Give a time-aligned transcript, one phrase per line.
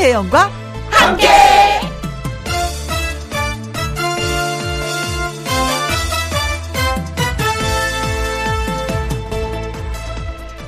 [0.00, 0.50] 김혜영과
[0.88, 1.28] 함께.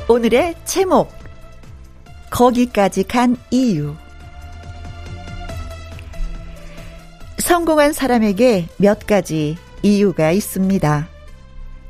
[0.07, 1.11] 오늘의 제목
[2.29, 3.95] 거기까지 간 이유
[7.39, 11.09] 성공한 사람에게 몇 가지 이유가 있습니다.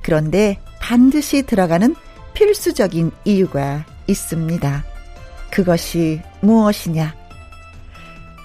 [0.00, 1.96] 그런데 반드시 들어가는
[2.34, 4.84] 필수적인 이유가 있습니다.
[5.50, 7.21] 그것이 무엇이냐?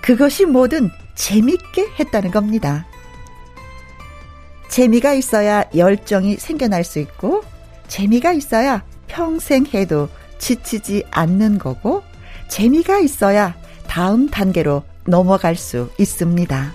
[0.08, 2.86] 그것이 뭐든 재밌게 했다는 겁니다.
[4.70, 7.44] 재미가 있어야 열정이 생겨날 수 있고,
[7.90, 10.08] 재미가 있어야 평생 해도
[10.38, 12.04] 지치지 않는 거고,
[12.48, 13.54] 재미가 있어야
[13.86, 16.72] 다음 단계로 넘어갈 수 있습니다.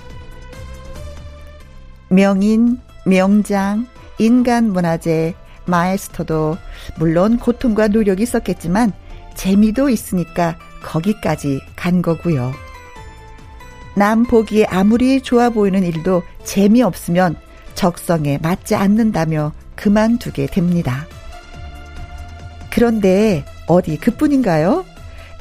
[2.11, 3.87] 명인, 명장,
[4.19, 6.59] 인간 문화재, 마에스터도
[6.99, 8.93] 물론 고통과 노력이 있었겠지만
[9.37, 12.53] 재미도 있으니까 거기까지 간 거고요.
[13.95, 17.37] 남 보기에 아무리 좋아 보이는 일도 재미없으면
[17.75, 21.07] 적성에 맞지 않는다며 그만두게 됩니다.
[22.71, 24.85] 그런데 어디 그뿐인가요?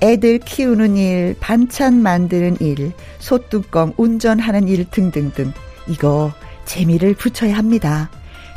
[0.02, 5.54] 애들 키우는 일, 반찬 만드는 일, 소뚜껑 운전하는 일 등등등.
[5.88, 6.34] 이거
[6.66, 8.10] 재미를 붙여야 합니다.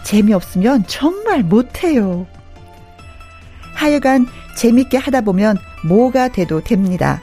[0.05, 2.27] 재미없으면 정말 못해요.
[3.75, 7.21] 하여간 재밌게 하다 보면 뭐가 돼도 됩니다.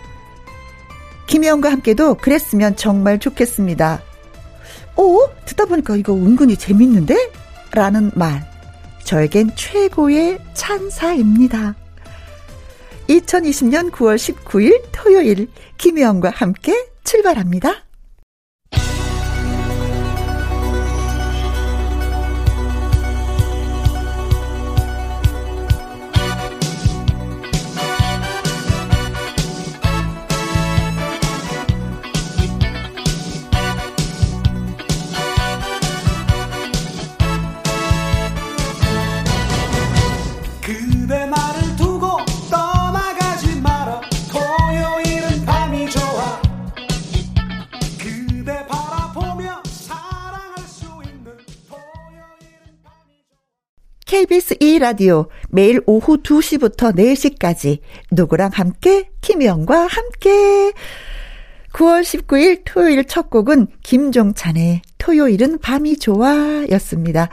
[1.31, 4.01] 김혜영과 함께도 그랬으면 정말 좋겠습니다.
[4.97, 5.17] 어?
[5.45, 7.15] 듣다 보니까 이거 은근히 재밌는데?
[7.71, 8.45] 라는 말.
[9.05, 11.73] 저에겐 최고의 찬사입니다.
[13.07, 17.75] 2020년 9월 19일 토요일 김혜영과 함께 출발합니다.
[54.81, 57.77] 라디오 매일 오후 2시부터 4시까지
[58.11, 60.73] 누구랑 함께 김희영과 함께
[61.71, 67.29] 9월 19일 토요일 첫 곡은 김종찬의 토요일은 밤이 좋아 였습니다.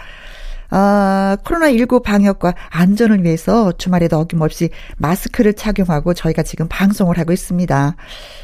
[0.70, 7.96] 아, 코로나19 방역과 안전을 위해서 주말에도 어김없이 마스크를 착용하고 저희가 지금 방송을 하고 있습니다.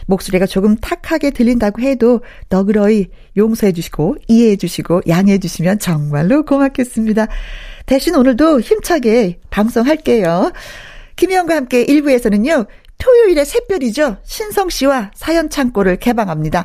[0.06, 7.26] 목소리가 조금 탁하게 들린다고 해도 너그러이 용서해 주시고 이해해 주시고 양해해 주시면 정말로 고맙겠습니다.
[7.86, 10.52] 대신 오늘도 힘차게 방송할게요.
[11.16, 12.66] 김희영과 함께 1부에서는요.
[12.98, 14.16] 토요일에 새별이죠.
[14.22, 16.64] 신성 씨와 사연 창고를 개방합니다.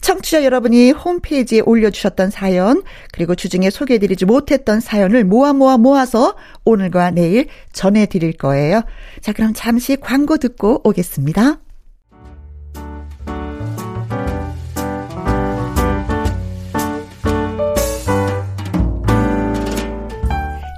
[0.00, 7.46] 청취자 여러분이 홈페이지에 올려주셨던 사연, 그리고 주중에 소개해드리지 못했던 사연을 모아 모아 모아서 오늘과 내일
[7.72, 8.82] 전해드릴 거예요.
[9.20, 11.60] 자, 그럼 잠시 광고 듣고 오겠습니다.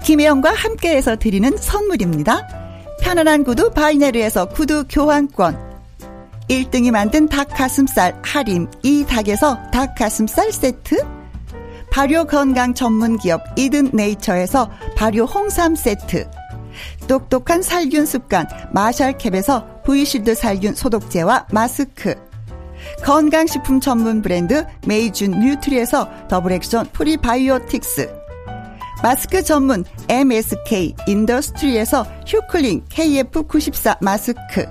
[0.04, 2.48] 김혜영과 함께해서 드리는 선물입니다.
[3.00, 5.71] 편안한 구두 바이네르에서 구두 교환권
[6.52, 11.02] 1등이 만든 닭가슴살 하림 이 닭에서 닭가슴살 세트?
[11.90, 16.28] 발효 건강 전문 기업 이든 네이처에서 발효 홍삼 세트.
[17.08, 22.14] 똑똑한 살균 습관 마샬캡에서 브이실드 살균 소독제와 마스크.
[23.02, 28.14] 건강식품 전문 브랜드 메이준 뉴트리에서 더블 액션 프리바이오틱스.
[29.02, 34.66] 마스크 전문 MSK 인더스트리에서 휴클링 KF94 마스크.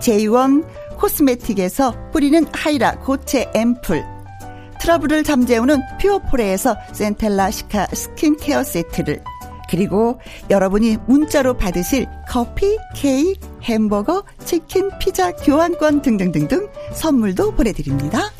[0.00, 0.64] 제이원
[1.00, 4.04] 코스메틱에서 뿌리는 하이라 고체 앰플
[4.80, 9.22] 트러블을 잠재우는 퓨어포레에서 센텔라 시카 스킨케어 세트를
[9.70, 10.18] 그리고
[10.50, 18.32] 여러분이 문자로 받으실 커피, 케이크, 햄버거, 치킨, 피자, 교환권 등등등등 선물도 보내드립니다.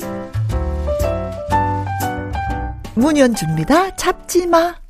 [2.95, 3.95] 문연주입니다.
[3.95, 4.80] 잡지 마.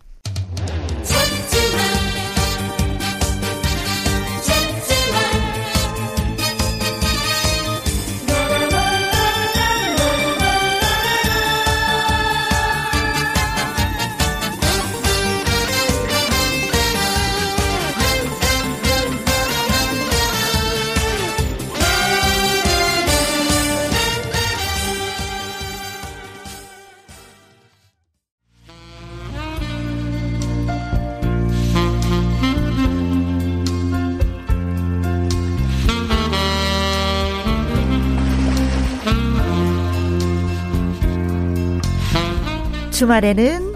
[43.02, 43.74] 주말에는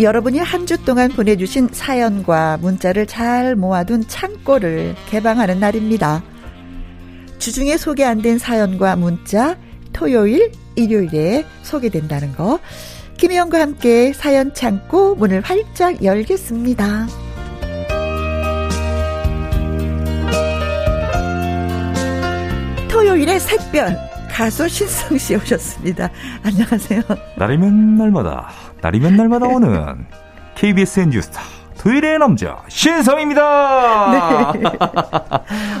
[0.00, 6.24] 여러분이 한 주 동안 보내주신 사연과 문자를 잘 모아둔 창고를 개방하는 날입니다.
[7.38, 9.56] 주중에 소개 안 된 사연과 문자
[9.92, 12.58] 토요일, 일요일에 소개된다는 거.
[13.18, 17.06] 김혜영과 함께 사연 창고 문을 활짝 열겠습니다.
[22.88, 26.10] 토요일의 샛별 가수 신성 씨 오셨습니다.
[26.44, 27.00] 안녕하세요.
[27.38, 28.50] 날이면 날마다
[28.82, 30.04] 날이면 날마다 오는
[30.54, 31.40] KBS 뉴스타
[31.78, 34.52] 토요일의 남자 신성입니다.
[34.52, 34.62] 네.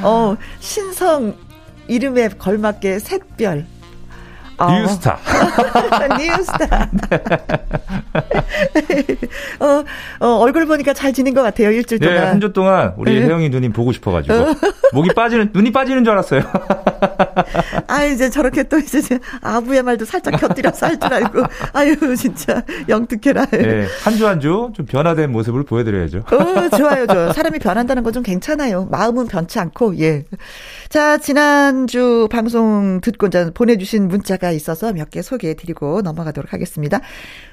[0.02, 1.34] 어 신성
[1.86, 3.66] 이름에 걸맞게 샛별
[4.58, 4.70] 어.
[4.70, 5.18] 뉴스타.
[6.18, 6.88] 뉴스타.
[9.60, 9.84] 어,
[10.20, 12.22] 어, 얼굴 보니까 잘 지낸 것 같아요, 일주일 네, 동안.
[12.22, 13.26] 네, 한 주 동안 우리 네.
[13.26, 14.34] 혜영이 누님 보고 싶어가지고.
[14.34, 14.54] 어.
[14.92, 16.42] 목이 빠지는, 눈이 빠지는 줄 알았어요.
[17.88, 21.42] 아, 이제 저렇게 또 이제 아부의 말도 살짝 곁들여서 할 줄 알고.
[21.74, 23.46] 아유, 진짜 영특해라.
[23.46, 26.18] 네, 한주 한 주 좀 변화된 모습을 보여드려야죠.
[26.30, 27.32] 어, 좋아요, 좋아요.
[27.32, 28.86] 사람이 변한다는 건 좀 괜찮아요.
[28.90, 30.24] 마음은 변치 않고, 예.
[30.88, 37.00] 자, 지난주 방송 듣고 보내주신 문자가 있어서 몇 개 소개해 드리고 넘어가도록 하겠습니다.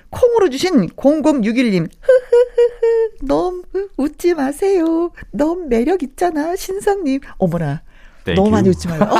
[0.09, 3.63] 콩으로 주신 0061님, 흐흐흐흐, 너무
[3.97, 5.11] 웃지 마세요.
[5.31, 7.19] 너무 매력 있잖아, 신성님.
[7.37, 7.81] 어머나.
[8.35, 9.01] 너무 많이 웃지 마요.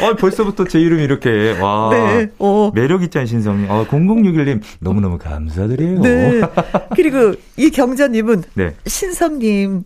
[0.00, 1.90] 어, 벌써부터 제 이름이 이렇게, 와.
[1.92, 2.70] 네, 어.
[2.74, 3.68] 매력있잖아, 신성님.
[3.70, 6.00] 어, 0061님, 너무너무 감사드려요.
[6.00, 6.40] 네.
[6.94, 8.74] 그리고 이 경자님은, 네.
[8.86, 9.82] 신성님,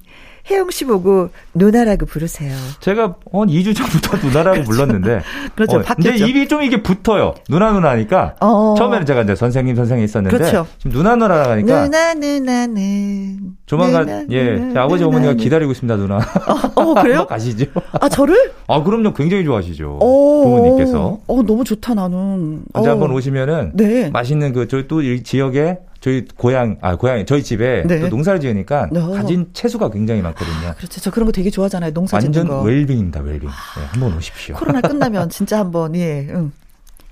[0.50, 2.52] 혜영 씨 보고 누나라고 부르세요.
[2.80, 4.70] 제가 한 2주 전부터 누나라고 그렇죠.
[4.70, 5.20] 불렀는데.
[5.54, 5.76] 그렇죠.
[5.78, 6.18] 어, 바뀌었죠.
[6.18, 7.34] 근데 입이 좀 이게 붙어요.
[7.48, 8.36] 누나 누나니까.
[8.40, 8.74] 어.
[8.76, 10.36] 처음에는 제가 이제 선생님 선생님 있었는데.
[10.36, 10.66] 그렇죠.
[10.78, 11.84] 지금 누나 누나라 하니까.
[11.84, 13.38] 누나 누나는.
[13.66, 16.16] 조만간 누나, 예, 누나, 아버지 누나, 어머니가 기다리고 있습니다, 누나.
[16.16, 17.26] 어, 어 그래요?
[17.26, 17.66] 가시죠.
[18.00, 18.52] 아 저를?
[18.66, 19.98] 아 그럼요, 굉장히 좋아하시죠.
[20.00, 21.20] 오, 부모님께서.
[21.26, 22.62] 어 너무 좋다 나는.
[22.72, 23.72] 언제 한번 오시면은.
[23.74, 24.10] 네.
[24.10, 28.00] 맛있는 그 저희 또 이 지역에 저희 고향 아 고향 저희 집에 네.
[28.00, 29.10] 또 농사를 지으니까 어.
[29.12, 30.70] 가진 채소가 굉장히 많거든요.
[30.70, 31.00] 아, 그렇죠.
[31.00, 31.92] 저 그런 거 되게 좋아하잖아요.
[31.92, 32.56] 농사 짓는 거.
[32.56, 33.20] 완전 웰빙입니다.
[33.20, 33.48] 웰빙.
[33.48, 34.56] 네, 한번 오십시오.
[34.56, 36.26] 코로나 끝나면 진짜 한번 예.
[36.30, 36.50] 응.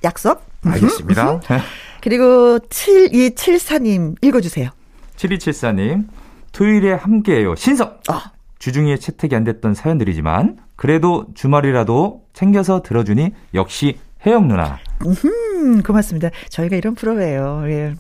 [0.03, 0.43] 약속?
[0.65, 1.41] 알겠습니다.
[2.03, 4.71] 그리고 7274님 읽어 주세요.
[5.17, 6.09] 7274님.
[6.53, 7.55] 토요일에 함께해요.
[7.55, 7.97] 신성.
[8.09, 8.33] 아.
[8.59, 14.79] 주중에 채택이 안 됐던 사연들이지만 그래도 주말이라도 챙겨서 들어주니 역시 혜영 누나.
[15.07, 16.31] 음, 고맙습니다.
[16.51, 17.63] 저희가 이런 프로예요.
[17.67, 17.95] 예.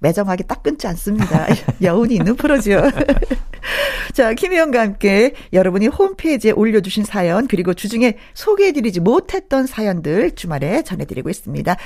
[0.00, 1.46] 매정하게 딱 끊지 않습니다.
[1.80, 2.82] 여운이 있는 프로죠.
[4.12, 11.76] 자, 김혜영과 함께 여러분이 홈페이지에 올려주신 사연, 그리고 주중에 소개해드리지 못했던 사연들 주말에 전해드리고 있습니다.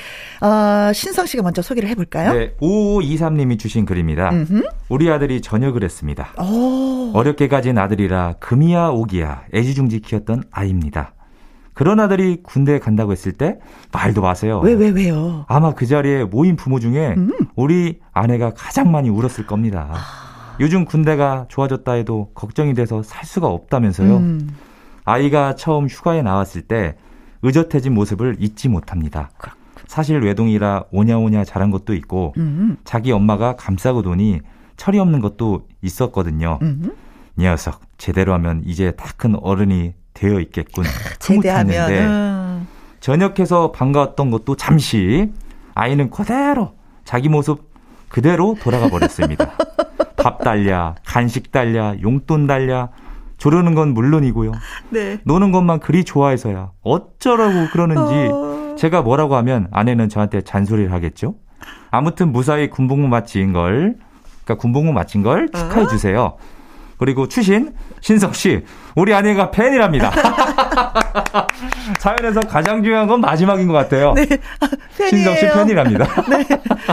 [0.40, 2.32] 어, 신성 씨가 먼저 소개를 해볼까요?
[2.32, 4.30] 네, 5523님이 주신 글입니다.
[4.30, 4.62] 음흠.
[4.88, 6.32] 우리 아들이 전역을 했습니다.
[6.42, 7.12] 오.
[7.14, 11.15] 어렵게 가진 아들이라 금이야 오기야 애지중지 키웠던 아이입니다.
[11.76, 13.58] 그런 아들이 군대에 간다고 했을 때
[13.92, 14.60] 말도 마세요.
[14.64, 15.44] 왜, 왜, 왜요?
[15.46, 17.30] 아마 그 자리에 모인 부모 중에 음.
[17.54, 19.90] 우리 아내가 가장 많이 울었을 겁니다.
[19.92, 20.56] 아.
[20.58, 24.16] 요즘 군대가 좋아졌다 해도 걱정이 돼서 살 수가 없다면서요.
[24.16, 24.56] 음.
[25.04, 26.96] 아이가 처음 휴가에 나왔을 때
[27.42, 29.28] 의젓해진 모습을 잊지 못합니다.
[29.86, 32.78] 사실 외동이라 오냐오냐 자란 것도 있고 음.
[32.84, 34.40] 자기 엄마가 감싸고 도니
[34.78, 36.58] 철이 없는 것도 있었거든요.
[36.62, 36.90] 음.
[37.38, 40.84] 녀석 제대로 하면 이제 다 큰 어른이 되어 있겠군.
[41.20, 41.90] 제대하면.
[41.92, 42.68] 음.
[43.00, 45.30] 전역해서 반가웠던 것도 잠시
[45.74, 46.72] 아이는 그대로
[47.04, 47.70] 자기 모습
[48.08, 49.52] 그대로 돌아가 버렸습니다.
[50.16, 52.88] 밥 달랴, 간식 달랴, 용돈 달랴,
[53.36, 54.52] 조르는 건 물론이고요.
[54.90, 55.18] 네.
[55.24, 58.74] 노는 것만 그리 좋아해서야 어쩌라고 그러는지 어...
[58.76, 61.34] 제가 뭐라고 하면 아내는 저한테 잔소리를 하겠죠.
[61.90, 63.96] 아무튼 무사히 군복무 마친 걸,
[64.44, 66.36] 그러니까 군복무 마친 걸 축하해 주세요.
[66.98, 70.10] 그리고 추신 신성 씨 우리 아내가 팬이랍니다.
[72.00, 74.14] 사연에서 가장 중요한 건 마지막인 것 같아요.
[74.14, 74.26] 네.
[74.60, 74.68] 아,
[75.08, 76.06] 신성 씨 팬이랍니다.
[76.28, 76.46] 네.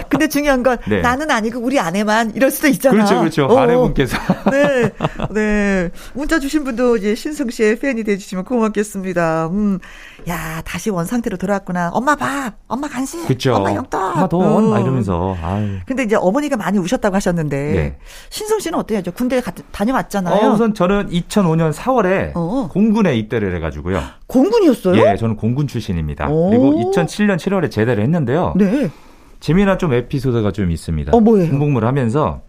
[0.09, 1.01] 근데 중요한 건 네.
[1.01, 2.93] 나는 아니고 우리 아내만 이럴 수도 있잖아.
[2.95, 3.45] 그렇죠, 그렇죠.
[3.45, 3.57] 어.
[3.59, 4.17] 아내분께서.
[4.51, 4.91] 네.
[5.31, 5.89] 네.
[6.13, 9.47] 문자 주신 분도 이제 신성 씨의 팬이 돼주시면 고맙겠습니다.
[9.51, 9.79] 음.
[10.27, 11.89] 야, 다시 원 상태로 돌아왔구나.
[11.93, 13.55] 엄마 밥, 엄마 간식, 그쵸.
[13.55, 14.01] 엄마 용돈.
[14.01, 14.69] 엄마 돈, 어.
[14.69, 15.35] 막 이러면서.
[15.41, 15.77] 아유.
[15.85, 17.97] 근데 이제 어머니가 많이 우셨다고 하셨는데 네.
[18.29, 19.01] 신성 씨는 어때요?
[19.15, 20.35] 군대 가, 다녀왔잖아요.
[20.35, 22.69] 어, 우선 저는 2005년 4월에 어.
[22.71, 24.01] 공군에 입대를 해가지고요.
[24.27, 25.01] 공군이었어요?
[25.01, 26.29] 예, 저는 공군 출신입니다.
[26.29, 26.49] 오.
[26.49, 28.53] 그리고 2007년 7월에 제대를 했는데요.
[28.55, 28.89] 네.
[29.39, 31.11] 재미난 좀 에피소드가 좀 있습니다.
[31.13, 31.49] 어, 뭐예요?
[31.49, 32.41] 군복무를 하면서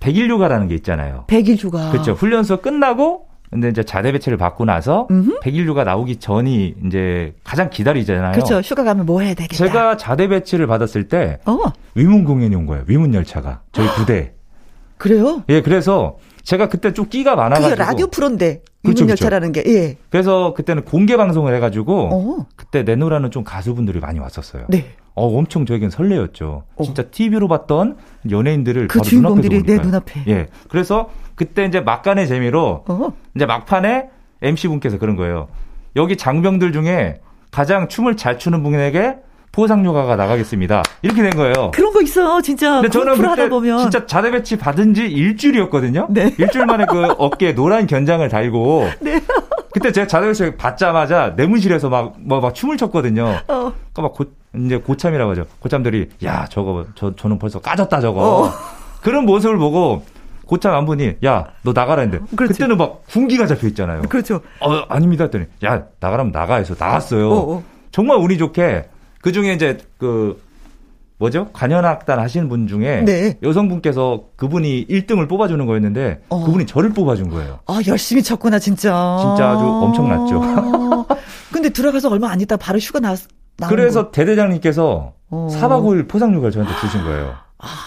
[0.00, 1.24] 100일 휴가라는 게 있잖아요.
[1.28, 1.90] 100일 휴가.
[1.90, 2.12] 그렇죠.
[2.12, 5.40] 훈련소 끝나고 근데 이제 자대 배치를 받고 나서 음흠.
[5.40, 8.32] 100일 휴가 나오기 전이 이제 가장 기다리잖아요.
[8.32, 8.60] 그렇죠.
[8.60, 9.56] 휴가 가면 뭐 해야 되겠다.
[9.56, 11.58] 제가 자대 배치를 받았을 때 어.
[11.94, 12.84] 위문 공연이 온 거예요.
[12.86, 14.34] 위문 열차가 저희 부대.
[14.98, 15.44] 그래요?
[15.48, 17.76] 예, 그래서 제가 그때 좀 끼가 많아가지고.
[17.76, 19.70] 그 라디오 프로인데 그렇죠, 위문 열차라는 그렇죠.
[19.70, 19.74] 게.
[19.76, 19.96] 예.
[20.10, 22.46] 그래서 그때는 공개 방송을 해가지고 어.
[22.56, 24.66] 그때 내노라는 좀 가수분들이 많이 왔었어요.
[24.68, 24.86] 네.
[25.14, 26.64] 어, 엄청 저에겐 설레였죠.
[26.76, 26.82] 어.
[26.84, 27.96] 진짜 TV로 봤던
[28.30, 30.22] 연예인들을 그 주인공들이 내 눈앞에.
[30.28, 30.46] 예.
[30.68, 33.12] 그래서 그때 이제 막간의 재미로 어.
[33.36, 34.10] 이제 막판에
[34.42, 35.46] MC 분께서 그런 거예요.
[35.94, 37.20] 여기 장병들 중에
[37.52, 39.16] 가장 춤을 잘 추는 분에게
[39.52, 40.82] 포상료가가 나가겠습니다.
[41.02, 41.70] 이렇게 된 거예요.
[41.72, 42.80] 그런 거 있어, 진짜.
[42.80, 43.78] 근데 저는 그때 보면.
[43.78, 46.08] 진짜 자대 배치 받은 지 일주일이었거든요.
[46.10, 46.34] 네.
[46.38, 48.88] 일주일 만에 그 어깨에 노란 견장을 달고.
[49.00, 49.20] 네.
[49.72, 53.24] 그때 제가 자대 배치 받자마자 내무실에서 막, 뭐, 막 춤을 췄거든요.
[53.48, 53.72] 어.
[53.92, 54.26] 그러니까 막 고,
[54.56, 55.46] 이제 고참이라고 하죠.
[55.60, 58.42] 고참들이, 야, 저거, 저, 저는 벌써 까졌다, 저거.
[58.42, 58.52] 어.
[59.02, 60.02] 그런 모습을 보고
[60.48, 62.54] 고참 한 분이 야 너 나가라 했는데 그렇지.
[62.54, 64.02] 그때는 막 군기가 잡혀 있잖아요.
[64.08, 64.40] 그렇죠.
[64.60, 67.30] 어 아닙니다 했더니 야 나가라면 나가 해서 나갔어요.
[67.30, 67.62] 어, 어.
[67.92, 68.88] 정말 운이 좋게
[69.20, 70.40] 그 중에 이제 그
[71.18, 71.48] 뭐죠?
[71.52, 73.36] 관현악단 하시는 분 중에 네.
[73.42, 76.44] 여성분께서 그분이 1등을 뽑아주는 거였는데 어.
[76.44, 77.58] 그분이 저를 뽑아준 거예요.
[77.66, 79.16] 아 열심히 쳤구나 진짜.
[79.20, 81.06] 진짜 아주 엄청났죠.
[81.52, 83.14] 근데 들어가서 얼마 안 있다 바로 휴가 나.
[83.68, 84.10] 그래서 거.
[84.12, 85.48] 대대장님께서 어.
[85.50, 87.34] 4박 5일 포상휴가를 저한테 주신 거예요.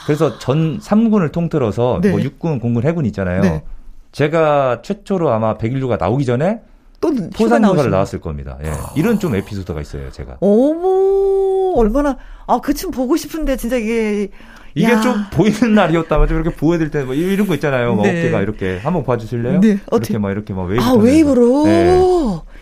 [0.05, 2.11] 그래서 전 3군을 통틀어서 네.
[2.11, 3.41] 뭐 육군, 공군, 해군 있잖아요.
[3.41, 3.63] 네.
[4.11, 6.59] 제가 최초로 아마 100일 휴가 나오기 전에
[6.99, 8.57] 또 포상휴가를 나왔을 겁니다.
[8.63, 8.71] 예.
[8.95, 10.37] 이런 좀 에피소드가 있어요, 제가.
[10.41, 14.29] 어머, 얼마나 아, 그춤 보고 싶은데 진짜 이게
[14.75, 15.01] 이게 야.
[15.01, 17.95] 좀 보이는 날이었다면 좀 이렇게 보여드릴 때 뭐 이런 거 있잖아요.
[17.95, 18.19] 뭐 네.
[18.19, 19.61] 어깨가 이렇게 한번 봐주실래요?
[19.61, 19.79] 네.
[19.91, 20.83] 이렇게 막 이렇게 막 웨이브.
[20.83, 21.65] 아 웨이브로.
[21.65, 21.97] 네.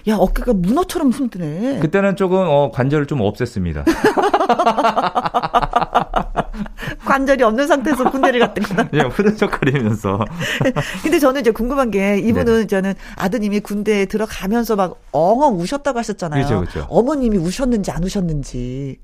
[0.07, 1.79] 야 어깨가 문어처럼 숨뜨네.
[1.79, 3.83] 그때는 조금 어, 관절을 좀 없앴습니다.
[7.05, 8.87] 관절이 없는 상태에서 군대를 갔다구나.
[8.87, 10.25] 그냥 후들적거리면서.
[11.03, 12.67] 근데 저는 이제 궁금한 게 이분은 네.
[12.67, 16.45] 저는 아드님이 군대에 들어가면서 막 엉엉 우셨다고 하셨잖아요.
[16.45, 16.87] 그렇죠, 그렇죠.
[16.89, 18.97] 어머님이 우셨는지 안 우셨는지.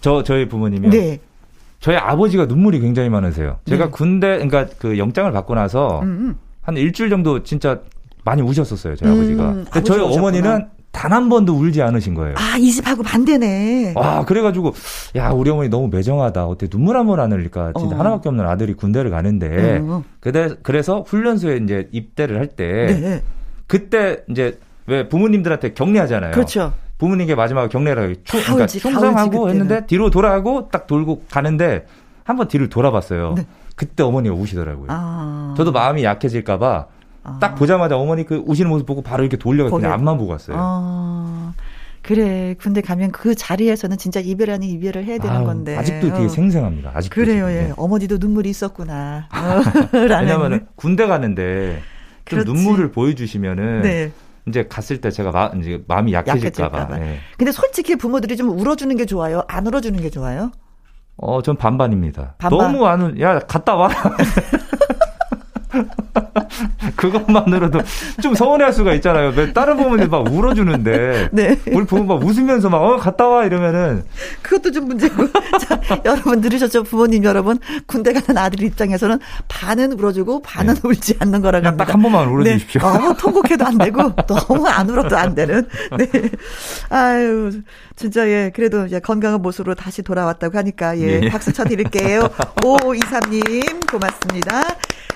[0.00, 0.90] 저 저희 부모님이요.
[0.90, 1.20] 네.
[1.80, 3.58] 저희 아버지가 눈물이 굉장히 많으세요.
[3.66, 3.90] 제가 네.
[3.90, 6.10] 군대 그러니까 그 영장을 받고 나서 음음.
[6.28, 6.38] 음.
[6.60, 7.80] 한 일주일 정도 진짜
[8.24, 9.14] 많이 우셨었어요, 저희 음,
[9.64, 9.82] 아버지가.
[9.82, 12.34] 저희 어머니는 단 한 번도 울지 않으신 거예요.
[12.36, 13.94] 아, 이 집하고 반대네.
[13.96, 14.74] 아, 그래가지고,
[15.16, 16.46] 야, 우리 어머니 너무 매정하다.
[16.46, 17.72] 어떻게 눈물 한 번 안 흘릴까.
[17.78, 17.98] 진짜 어.
[17.98, 19.80] 하나밖에 없는 아들이 군대를 가는데.
[19.82, 20.04] 어.
[20.20, 22.98] 그래, 그래서 훈련소에 이제 입대를 할 때.
[23.00, 23.22] 네.
[23.66, 26.32] 그때 이제 왜 부모님들한테 격려하잖아요.
[26.32, 26.72] 그렇죠.
[26.98, 31.86] 부모님께 마지막 격려를 총, 그러니까 충성하고 했는데 뒤로 돌아가고 딱 돌고 가는데
[32.24, 33.34] 한번 뒤를 돌아봤어요.
[33.36, 33.46] 네.
[33.76, 34.86] 그때 어머니가 우시더라고요.
[34.90, 35.54] 아.
[35.56, 36.86] 저도 마음이 약해질까봐
[37.24, 37.38] 아.
[37.40, 40.56] 딱 보자마자 어머니 그 우시는 모습 보고 바로 이렇게 돌려가 그냥 앞만 보고 왔어요.
[40.58, 41.52] 아.
[42.02, 42.56] 그래.
[42.60, 45.76] 군대 가면 그 자리에서는 진짜 이별 아닌 이별을 해야 되는 아유, 건데.
[45.76, 46.28] 아직도 되게 어.
[46.28, 46.90] 생생합니다.
[46.94, 47.14] 아직도.
[47.14, 47.48] 그래요.
[47.50, 47.54] 예.
[47.68, 47.72] 네.
[47.76, 49.28] 어머니도 눈물이 있었구나.
[49.32, 49.62] 어,
[49.96, 51.80] 왜냐면 군대 가는데
[52.24, 52.52] 좀 그렇지.
[52.52, 54.12] 눈물을 보여주시면은 네.
[54.48, 56.96] 이제 갔을 때 제가 마, 이제 마음이 약해질까봐.
[56.98, 57.18] 네.
[57.38, 59.44] 근데 솔직히 부모들이 좀 울어주는 게 좋아요?
[59.46, 60.50] 안 울어주는 게 좋아요?
[61.16, 62.34] 어, 전 반반입니다.
[62.38, 62.72] 반반.
[62.72, 63.88] 너무 안 울, 야, 갔다 와.
[67.02, 67.80] 그것만으로도
[68.22, 69.52] 좀 서운해할 수가 있잖아요.
[69.52, 71.58] 다른 부모님 막 울어주는데 네.
[71.72, 74.02] 우리 부모 막 웃으면서 막 어 갔다 와 이러면은
[74.42, 75.26] 그것도 좀 문제고.
[75.60, 76.82] 자, 여러분 들으셨죠?
[76.82, 79.18] 부모님 여러분 군대 가는 아들 입장에서는
[79.48, 80.80] 반은 울어주고 반은 네.
[80.84, 81.84] 울지 않는 거라고 합니다.
[81.84, 82.80] 딱 한 번만 울어주십시오.
[82.80, 82.86] 네.
[82.98, 85.68] 너무 통곡해도 안 되고 너무 안 울어도 안 되는.
[85.96, 86.08] 네.
[86.88, 87.50] 아유
[87.96, 91.28] 진짜 예 그래도 이제 건강한 모습으로 다시 돌아왔다고 하니까 예, 예.
[91.28, 92.28] 박수 쳐드릴게요.
[92.64, 94.62] 오이삼님 고맙습니다.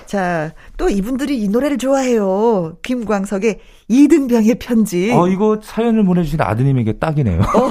[0.07, 2.77] 자, 또 이분들이 이 노래를 좋아해요.
[2.81, 3.59] 김광석의
[3.89, 5.11] 이등병의 편지.
[5.11, 7.41] 어, 이거 사연을 보내주신 아드님에게 딱이네요.
[7.41, 7.69] 어.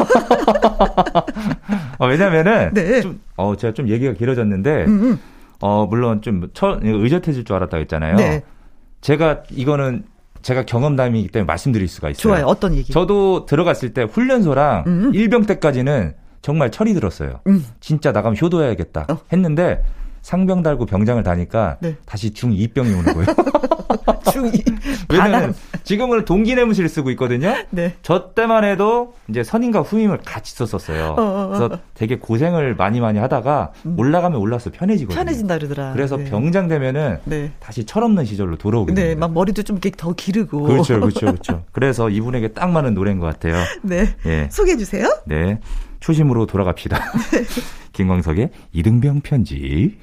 [1.99, 3.01] 어, 왜냐면은, 네.
[3.01, 5.19] 좀, 어, 제가 좀 얘기가 길어졌는데, 음음.
[5.63, 8.17] 어, 물론 좀 처, 의젓해질 줄 알았다고 했잖아요.
[8.17, 8.43] 네.
[9.01, 10.05] 제가 이거는
[10.43, 12.21] 제가 경험담이기 때문에 말씀드릴 수가 있어요.
[12.21, 12.45] 좋아요.
[12.45, 12.93] 어떤 얘기?
[12.93, 15.11] 저도 들어갔을 때 훈련소랑 음.
[15.15, 17.41] 일병 때까지는 정말 철이 들었어요.
[17.47, 17.65] 음.
[17.81, 19.19] 진짜 나가면 효도해야겠다 어.
[19.33, 19.83] 했는데
[20.27, 21.95] 상병 달고 병장을 다니까 네.
[22.05, 23.27] 다시 중2병이 오는 거예요.
[24.27, 25.07] 중2.
[25.09, 25.55] 왜냐면
[25.85, 27.55] 지금은 동기 내무실을 쓰고 있거든요.
[27.71, 27.95] 네.
[28.03, 31.15] 저 때만 해도 이제 선임과 후임을 같이 썼었어요.
[31.17, 31.47] 어, 어, 어.
[31.47, 33.95] 그래서 되게 고생을 많이 많이 하다가 음.
[33.97, 35.17] 올라가면 올라서 편해지거든요.
[35.17, 35.93] 편해진다 그러더라.
[35.93, 36.25] 그래서 네.
[36.25, 37.53] 병장 되면은 네.
[37.61, 39.29] 다시 철없는 시절로 돌아오게 네, 됩니다.
[39.29, 40.65] 막 머리도 좀 이렇게 더 기르고.
[40.65, 41.63] 그렇죠, 그렇죠, 그렇죠.
[41.71, 43.63] 그래서 이분에게 딱 맞는 노래인 것 같아요.
[43.83, 44.09] 네.
[44.27, 44.49] 예.
[44.51, 45.07] 소개해 주세요.
[45.25, 45.61] 네.
[46.01, 46.99] 초심으로 돌아갑시다.
[47.93, 49.97] 김광석의 이등병 편지.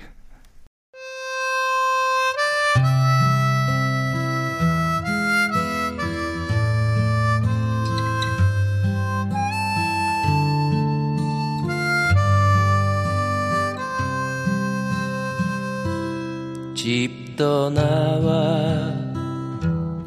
[16.83, 18.91] 집 떠나와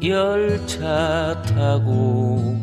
[0.03, 2.55] 열차 타고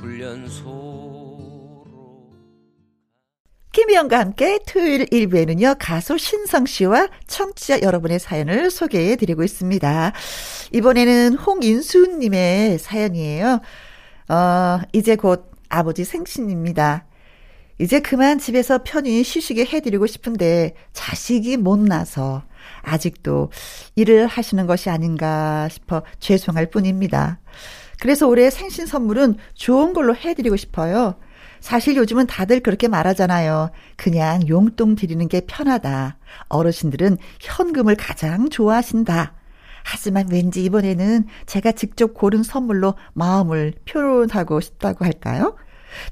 [0.00, 1.46] 훈련소로
[3.70, 10.12] 김희영과 함께 토요일 1부에는요 가수 신성 씨와 청취자 여러분의 사연을 소개해 드리고 있습니다.
[10.72, 13.60] 이번에는 홍인수 님의 사연이에요.
[14.28, 17.06] 어, 이제 곧 아버지 생신입니다.
[17.78, 22.42] 이제 그만 집에서 편히 쉬시게 해드리고 싶은데 자식이 못 나서
[22.82, 23.50] 아직도
[23.96, 27.40] 일을 하시는 것이 아닌가 싶어 죄송할 뿐입니다.
[28.00, 31.16] 그래서 올해 생신 선물은 좋은 걸로 해드리고 싶어요.
[31.60, 33.70] 사실 요즘은 다들 그렇게 말하잖아요.
[33.96, 36.18] 그냥 용돈 드리는 게 편하다.
[36.48, 39.34] 어르신들은 현금을 가장 좋아하신다.
[39.84, 45.56] 하지만 왠지 이번에는 제가 직접 고른 선물로 마음을 표현하고 싶다고 할까요?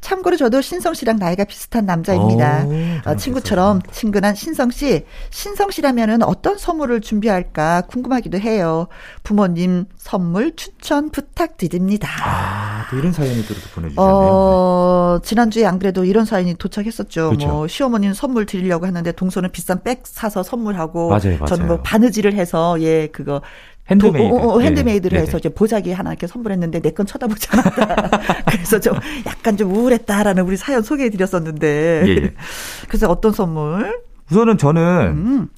[0.01, 2.65] 참고로 저도 신성 씨랑 나이가 비슷한 남자입니다.
[2.67, 5.05] 오, 어, 친구처럼 친근한 신성 씨.
[5.31, 8.89] 신성 씨라면은 어떤 선물을 준비할까 궁금하기도 해요.
[9.23, 12.09] 부모님 선물 추천 부탁드립니다.
[12.23, 13.97] 아, 또 이런 사연이 또 이렇게 보내주셨네요.
[13.97, 17.29] 어, 지난주에 안 그래도 이런 사연이 도착했었죠.
[17.31, 17.47] 그렇죠.
[17.47, 21.47] 뭐 시어머니는 선물 드리려고 하는데 동서는 비싼 백 사서 선물하고 맞아요, 맞아요.
[21.47, 23.43] 저는 뭐 바느질을 해서 예 그거
[23.91, 24.29] 핸드메이드.
[24.29, 25.23] 도, 어, 어, handmade를 네.
[25.27, 28.11] 해서 이제 보자기 하나 이렇게 선물했는데 내 건 쳐다보지 않았다.
[28.51, 28.95] 그래서 좀
[29.27, 32.03] 약간 좀 우울했다라는 우리 사연 소개해 드렸었는데.
[32.07, 32.35] 예, 예.
[32.89, 34.01] 그래서 어떤 선물?
[34.31, 35.49] 우선은 저는 음.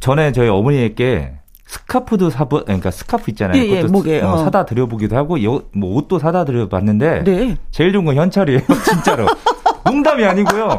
[0.00, 1.34] 전에 저희 어머니에게
[1.66, 3.62] 스카프도 사보, 그러니까 스카프 있잖아요.
[3.62, 4.36] 예, 예, 목에 어, 어.
[4.44, 7.56] 사다 드려보기도 하고, 여, 뭐 옷도 사다 드려봤는데, 네.
[7.70, 9.26] 제일 좋은 건 현찰이에요, 진짜로.
[9.86, 10.78] 농담이 아니고요.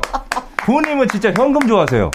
[0.58, 2.12] 부모님은 진짜 현금 좋아하세요.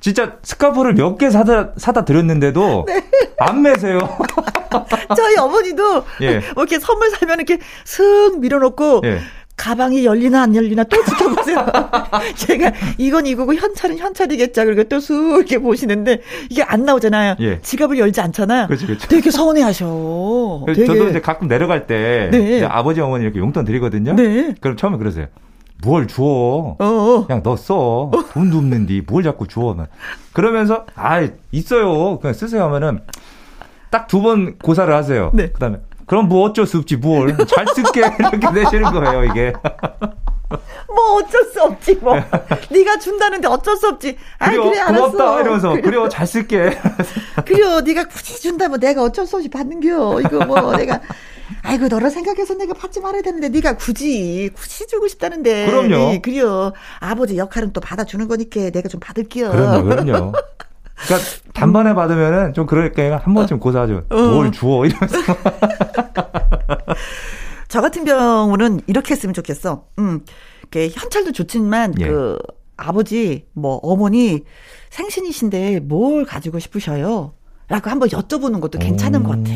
[0.00, 3.02] 진짜 스카프를 몇 개 사다 사다 드렸는데도 네.
[3.38, 3.98] 안 매세요.
[5.16, 6.34] 저희 어머니도 예.
[6.54, 9.18] 뭐 이렇게 선물 사면 이렇게 슥 밀어놓고 예.
[9.56, 11.66] 가방이 열리나 안 열리나 또 지켜보세요.
[12.36, 14.64] 제가 이건 이거고 현찰은 현찰이겠죠.
[14.66, 17.34] 그리고 또쑥 이렇게 보시는데 이게 안 나오잖아요.
[17.40, 17.60] 예.
[17.60, 18.68] 지갑을 열지 않잖아요.
[18.68, 19.08] 그렇죠, 그렇죠.
[19.08, 20.62] 되게 서운해하셔.
[20.68, 20.86] 되게.
[20.86, 22.62] 저도 이제 가끔 내려갈 때 네.
[22.64, 24.14] 아버지 어머니 이렇게 용돈 드리거든요.
[24.14, 24.54] 네.
[24.60, 25.26] 그럼 처음에 그러세요.
[25.82, 26.76] 뭘 주워.
[26.78, 27.26] 어어.
[27.26, 28.10] 그냥 너 써.
[28.32, 29.76] 돈도 없는데 뭘 자꾸 주워.
[30.32, 32.18] 그러면서, 아, 있어요.
[32.18, 33.00] 그냥 쓰세요 하면은
[33.90, 35.30] 딱 두 번 고사를 하세요.
[35.34, 35.50] 네.
[35.52, 37.36] 그 다음에, 그럼 뭐 어쩔 수 없지, 뭘.
[37.46, 38.00] 잘 쓸게.
[38.32, 39.52] 이렇게 되시는 거예요, 이게.
[40.86, 42.14] 뭐 어쩔 수 없지 뭐.
[42.70, 44.16] 네가 준다는데 어쩔 수 없지.
[44.38, 45.10] 아 그래, 그래 알았어.
[45.10, 46.78] 고맙다 이러면서 그래, 그래 잘 쓸게.
[47.44, 50.20] 그래 네가 굳이 준다면 내가 어쩔 수 없이 받는겨.
[50.22, 51.00] 이거 뭐 내가
[51.62, 55.66] 아이고 너를 생각해서 내가 받지 말아야 되는데 네가 굳이 굳이 주고 싶다는데.
[55.66, 55.88] 그럼요.
[55.88, 56.72] 네, 그래요.
[57.00, 59.50] 아버지 역할은 또 받아주는 거니까 내가 좀 받을게요.
[59.50, 60.32] 그럼요, 그럼요.
[61.06, 64.04] 그러니까 단번에 받으면은 좀 그러니까 한 번쯤 고사하죠.
[64.10, 64.16] 어.
[64.16, 65.16] 뭘 주워 이러면서.
[67.68, 69.86] 저 같은 경우는 이렇게 했으면 좋겠어.
[69.98, 70.24] 음,
[70.70, 72.06] 그 현찰도 좋지만 예.
[72.08, 72.38] 그
[72.76, 74.42] 아버지 뭐 어머니
[74.90, 77.34] 생신이신데 뭘 가지고 싶으셔요?
[77.68, 79.50] 라고 한번 여쭤보는 것도 괜찮은 것 같아.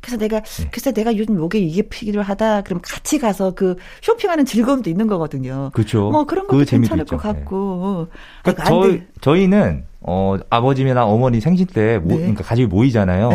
[0.00, 0.68] 그래서 내가, 네.
[0.72, 2.62] 그래서 내가 요즘 목에 이게 필요하다.
[2.62, 5.70] 그럼 같이 가서 그 쇼핑하는 즐거움도 있는 거거든요.
[5.72, 6.10] 그렇죠.
[6.10, 8.08] 뭐 그런 것도 그 괜찮을 것 같고.
[8.10, 8.18] 네.
[8.42, 12.16] 그러니까 저희, 저희는, 어, 아버지나 어머니 생신 때, 모, 네.
[12.18, 13.30] 그러니까 가족이 모이잖아요.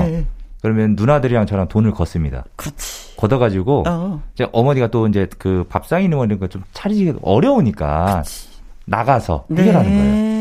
[0.64, 0.70] 네.
[0.70, 2.46] 그러면 누나들이랑 저랑 돈을 걷습니다.
[2.56, 3.16] 그렇지.
[3.18, 4.22] 걷어가지고, 어.
[4.34, 8.48] 이제 어머니가 또 이제 그 밥상 있는 거 이런 거 좀 차리기 어려우니까, 그치.
[8.86, 9.98] 나가서 해결하는 네.
[9.98, 10.34] 거예요.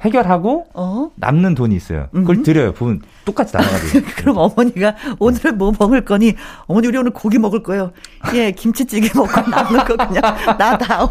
[0.00, 1.10] 해결하고 어?
[1.16, 2.06] 남는 돈이 있어요.
[2.12, 2.42] 그걸 음.
[2.44, 2.72] 드려요.
[2.72, 4.06] 부분 똑같이 나눠가지고.
[4.16, 6.34] 그럼 어머니가 오늘은 뭐 먹을 거니?
[6.66, 7.90] 어머니 우리 오늘 고기 먹을 거예요.
[8.32, 10.22] 예, 김치찌개 먹고 남는 거 그냥
[10.56, 11.08] 나다오.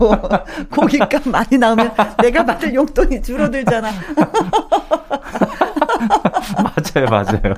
[0.71, 1.91] 고기값 많이 나오면
[2.23, 3.89] 내가 받을 용돈이 줄어들잖아.
[6.97, 7.53] 맞아요, 맞아요.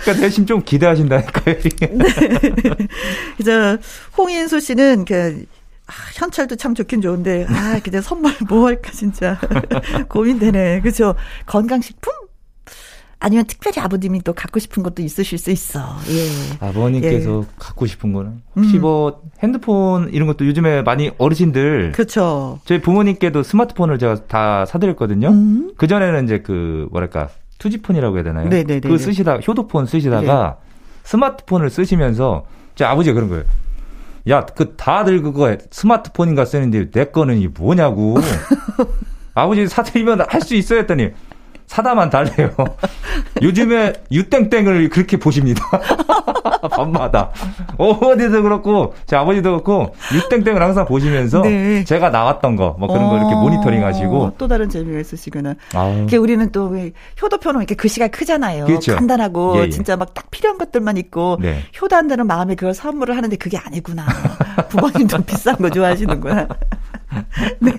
[0.00, 1.56] 그러니까 대신 좀 기대하신다니까요.
[1.62, 2.86] 네.
[3.36, 3.78] 그래서
[4.16, 5.44] 홍인수 씨는 그
[5.86, 9.38] 아, 현찰도 참 좋긴 좋은데, 아, 근데 선물 뭐 할까, 진짜.
[10.08, 10.80] 고민되네.
[10.80, 11.14] 그죠?
[11.46, 12.12] 건강식품?
[13.22, 15.80] 아니면 특별히 아버님이 또 갖고 싶은 것도 있으실 수 있어.
[16.10, 16.66] 예.
[16.66, 17.46] 아버님께서 예.
[17.56, 18.82] 갖고 싶은 거는 혹시 음.
[18.82, 22.58] 뭐 핸드폰 이런 것도 요즘에 많이 어르신들 그렇죠.
[22.64, 25.28] 저희 부모님께도 스마트폰을 제가 다 사드렸거든요.
[25.28, 25.72] 음.
[25.76, 28.48] 그 전에는 이제 그 뭐랄까 투지폰이라고 해야 되나요?
[28.48, 28.80] 네네네.
[28.80, 30.72] 그 쓰시다 효도폰 쓰시다가 네.
[31.04, 33.44] 스마트폰을 쓰시면서 제 아버지가 그런 거예요.
[34.30, 38.16] 야, 그 다들 그거 스마트폰인가 쓰는데 내 거는 이 뭐냐고.
[39.34, 41.10] 아버지 사드리면 할 수 있어 했더니
[41.72, 42.50] 사다만 달래요.
[43.40, 45.64] 요즘에 유땡땡을 그렇게 보십니다.
[46.70, 47.30] 밤마다.
[47.78, 51.82] 어디서 그렇고, 제 아버지도 그렇고, 유땡땡을 항상 보시면서, 네.
[51.84, 54.34] 제가 나왔던 거, 뭐 그런 어, 거 이렇게 모니터링 하시고.
[54.36, 55.54] 또 다른 재미가 있으시구나.
[55.96, 56.76] 이렇게 우리는 또
[57.22, 58.66] 효도표는 이렇게 글씨가 크잖아요.
[58.66, 58.94] 그렇죠.
[58.94, 59.70] 간단하고, 예, 예.
[59.70, 61.62] 진짜 막 딱 필요한 것들만 있고, 네.
[61.80, 64.04] 효도한다는 마음에 그걸 선물을 하는데 그게 아니구나.
[64.68, 66.48] 부모님도 비싼 거 좋아하시는구나.
[67.60, 67.72] 네.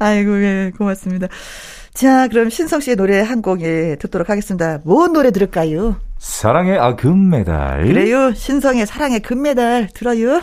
[0.00, 1.28] 아이고, 예, 고맙습니다.
[1.96, 4.80] 자, 그럼 신성 씨의 노래 한곡 예, 듣도록 하겠습니다.
[4.84, 5.96] 뭔 노래 들을까요?
[6.18, 7.86] 사랑의 아 금메달.
[7.86, 8.34] 그래요.
[8.34, 10.42] 신성의 사랑의 금메달 들어요.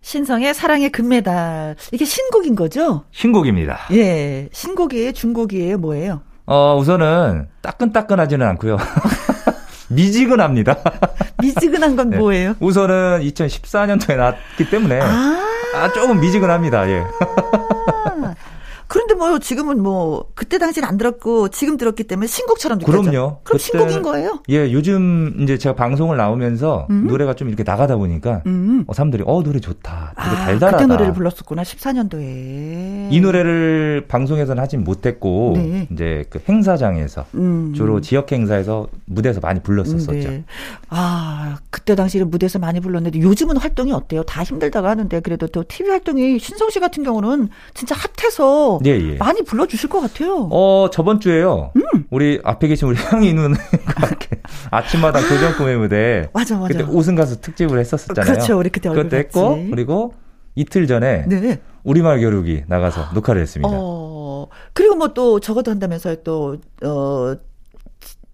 [0.00, 1.76] 신성의 사랑의 금메달.
[1.92, 3.04] 이게 신곡인 거죠?
[3.12, 3.78] 신곡입니다.
[3.92, 4.48] 예.
[4.50, 5.12] 신곡이에요?
[5.12, 5.78] 중곡이에요?
[5.78, 6.22] 뭐예요?
[6.46, 8.76] 어, 우선은 따끈따끈하지는 않고요.
[9.88, 10.78] 미지근합니다.
[11.40, 12.18] 미지근한 건 네.
[12.18, 12.56] 뭐예요?
[12.58, 16.88] 우선은 2014년도에 나왔기 때문에 아~ 아, 조금 미지근합니다.
[16.88, 17.04] 예.
[18.90, 23.00] 아, 그런데 뭐 지금은 뭐 그때 당시는 안 들었고 지금 들었기 때문에 신곡처럼 느껴져.
[23.00, 23.38] 그럼요.
[23.44, 24.40] 그럼 신곡인 거예요?
[24.50, 27.06] 예, 요즘 이제 제가 방송을 나오면서 음.
[27.06, 28.84] 노래가 좀 이렇게 나가다 보니까 음.
[28.88, 30.14] 어, 사람들이 어 노래 좋다.
[30.16, 30.76] 되게 아, 달달하다.
[30.78, 31.62] 그때 노래를 불렀었구나.
[31.62, 33.12] 14년도에.
[33.12, 35.88] 이 노래를 방송에서는 하진 못했고 네.
[35.92, 37.72] 이제 그 행사장에서 음.
[37.74, 40.12] 주로 지역 행사에서 무대에서 많이 불렀었었죠.
[40.12, 40.44] 네.
[40.88, 44.24] 아 그때 당시에 무대에서 많이 불렀는데 요즘은 활동이 어때요?
[44.24, 49.16] 다 힘들다고 하는데 그래도 또 TV 활동이 신성 씨 같은 경우는 진짜 핫해서 예, 예.
[49.16, 50.48] 많이 불러주실 것 같아요.
[50.50, 51.72] 어, 저번 주에요.
[51.76, 52.04] 음.
[52.10, 53.56] 우리 앞에 계신 우리 향이 누나
[54.70, 56.28] 아침마다 교정 꿈의 무대.
[56.32, 56.72] 맞아, 맞아.
[56.72, 58.32] 그때 우승 가수 특집을 했었었잖아요.
[58.32, 58.58] 그렇죠.
[58.58, 60.14] 우리 그때 그때 했고, 그리고
[60.54, 61.60] 이틀 전에 네.
[61.84, 63.68] 우리말 겨루기 나가서 녹화를 했습니다.
[63.72, 66.16] 어, 그리고 뭐 또 저것도 한다면서요.
[66.24, 67.34] 또, 어,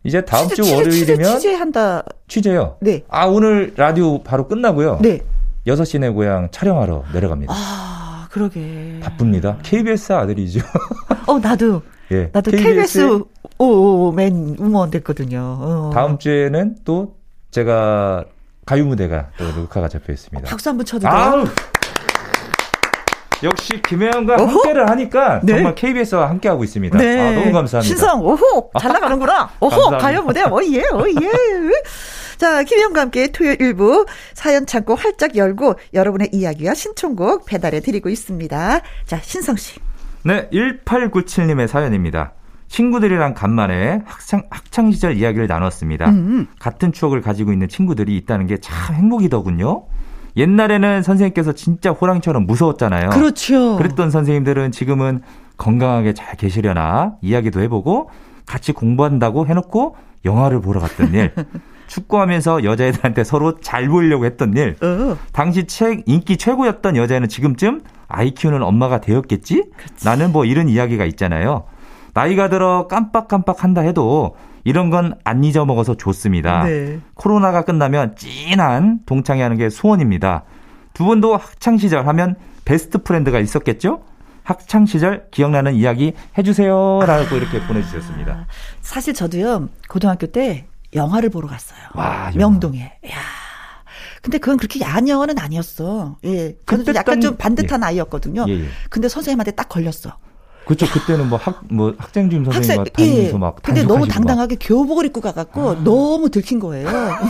[0.05, 2.77] 이제 다음 취재, 주 월요일이면 취재, 한다 취재요.
[2.81, 3.03] 네.
[3.09, 4.99] 아 오늘 라디오 바로 끝나고요.
[5.03, 5.21] 네.
[5.67, 7.53] 6시 내 고향 촬영하러 내려갑니다.
[7.53, 7.96] 아.
[8.37, 9.01] 그러게.
[9.03, 9.57] 바쁩니다.
[9.63, 10.61] KBS 아들이죠.
[11.27, 11.81] 어, 나도.
[12.13, 12.29] 예.
[12.35, 13.23] 나도 KBS
[13.57, 15.39] 오맨 우먼 됐거든요.
[15.41, 15.91] 어.
[15.95, 17.17] 다음 주에는 또
[17.51, 18.27] 제가
[18.67, 20.51] 가요 무대가 또 녹화가 잡혀 있습니다.
[20.51, 21.45] 박수 한번 쳐도 돼요?
[23.43, 25.55] 역시 김혜영과 함께를 하니까 네.
[25.55, 26.99] 정말 KBS와 함께 하고 있습니다.
[26.99, 27.21] 네.
[27.21, 27.83] 아, 너무 감사합니다.
[27.83, 29.49] 신성, 오호, 잘 나가는구나.
[29.61, 31.31] 오호, 가요 무대, 오예, 오예.
[32.39, 38.81] 자, 김혜영과 함께 토요일 일부 사연 창고 활짝 열고 여러분의 이야기와 신청곡 배달해 드리고 있습니다.
[39.07, 39.79] 자, 신성 씨.
[40.23, 42.33] 네, 1897님의 사연입니다.
[42.69, 46.11] 친구들이랑 간만에 학창, 학창 시절 이야기를 나눴습니다.
[46.11, 46.47] 음.
[46.59, 49.85] 같은 추억을 가지고 있는 친구들이 있다는 게 참 행복이더군요.
[50.37, 53.11] 옛날에는 선생님께서 진짜 호랑이처럼 무서웠잖아요.
[53.11, 53.77] 그렇죠.
[53.77, 55.23] 그랬던 선생님들은 지금은
[55.57, 58.11] 건강하게 잘 계시려나 이야기도 해보고
[58.45, 59.97] 같이 공부한다고 해놓고
[60.27, 61.33] 영화를 보러 갔던 일.
[61.87, 64.77] 축구하면서 여자애들한테 서로 잘 보이려고 했던 일.
[64.83, 65.17] 어.
[65.33, 69.65] 당시 책 인기 최고였던 여자애는 지금쯤 아이 키우는 엄마가 되었겠지?
[69.77, 70.05] 그치.
[70.05, 71.65] 나는 뭐 이런 이야기가 있잖아요.
[72.15, 76.65] 나이가 들어 깜빡깜빡 한다 해도 이런 건 안 잊어먹어서 좋습니다.
[76.65, 76.99] 네.
[77.15, 80.45] 코로나가 끝나면 찐한 동창회 하는 게 소원입니다.
[80.93, 84.03] 두 분도 학창 시절 하면 best friend가 있었겠죠?
[84.43, 88.47] 학창 시절 기억나는 이야기 해주세요라고 아, 이렇게 보내주셨습니다.
[88.81, 91.79] 사실 저도요 고등학교 때 영화를 보러 갔어요.
[91.95, 92.99] 와, 명동에.
[93.11, 93.19] 야.
[94.23, 96.19] 근데 그건 그렇게 야한 영화는 아니었어.
[96.25, 96.57] 예.
[96.65, 97.87] 그때 약간 좀 반듯한 예.
[97.87, 98.47] 아이였거든요.
[98.49, 98.69] 예, 예.
[98.91, 100.17] 근데 선생님한테 딱 걸렸어.
[100.65, 100.87] 그렇죠.
[100.87, 103.39] 그때는 뭐 학, 뭐 학생 주임 선생님과 학생, 다니면서 예.
[103.39, 103.63] 막.
[103.63, 104.67] 근데 너무 당당하게 막.
[104.67, 105.75] 교복을 입고 가갖고 아.
[105.85, 106.89] 너무 들킨 거예요.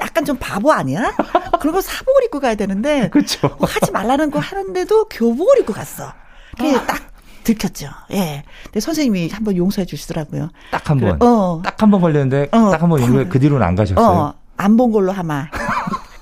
[0.00, 1.14] 약간 좀 바보 아니야?
[1.60, 3.10] 그리고 사복을 입고 가야 되는데.
[3.10, 3.48] 그렇죠.
[3.58, 6.12] 뭐 하지 말라는 거 하는데도 교복을 입고 갔어.
[6.56, 6.86] 그게 아.
[6.86, 7.13] 딱
[7.44, 7.88] 들켰죠.
[8.12, 8.42] 예.
[8.64, 10.48] 근데 선생님이 한 번 용서해 주시더라고요.
[10.70, 11.18] 딱 한 번.
[11.22, 11.60] 어.
[11.62, 12.70] 딱 한 번 걸렸는데 어.
[12.70, 14.04] 딱한 번 용서해 그 뒤로는 안 가셨어요.
[14.06, 14.34] 어.
[14.56, 15.46] 안본 걸로 아마.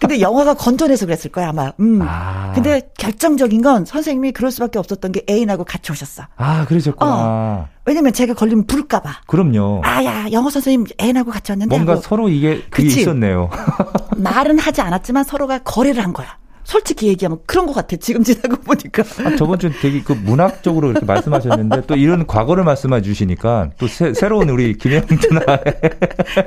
[0.01, 1.71] 근데 영화가 건전해서 그랬을 거야 아마.
[1.79, 2.01] 음.
[2.03, 2.51] 아.
[2.57, 6.25] 근데 결정적인 건 선생님이 그럴 수밖에 없었던 게 애인하고 같이 오셨어.
[6.37, 7.11] 아 그러셨구나.
[7.15, 7.69] 어.
[7.85, 9.21] 왜냐면 제가 걸리면 부를까봐.
[9.29, 9.83] 그럼요.
[9.85, 11.73] 아야 영어 선생님 애인하고 같이 왔는데.
[11.77, 12.03] 뭔가 하고.
[12.03, 13.03] 서로 이게 그게 그치?
[13.03, 13.49] 있었네요.
[14.17, 16.37] 말은 하지 않았지만 서로가 거래를 한 거야.
[16.65, 17.97] 솔직히 얘기하면 그런 것 같아.
[17.97, 19.03] 지금 지나고 보니까.
[19.25, 24.13] 아, 저번 주에 되게 그 문학적으로 이렇게 말씀하셨는데 또 이런 과거를 말씀해 주시니까 또 새,
[24.29, 25.41] 로운 우리 김혜영 누나.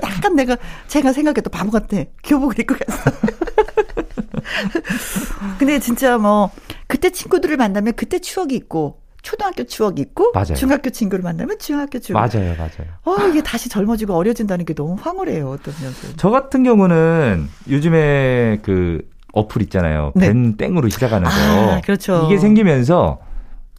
[0.04, 1.98] 약간 내가 제가 생각해도 바보 같아.
[2.24, 3.12] 교복을 입고 갔어.
[5.60, 6.50] 근데 진짜 뭐
[6.88, 10.54] 그때 친구들을 만나면 그때 추억이 있고 초등학교 추억이 있고 맞아요.
[10.56, 12.20] 중학교 친구를 만나면 중학교 추억.
[12.20, 12.88] 맞아요, 맞아요.
[13.04, 16.10] 어, 이게 다시 젊어지고 어려진다는 게 너무 황홀해요, 어떤 면에서.
[16.16, 19.02] 저 같은 경우는 요즘에 그
[19.36, 20.12] 어플 있잖아요.
[20.16, 20.28] 네.
[20.28, 21.74] 벤 땡으로 시작하는 거.
[21.74, 22.24] 아, 그렇죠.
[22.26, 23.20] 이게 생기면서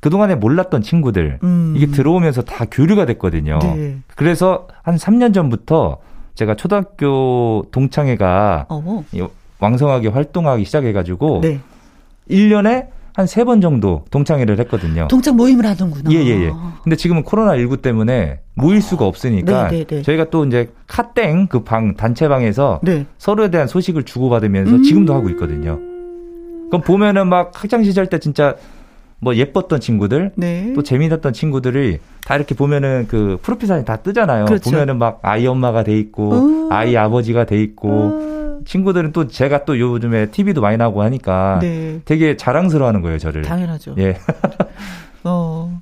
[0.01, 1.73] 그동안에 몰랐던 친구들 음.
[1.77, 3.59] 이게 들어오면서 다 교류가 됐거든요.
[3.61, 3.97] 네.
[4.15, 5.99] 그래서 한 3년 전부터
[6.35, 9.03] 제가 초등학교 동창회가 어머.
[9.59, 11.61] 왕성하게 활동하기 시작해가지고 네.
[12.31, 15.09] 1년에 한 세 번 정도 동창회를 했거든요.
[15.09, 16.11] 동창 모임을 하던구나.
[16.13, 16.53] 예, 예, 예.
[16.85, 20.03] 근데 지금은 코로나19 때문에 모일 수가 없으니까 네, 네, 네.
[20.03, 23.07] 저희가 또 이제 카땡 그 방, 단체방에서 네.
[23.17, 25.79] 서로에 대한 소식을 주고받으면서 음~ 지금도 하고 있거든요.
[26.69, 28.55] 그럼 보면은 막 학창 시절 때 진짜
[29.19, 30.73] 뭐 예뻤던 친구들, 네.
[30.75, 34.45] 또 재미있었던 친구들이 다 이렇게 보면은 그 프로필 사진 다 뜨잖아요.
[34.45, 34.71] 그렇죠.
[34.71, 39.65] 보면은 막 아이 엄마가 돼 있고, 어~ 아이 아버지가 돼 있고, 어~ 친구들은 또 제가
[39.65, 42.01] 또 요즘에 TV도 많이 나고 하니까 네.
[42.05, 43.43] 되게 자랑스러워 하는 거예요, 저를.
[43.43, 43.95] 당연하죠.
[43.99, 44.19] 예.
[45.25, 45.81] 어.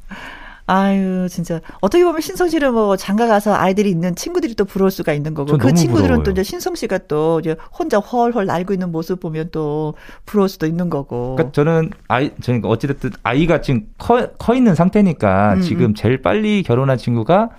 [0.67, 1.61] 아유, 진짜.
[1.81, 5.59] 어떻게 보면 신성 씨는 뭐 장가 가서 아이들이 있는 친구들이 또 부러울 수가 있는 거고.
[5.59, 6.23] 그 친구들은 부러워요.
[6.23, 9.95] 또 이제 신성 씨가 또 이제 혼자 헐헐 날고 있는 모습 보면 또
[10.25, 11.37] 부러울 수도 있는 거고.
[11.37, 15.95] 그러니까 저는 아이, 저는 어찌됐든 아이가 지금 커, 커 있는 상태니까 음, 지금 음.
[15.95, 17.51] 제일 빨리 결혼한 친구가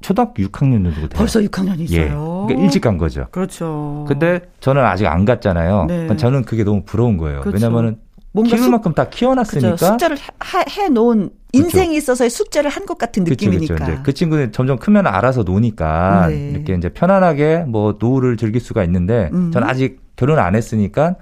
[0.00, 1.08] 초등학교 6학년 정도 돼요.
[1.14, 2.00] 벌써 6학년이 있어요.
[2.02, 2.08] 예.
[2.08, 3.26] 그러니까 일찍 간 거죠.
[3.30, 4.04] 그렇죠.
[4.08, 5.86] 근데 저는 아직 안 갔잖아요.
[5.86, 6.16] 네.
[6.16, 7.40] 저는 그게 너무 부러운 거예요.
[7.40, 7.56] 그렇죠.
[7.56, 7.98] 왜냐면은
[8.32, 9.70] 뭔가 키울 숙- 만큼 다 키워놨으니까.
[9.72, 9.86] 그죠.
[9.86, 13.74] 숙제를 하- 해놓은 인생이 있어서의 숙제를 한 것 같은 느낌이니까.
[13.74, 16.50] 이제 그 친구는 점점 크면 알아서 노니까 네.
[16.50, 19.50] 이렇게 이제 편안하게 뭐 노후를 즐길 수가 있는데 음.
[19.50, 21.16] 전 아직 결혼 안 했으니까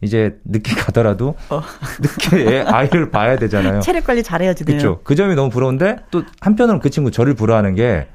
[0.00, 1.62] 이제 늦게 가더라도 어.
[2.00, 3.80] 늦게 애- 아이를 봐야 되잖아요.
[3.82, 4.64] 체력 관리 잘해야지.
[4.64, 5.00] 그렇죠.
[5.02, 8.06] 그 점이 너무 부러운데 또 한편으로 그 친구 저를 부러워하는 게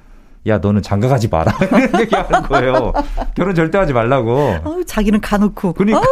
[0.47, 2.91] 야 너는 장가 가지 마라 이런 얘기하는 거예요.
[3.35, 4.55] 결혼 절대 하지 말라고.
[4.65, 5.71] 어우, 자기는 가놓고.
[5.73, 6.03] 그러니까 어,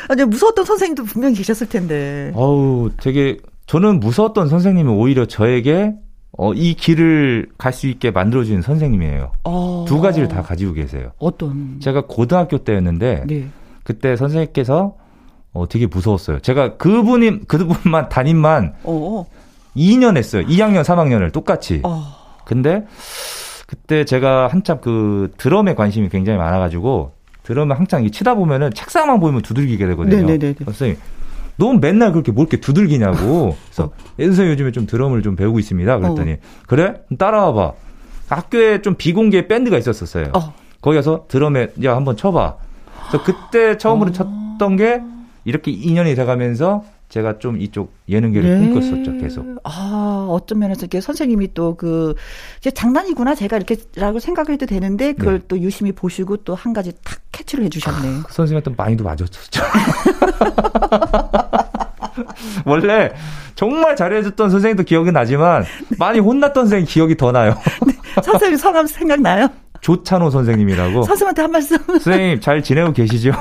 [0.08, 2.30] 아니, 무서웠던 선생님도 분명히 계셨을 텐데.
[2.34, 5.94] 어우 되게 저는 무서웠던 선생님은 오히려 저에게
[6.38, 9.32] 어, 이 길을 갈 수 있게 만들어주는 선생님이에요.
[9.44, 9.84] 어.
[9.88, 11.10] 두 가지를 다 가지고 계세요.
[11.18, 11.80] 어떤.
[11.80, 13.48] 제가 고등학교 때였는데 네.
[13.82, 14.94] 그때 선생님께서
[15.52, 16.40] 어, 되게 무서웠어요.
[16.40, 19.24] 제가 그분이 그분만 담임만 어,
[19.76, 20.42] 2년 했어요.
[20.46, 21.80] 2학년, 3학년을 똑같이.
[21.84, 22.02] 어.
[22.44, 22.86] 근데
[23.66, 27.12] 그때 제가 한참 그 드럼에 관심이 굉장히 많아가지고
[27.42, 30.16] 드럼을 항상 이 치다 보면은 책상만 보이면 두들기게 되거든요.
[30.16, 30.54] 네네네네.
[30.64, 30.96] 선생님,
[31.56, 33.56] 넌 맨날 그렇게 뭘 이렇게 두들기냐고.
[33.66, 35.98] 그래서 예, 선생님 요즘에 좀 드럼을 좀 배우고 있습니다.
[35.98, 36.36] 그랬더니 어.
[36.66, 36.94] 그래?
[37.18, 37.72] 따라와봐.
[38.28, 40.32] 학교에 좀 비공개 밴드가 있었었어요.
[40.34, 40.54] 어.
[40.80, 42.56] 거기 가서 드럼에 야 한번 쳐봐.
[43.08, 44.12] 그래서 그때 처음으로 어.
[44.12, 45.00] 쳤던 게
[45.44, 48.68] 이렇게 2년이 돼가면서 제가 좀 이쪽 예능계를 네.
[48.68, 49.18] 꿈꿨었죠.
[49.18, 49.46] 계속.
[49.64, 52.14] 아, 어떤 면에서 이렇게 선생님이 또 그,
[52.58, 55.44] 이제 장난이구나, 제가 이렇게라고 생각을 해도 되는데, 그걸 네.
[55.48, 58.22] 또 유심히 보시고 또 한 가지 탁 캐치를 해주셨네.
[58.26, 59.62] 그 선생님한테 많이도 맞았었죠.
[62.64, 63.12] 원래
[63.54, 65.64] 정말 잘해줬던 선생님도 기억이 나지만
[65.98, 67.56] 많이 혼났던 선생님 기억이 더 나요.
[68.22, 69.48] 선생님 성함 생각나요?
[69.80, 71.02] 조찬호 선생님이라고.
[71.02, 71.76] 선생님한테 한 말씀.
[71.86, 73.32] 선생님 잘 지내고 계시죠?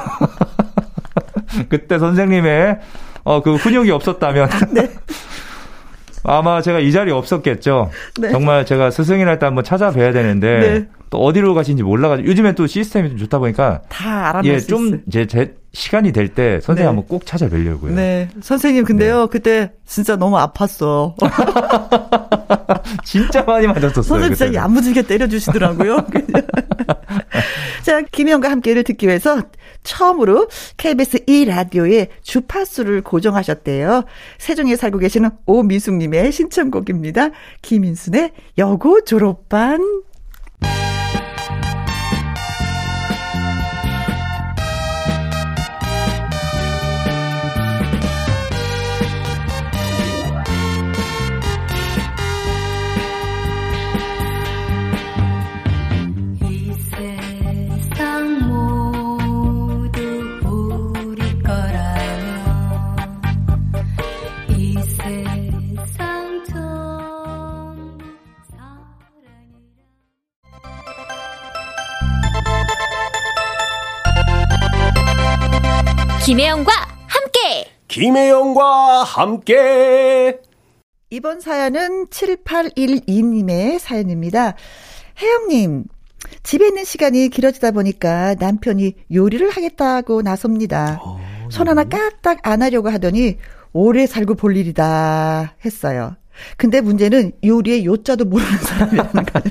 [1.69, 2.79] 그때 선생님의
[3.25, 4.49] 어, 그 훈육이 없었다면
[6.23, 7.91] 아마 제가 이 자리에 없었겠죠.
[8.19, 8.31] 네.
[8.31, 10.87] 정말 제가 스승이랄 때 한번 찾아뵈야 되는데 네.
[11.09, 15.01] 또 어디로 가신지 몰라가지고 요즘에 또 시스템이 좀 좋다 보니까 다 알아낼 예, 수 좀.
[15.07, 16.87] 이제 제 시간이 될 때 선생님 네.
[16.87, 17.93] 한번 꼭 찾아뵈려고요.
[17.95, 18.29] 네.
[18.41, 21.13] 선생님, 근데요, 그때 진짜 너무 아팠어.
[23.03, 24.03] 진짜 많이 맞았었어요.
[24.03, 24.53] 선생님 진짜.
[24.53, 26.05] 야무지게 때려주시더라고요.
[27.83, 29.41] 자, 김희영과 함께를 듣기 위해서
[29.83, 34.03] 처음으로 KBS 2 라디오에 주파수를 고정하셨대요.
[34.39, 37.29] 세종에 살고 계시는 오미숙님의 신청곡입니다.
[37.61, 39.79] 김인순의 여고 졸업반.
[76.25, 76.71] 김혜영과
[77.05, 80.39] 함께 김혜영과 함께
[81.11, 84.55] 이번 사연은 7812님의 사연입니다.
[85.21, 85.83] 혜영님,
[86.41, 90.99] 집에 있는 시간이 길어지다 보니까 남편이 요리를 하겠다고 나섭니다.
[91.51, 93.37] 손 하나 까딱 안 하려고 하더니
[93.71, 96.15] 오래 살고 볼 일이다 했어요.
[96.57, 99.49] 근데 문제는 요리의 요자도 모르는 사람이라는 거죠.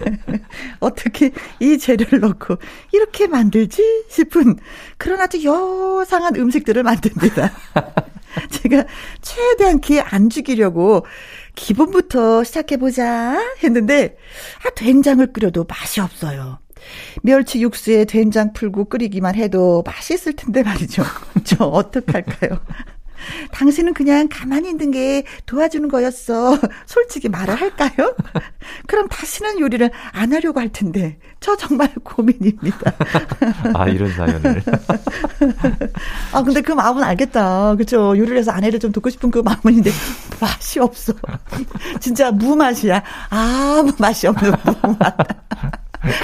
[0.80, 2.56] 어떻게 이 재료를 넣고
[2.92, 4.56] 이렇게 만들지 싶은
[4.98, 7.52] 그런 아주 요상한 음식들을 만듭니다.
[8.50, 8.84] 제가
[9.22, 11.06] 최대한 기회 안 죽이려고
[11.54, 14.16] 기본부터 시작해보자 했는데,
[14.64, 16.58] 아, 된장을 끓여도 맛이 없어요.
[17.22, 21.02] 멸치 육수에 된장 풀고 끓이기만 해도 맛있을 텐데 말이죠.
[21.44, 22.60] 저 어떡할까요?
[23.52, 26.58] 당신은 그냥 가만히 있는 게 도와주는 거였어.
[26.86, 28.14] 솔직히 말을 할까요?
[28.86, 31.18] 그럼 다시는 요리를 안 하려고 할 텐데.
[31.40, 32.92] 저 정말 고민입니다.
[33.74, 34.62] 아 이런 사연을.
[36.32, 37.76] 아, 근데 그 마음은 알겠다.
[37.76, 38.16] 그쵸.
[38.16, 39.90] 요리를 해서 아내를 좀 돕고 싶은 그 마음은 있는데,
[40.40, 41.12] 맛이 없어.
[42.00, 43.02] 진짜 무맛이야.
[43.30, 45.16] 아무 맛이 없는 무맛.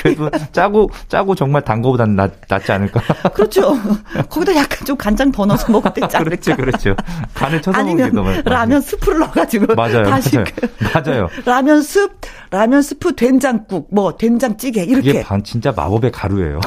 [0.02, 3.00] 그래도 짜고 짜고 정말 단 거보단 낫, 낫지 않을까?
[3.30, 3.76] 그렇죠.
[4.28, 6.24] 거기다 약간 좀 간장 더 넣어서 먹을 때 짜를까.
[6.24, 6.96] 그렇죠, 그렇죠.
[7.34, 10.46] 간을 쳐서 먹는 게 너무 라면 스프를 넣어가지고 맞아요, 다시 맞아요.
[10.54, 11.28] 그 맞아요.
[11.44, 12.12] 라면 숲,
[12.50, 15.10] 라면 스프 된장국, 뭐 된장찌개 이렇게.
[15.10, 16.60] 이게 반 진짜 마법의 가루예요.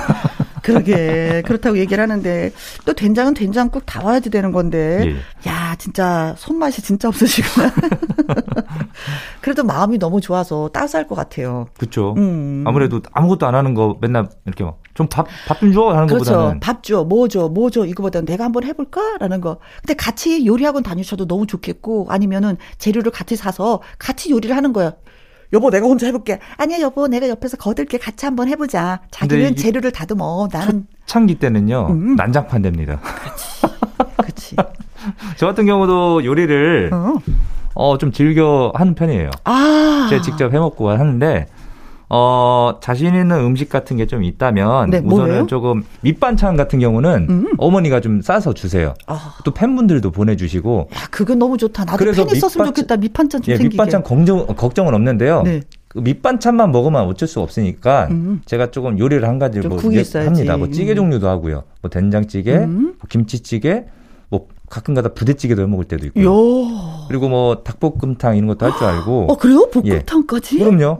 [0.65, 2.51] 그러게 그렇다고 얘기를 하는데
[2.85, 5.49] 또 된장은 된장국 다 와야지 되는 건데 예.
[5.49, 7.71] 야 진짜 손맛이 진짜 없으시구나.
[9.41, 11.67] 그래도 마음이 너무 좋아서 따스할 것 같아요.
[11.77, 12.15] 그렇죠.
[12.17, 12.63] 음.
[12.65, 16.31] 아무래도 아무것도 안 하는 거 맨날 이렇게 좀밥 밥 좀 줘 하는 그렇죠.
[16.31, 19.57] 것보다는 밥 줘, 뭐 줘, 뭐 줘, 이거보다 내가 한번 해볼까라는 거.
[19.81, 24.93] 근데 같이 요리학원 다니셔도 너무 좋겠고, 아니면은 재료를 같이 사서 같이 요리를 하는 거예요.
[25.53, 26.39] 여보, 내가 혼자 해볼게.
[26.57, 28.99] 아니야, 여보, 내가 옆에서 거들게 같이 한번 해보자.
[29.11, 30.47] 자기는 재료를 다듬어.
[30.51, 32.15] 나는, 초창기 때는요 음.
[32.15, 32.99] 난장판 됩니다.
[34.17, 34.55] 그치.
[35.37, 37.13] 저 같은 경우도 요리를 어.
[37.75, 39.29] 어 좀 즐겨 하는 편이에요.
[39.43, 40.07] 아.
[40.09, 41.45] 제가 직접 해먹고 하는데
[42.17, 45.47] 어 자신 있는 음식 같은 게 좀 있다면 네, 우선은 뭐예요?
[45.47, 47.53] 조금 밑반찬 같은 경우는 음.
[47.57, 48.93] 어머니가 좀 싸서 주세요.
[49.07, 49.33] 아.
[49.43, 51.85] 또 팬분들도 보내주시고 야, 그건 너무 좋다.
[51.85, 52.97] 나도 그래서 팬 있었으면 밑반찬- 좋겠다.
[52.97, 53.73] 밑반찬 좀 예, 생기게.
[53.73, 55.41] 밑반찬 걱정, 걱정은 없는데요.
[55.43, 55.61] 네.
[55.87, 58.41] 그 밑반찬만 먹으면 어쩔 수 없으니까 음.
[58.45, 60.03] 제가 조금 요리를 한 가지 좀뭐 예-.
[60.23, 60.55] 합니다.
[60.57, 60.95] 뭐 찌개 음.
[60.97, 61.63] 종류도 하고요.
[61.81, 62.81] 뭐 된장찌개, 음.
[62.99, 63.85] 뭐 김치찌개,
[64.29, 66.25] 뭐 가끔가다 부대찌개도 해 먹을 때도 있고요.
[66.25, 66.67] 요.
[67.07, 69.27] 그리고 뭐 닭볶음탕 이런 것도 할 줄 알고.
[69.31, 69.67] 어, 그래요?
[69.71, 70.59] 볶음탕까지?
[70.59, 70.99] 그럼요.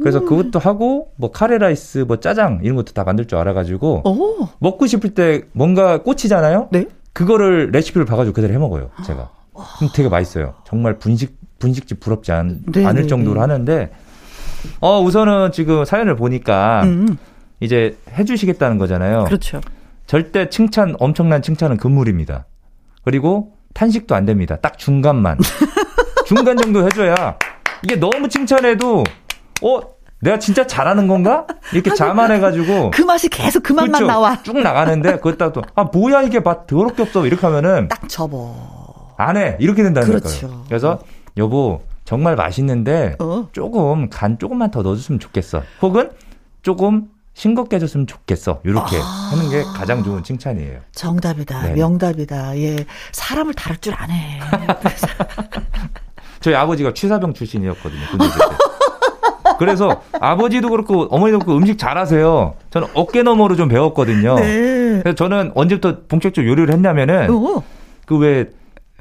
[0.00, 0.26] 그래서 음.
[0.26, 4.48] 그것도 하고 뭐 카레라이스, 뭐 짜장 이런 것도 다 만들 줄 알아가지고 어.
[4.58, 6.68] 먹고 싶을 때 뭔가 꽂히잖아요.
[6.72, 6.86] 네.
[7.12, 8.90] 그거를 레시피를 봐가지고 그대로 해 먹어요.
[9.06, 9.30] 제가.
[9.78, 10.54] 그럼 되게 맛있어요.
[10.64, 13.40] 정말 분식 분식집 부럽지 않, 네, 않을 네, 정도로 네.
[13.40, 13.90] 하는데
[14.80, 17.16] 어 우선은 지금 사연을 보니까 음.
[17.60, 19.24] 이제 해주시겠다는 거잖아요.
[19.24, 19.60] 그렇죠.
[20.06, 22.46] 절대 칭찬 엄청난 칭찬은 금물입니다.
[23.04, 24.56] 그리고 탄식도 안 됩니다.
[24.56, 25.38] 딱 중간만
[26.26, 27.36] 중간 정도 해줘야
[27.82, 29.04] 이게 너무 칭찬해도
[29.66, 29.80] 어
[30.20, 34.06] 내가 진짜 잘하는 건가 이렇게 자만해가지고 그 맛이 계속 그 맛만 그렇죠.
[34.06, 34.42] 나와.
[34.42, 39.14] 쭉 나가는데 그것다 또 아 뭐야 이게 맛 더럽게 없어 이렇게 하면은 딱 접어.
[39.18, 40.46] 안 해 이렇게 된다는 그렇죠.
[40.48, 40.64] 거예요.
[40.68, 40.98] 그래서
[41.36, 43.48] 여보 정말 맛있는데 어.
[43.52, 45.62] 조금 간 조금만 더 넣어줬으면 좋겠어.
[45.82, 46.10] 혹은
[46.62, 48.60] 조금 싱겁게 해줬으면 좋겠어.
[48.64, 49.30] 이렇게 아.
[49.32, 50.80] 하는 게 가장 좋은 칭찬이에요.
[50.92, 51.62] 정답이다.
[51.62, 51.74] 네네.
[51.74, 52.56] 명답이다.
[52.58, 52.76] 예.
[53.12, 54.40] 사람을 다룰 줄 아네.
[56.40, 58.00] 저희 아버지가 취사병 출신이었거든요.
[58.10, 58.34] 군대 때.
[59.58, 62.54] 그래서 아버지도 그렇고 어머니도 그렇고 음식 잘하세요.
[62.70, 64.36] 저는 어깨 너머로 좀 배웠거든요.
[64.36, 65.00] 네.
[65.02, 67.62] 그래서 저는 언제부터 본격적으로 요리를 했냐면은 어.
[68.06, 68.50] 그왜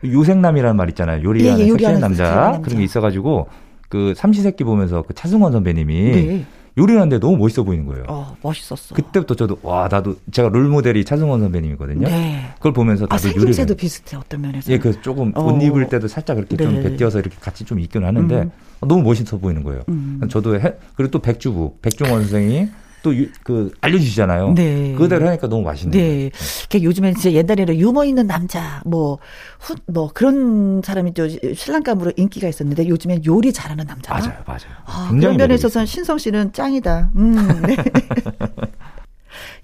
[0.05, 1.23] 요생남이라는 말 있잖아요.
[1.23, 2.23] 요리하는 예, 예, 섹시한 남자.
[2.23, 2.61] 남자.
[2.61, 3.47] 그런 게 있어가지고
[3.89, 6.45] 그 삼시세끼 보면서 그 차승원 선배님이 네.
[6.77, 8.03] 요리하는데 너무 멋있어 보이는 거예요.
[8.07, 8.95] 어, 멋있었어.
[8.95, 12.07] 그때부터 저도 와 나도 제가 롤 모델이 차승원 선배님이거든요.
[12.07, 12.45] 네.
[12.55, 14.71] 그걸 보면서 아, 나도 요리를 생김새도 비슷해, 어떤 면에서.
[14.71, 15.43] 예, 그 조금 어.
[15.43, 16.81] 옷 입을 때도 살짝 이렇게 좀 네.
[16.89, 18.51] 베껴서 이렇게 같이 좀 입긴 하는데 음.
[18.88, 19.84] 너무 멋있어 보이는 거예요.
[19.89, 20.22] 음.
[20.30, 22.69] 저도 해, 그리고 또 백주부 백종원 선생이
[23.04, 24.54] 또그 알려주시잖아요.
[24.54, 24.96] 네.
[24.98, 26.32] 그대로 하니까 너무 맛있는 네.
[26.69, 29.19] 그러니까 요즘에는 진짜 옛날에는 유머 있는 남자, 뭐,
[29.60, 34.13] 후, 뭐, 그런 사람이 또 신랑감으로 인기가 있었는데 요즘엔 요리 잘하는 남자.
[34.13, 34.62] 맞아요, 맞아요.
[34.86, 37.12] 아, 그런 면에 있어서는 신성 씨는 짱이다.
[37.17, 37.76] 음, 네.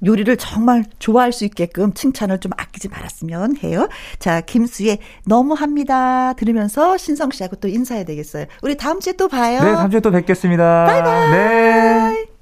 [0.06, 3.88] 요리를 정말 좋아할 수 있게끔 칭찬을 좀 아끼지 말았으면 해요.
[4.20, 6.34] 자, 김수의 너무합니다.
[6.34, 8.46] 들으면서 신성 씨하고 또 인사해야 되겠어요.
[8.62, 9.60] 우리 다음 주에 또 봐요.
[9.64, 10.86] 네, 다음 주에 또 뵙겠습니다.
[10.86, 11.32] 바이바이.
[11.32, 12.39] 네.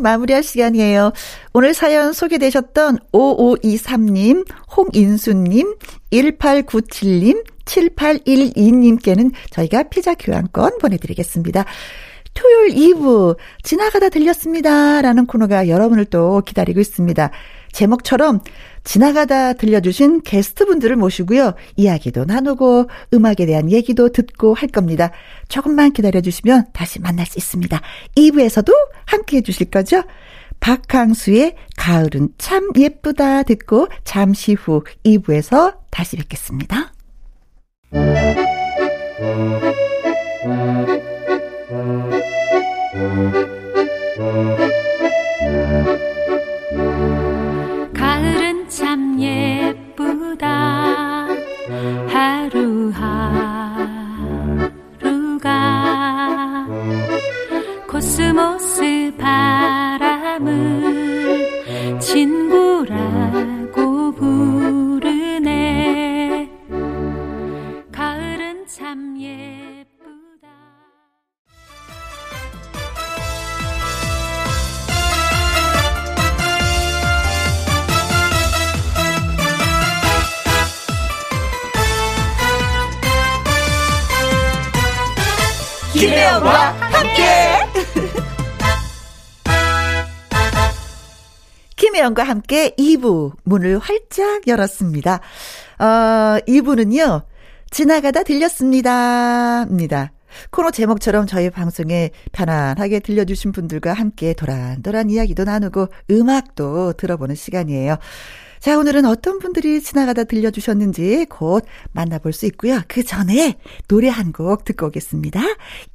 [0.00, 1.12] 마무리할 시간이에요.
[1.52, 5.74] 오늘 사연 소개되셨던 5523님, 홍인수님,
[6.12, 11.64] 1897님, 7812님께는 저희가 피자 교환권 보내드리겠습니다.
[12.34, 15.02] 토요일 2부 지나가다 들렸습니다.
[15.02, 17.30] 라는 코너가 여러분을 또 기다리고 있습니다.
[17.72, 18.40] 제목처럼
[18.84, 21.54] 지나가다 들려주신 게스트분들을 모시고요.
[21.76, 25.10] 이야기도 나누고 음악에 대한 얘기도 듣고 할 겁니다.
[25.48, 27.80] 조금만 기다려주시면 다시 만날 수 있습니다.
[28.16, 28.72] 2부에서도
[29.06, 30.02] 함께 해주실 거죠?
[30.60, 36.92] 박항수의 가을은 참 예쁘다 듣고 잠시 후 2부에서 다시 뵙겠습니다.
[59.30, 60.48] 사람을
[62.00, 63.76] 친구라고
[64.16, 65.70] 부르네.
[67.92, 70.48] 가을은 참 예쁘다.
[85.92, 87.39] 김혜영과 함께.
[91.90, 95.20] 김혜영과 함께 2부 문을 활짝 열었습니다.
[95.80, 95.84] 어,
[96.46, 97.24] 2부는요,
[97.70, 99.64] 지나가다 들렸습니다.
[99.64, 100.12] 입니다.
[100.50, 107.96] 코너 제목처럼 저희 방송에 편안하게 들려주신 분들과 함께 도란도란 이야기도 나누고 음악도 들어보는 시간이에요.
[108.60, 112.82] 자, 오늘은 어떤 분들이 지나가다 들려주셨는지 곧 만나볼 수 있고요.
[112.86, 115.40] 그 전에 노래 한 곡 듣고 오겠습니다.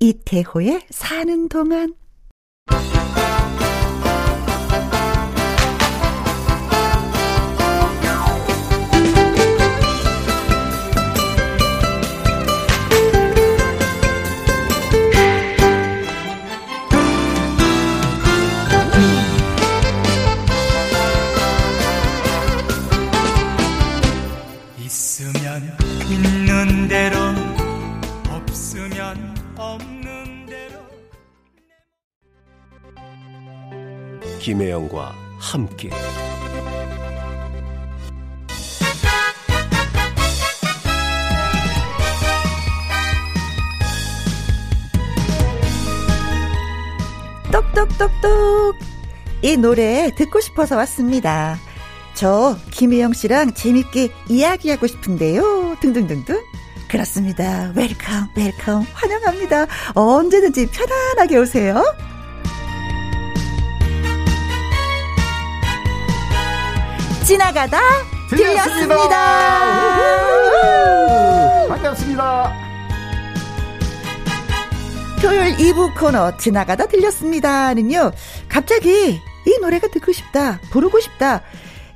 [0.02, 1.93] 이태호의 사는 동안.
[34.46, 35.89] 김혜영과 함께
[47.52, 48.76] 똑똑똑똑.
[49.41, 51.58] 이 노래 듣고 싶어서 왔습니다.
[52.14, 55.78] 저 김혜영 씨랑 재밌게 이야기하고 싶은데요.
[55.82, 56.39] 등등등등.
[56.88, 57.74] 그렇습니다.
[57.76, 58.86] Welcome, welcome.
[58.93, 59.66] 환영합니다.
[59.96, 61.84] 언제든지 편안하게 오세요.
[67.26, 67.80] 지나가다
[68.30, 69.18] 들렸습니다.
[71.68, 72.54] 반갑습니다.
[75.20, 78.12] 토요일 2부 코너 지나가다 들렸습니다는요.
[78.48, 80.60] 갑자기 이 노래가 듣고 싶다.
[80.70, 81.42] 부르고 싶다.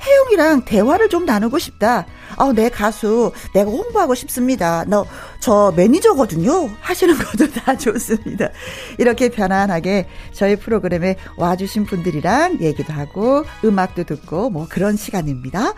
[0.01, 2.07] 혜영이랑 대화를 좀 나누고 싶다.
[2.37, 4.85] 아, 내 가수 내가 홍보하고 싶습니다.
[4.85, 5.05] 너
[5.39, 6.69] 저 매니저거든요.
[6.81, 8.49] 하시는 것도 다 좋습니다.
[8.97, 15.73] 이렇게 편안하게 저희 프로그램에 와주신 분들이랑 얘기도 하고 음악도 듣고 뭐 그런 시간입니다.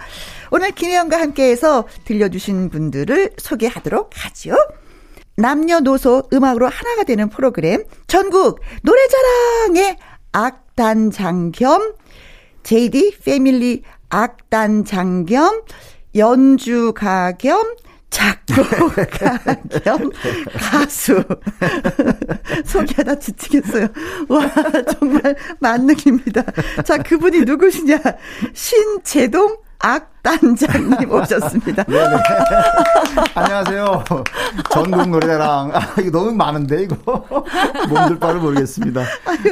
[0.49, 4.55] 오늘 김혜영과 함께해서 들려주신 분들을 소개하도록 하죠.
[5.37, 9.97] 남녀노소 음악으로 하나가 되는 프로그램 전국 노래자랑의
[10.33, 11.93] 악단장 겸
[12.63, 15.61] JD 패밀리 악단장 겸
[16.15, 17.75] 연주가 겸
[18.09, 19.37] 작곡가
[19.83, 20.11] 겸
[20.53, 21.23] 가수
[22.65, 23.87] 소개하다 지치겠어요.
[24.27, 24.51] 와
[24.99, 26.43] 정말 만능입니다.
[26.83, 27.99] 자 그분이 누구시냐
[28.53, 31.83] 신재동 악 단장님 오셨습니다.
[31.83, 32.15] 네네.
[33.33, 34.03] 안녕하세요.
[34.71, 35.71] 전국 노래자랑.
[35.73, 36.95] 아, 이거 너무 많은데, 이거.
[37.89, 39.03] 몸둘 바를 모르겠습니다.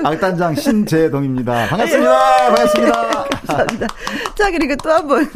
[0.03, 1.67] 악단장 신재동입니다.
[1.69, 2.45] 반갑습니다.
[2.47, 3.23] 반갑습니다.
[3.29, 3.87] 감사합니다.
[4.37, 5.27] 자, 그리고 또 한 번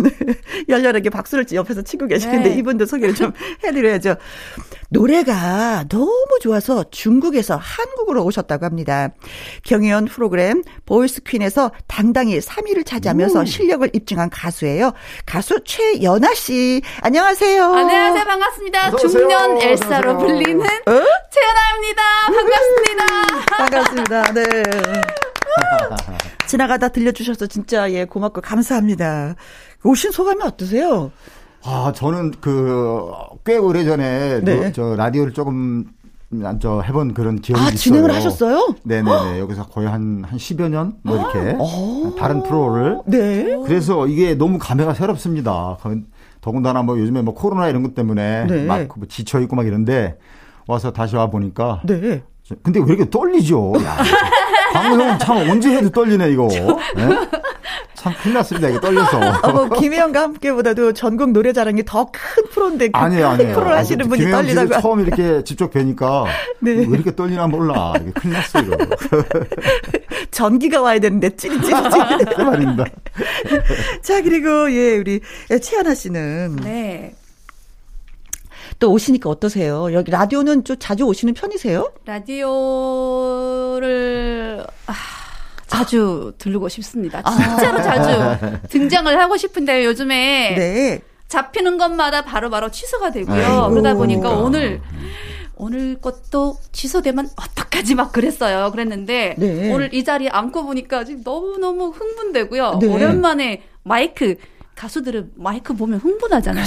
[0.70, 2.56] 열렬하게 박수를 옆에서 치고 계시는데 네.
[2.58, 3.32] 이분도 소개를 좀
[3.64, 4.16] 해드려야죠.
[4.90, 9.10] 노래가 너무 좋아서 중국에서 한국으로 오셨다고 합니다.
[9.64, 14.92] 경연 프로그램 보이스 퀸에서 당당히 3위를 차지하면서 실력을 입증한 가수예요.
[15.26, 16.82] 가수 최연아 씨.
[17.02, 17.64] 안녕하세요.
[17.64, 18.24] 안녕하세요.
[18.26, 18.96] 반갑습니다.
[18.98, 20.28] 중년 엘사로 오세요.
[20.28, 20.92] 불리는 어?
[21.32, 22.02] 최연아입니다.
[22.28, 23.06] 반갑습니다.
[23.58, 24.34] 반갑습니다.
[24.34, 24.64] 네.
[26.48, 29.36] 지나가다 들려주셔서 진짜 예 고맙고 감사합니다.
[29.84, 31.12] 오신 소감이 어떠세요?
[31.66, 33.10] 아, 저는 그,
[33.46, 34.74] 꽤 오래 전에, 네.
[34.74, 35.86] 저, 라디오를 조금,
[36.60, 37.78] 저, 해본 그런 기억이 아 있어요.
[37.78, 38.76] 진행을 하셨어요?
[38.84, 39.40] 네네네.
[39.40, 40.96] 여기서 거의 한, 한 10여 년?
[41.04, 41.56] 뭐 이렇게.
[41.60, 42.14] 어.
[42.18, 43.00] 다른 프로를.
[43.06, 43.58] 네.
[43.66, 45.78] 그래서 이게 너무 감회가 새롭습니다.
[45.82, 45.96] 거-
[46.42, 48.66] 더군다나 뭐 요즘에 뭐 코로나 이런 것 때문에 네.
[48.66, 50.18] 막뭐 지쳐 있고 막 이런데
[50.68, 52.24] 와서 다시 와 보니까 네.
[52.44, 53.74] 저- 근데 왜 이렇게 떨리죠?
[53.84, 53.98] 야,
[54.74, 56.48] 방송 참 언제 해도 떨리네 이거.
[56.54, 56.64] 예?
[57.96, 59.20] 참 큰일 났습니다 이거 떨려서.
[59.44, 63.54] 어, 뭐 김혜영과 함께보다도 전국 노래자랑이 더 큰 프로인데 그 아니에요, 큰 아니에요.
[63.56, 64.82] 프로를 하시는 분이 떨리다고.
[64.82, 66.26] 처음 이렇게 직접 뵈니까
[66.60, 66.72] 네.
[66.72, 67.94] 왜 이렇게 떨리나 몰라.
[68.02, 68.78] 이게 큰일 났어 이거.
[70.32, 71.76] 전기가 와야 되는데 찌릿찌릿.
[72.36, 72.86] 그 말입니다.
[74.02, 75.22] 자 그리고 예 우리
[75.62, 77.14] 최하나 씨는 네.
[78.80, 79.94] 또 오시니까 어떠세요?
[79.94, 81.92] 여기 라디오는 좀 자주 오시는 편이세요?
[83.74, 84.94] 라디오를 아,
[85.68, 87.22] 자주 들르고 싶습니다.
[87.24, 91.02] 진짜로 자주 등장을 하고 싶은데 요즘에 네.
[91.28, 93.44] 잡히는 것마다 바로 바로 취소가 되고요.
[93.44, 93.70] 아이고.
[93.72, 94.44] 그러다 보니까 그러니까.
[94.46, 94.82] 오늘
[95.56, 98.70] 오늘 것도 취소되면 어떡하지 막 그랬어요.
[98.72, 99.72] 그랬는데 네.
[99.74, 102.80] 오늘 이 자리에 앉고 보니까 지금 너무너무 흥분되고요.
[102.82, 102.88] 네.
[102.88, 104.36] 오랜만에 마이크
[104.76, 106.66] 가수들은 마이크 보면 흥분하잖아요.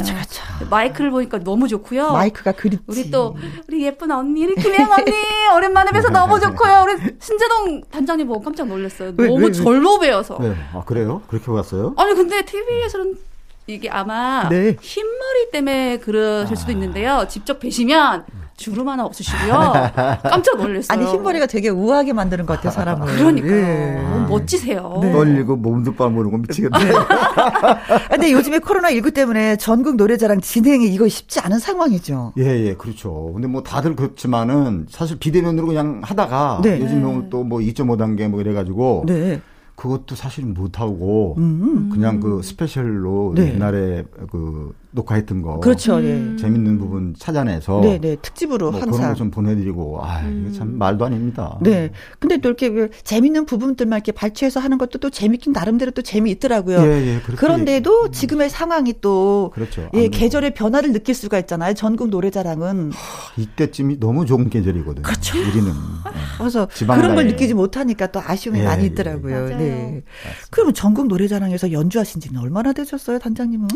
[0.70, 2.12] 마이크를 보니까 너무 좋고요.
[2.12, 2.84] 마이크가 그립지.
[2.86, 3.36] 우리 또
[3.68, 5.12] 우리 예쁜 언니 우리 김혜영 언니
[5.54, 6.84] 오랜만에 뵈서 너무 좋고요.
[6.84, 9.12] 우리 신재동 단장님 보고 깜짝 놀랐어요.
[9.16, 9.52] 왜, 너무 왜, 왜?
[9.52, 10.38] 젊어 보여서.
[10.40, 10.54] 네.
[10.72, 11.22] 아 그래요?
[11.28, 11.94] 그렇게 봤어요?
[11.96, 13.18] 아니 근데 TV에서는
[13.66, 14.76] 이게 아마 네.
[14.80, 17.26] 흰머리 때문에 그러실 수도 있는데요.
[17.28, 18.24] 직접 뵈시면
[18.56, 19.72] 주름 하나 없으시고요.
[20.24, 20.98] 깜짝 놀랐어요.
[20.98, 23.06] 아니 흰머리가 되게 우아하게 만드는 것 같아요 사람을.
[23.06, 23.54] 그러니까요.
[23.54, 24.26] 예.
[24.28, 24.98] 멋지세요.
[25.02, 25.12] 네.
[25.12, 26.76] 떨리고 몸도 빠모르고 미치겠네.
[26.76, 32.32] 아, 근데 요즘에 코로나 19 때문에 전국 노래자랑 진행이 이거 쉽지 않은 상황이죠.
[32.38, 33.32] 예, 예, 그렇죠.
[33.34, 36.80] 근데 뭐 다들 그렇지만은 사실 비대면으로 그냥 하다가 네.
[36.80, 39.40] 요즘 또뭐 2.5 단계 뭐 이래가지고 네.
[39.74, 41.90] 그것도 사실은 못 하고 음.
[41.92, 43.52] 그냥 그 스페셜로 네.
[43.52, 46.02] 옛날에 그 녹화했던 거 그렇죠.
[46.02, 46.34] 예.
[46.36, 48.16] 재밌는 부분 찾아내서 네, 네.
[48.20, 49.12] 특집으로 뭐 그런 항상.
[49.12, 51.58] 거좀 보내드리고 아 이게 참 말도 아닙니다.
[51.60, 51.90] 네.
[52.18, 56.78] 근데 또 이렇게 그 재밌는 부분들만 이렇게 발췌해서 하는 것도 또 재밌긴 나름대로 또 재미있더라고요.
[56.80, 59.88] 예, 예, 그런데도 지금의 상황이 또 그렇죠.
[59.94, 60.08] 예.
[60.08, 61.74] 계절의 변화를 느낄 수가 있잖아요.
[61.74, 62.92] 전국 노래자랑은.
[63.36, 65.02] 이때쯤이 너무 좋은 계절이거든요.
[65.02, 65.38] 그렇죠.
[65.38, 65.70] 우리는
[66.38, 67.26] 그래서 지방 그런 걸.
[67.26, 69.34] 느끼지 못하니까 또 아쉬움이 예, 많이 예, 있더라고요.
[69.34, 69.58] 맞아요.
[69.58, 70.02] 네.
[70.50, 73.68] 그러면 전국 노래자랑에서 연주하신 지는 얼마나 되셨어요, 단장님은?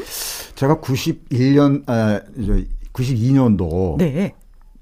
[0.54, 0.80] 제가
[1.12, 2.20] 91년 아,
[2.92, 4.34] 92년도 네.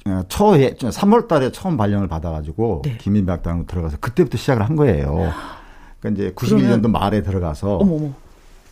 [0.06, 2.96] 어, 처해 3월 달에 처음 발령을 받아 가지고 네.
[2.98, 5.32] 김인박당으로 들어가서 그때부터 시작을 한 거예요.
[6.00, 8.12] 그러니까 이제 91년도 말에 들어가서 어머머.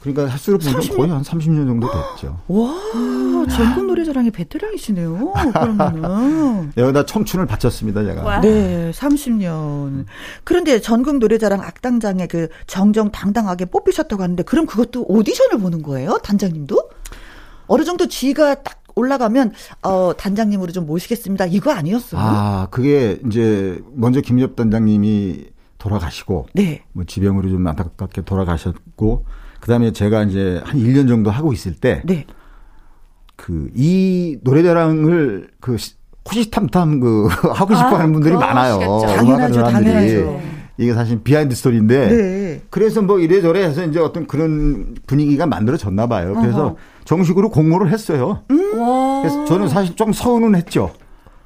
[0.00, 0.96] 그러니까 횟수로 보면 30년?
[0.96, 2.38] 거의 한 30년 정도 됐죠.
[2.46, 2.74] 와,
[3.50, 5.32] 전국 노래자랑의 베테랑이시네요.
[5.52, 6.70] 그러면은.
[6.78, 8.22] 여기다 청춘을 바쳤습니다, 제가.
[8.22, 8.40] 와.
[8.40, 10.04] 네, 30년.
[10.44, 16.18] 그런데 전국 노래자랑 악당장에 그 정정당당하게 뽑히셨다고 하는데, 그럼 그것도 오디션을 보는 거예요?
[16.22, 16.90] 단장님도?
[17.66, 19.52] 어느 정도 쥐가 딱 올라가면,
[19.82, 21.46] 어, 단장님으로 좀 모시겠습니다.
[21.46, 22.20] 이거 아니었어요?
[22.20, 25.46] 아, 그게 이제 먼저 김엽 단장님이
[25.78, 26.82] 돌아가시고 네.
[26.92, 29.24] 뭐 지병으로 좀 안타깝게 돌아가셨고
[29.60, 32.24] 그다음에 제가 이제 한 1년 정도 하고 있을 때 네.
[33.36, 35.94] 그이 노래자랑을 그 시-
[36.28, 38.78] 호시탐탐 그 하고 싶어 아, 하는 분들이 많아요.
[39.06, 39.84] 당연하죠, 사람들이.
[39.92, 40.40] 당연하죠.
[40.78, 42.62] 이게 사실 behind story인데 네.
[42.70, 46.34] 그래서 뭐 이래저래 해서 이제 어떤 그런 분위기가 만들어졌나 봐요.
[46.34, 46.76] 그래서 어허.
[47.04, 48.42] 정식으로 공모를 했어요.
[48.76, 49.20] 와.
[49.22, 50.90] 그래서 저는 사실 좀 서운은 했죠.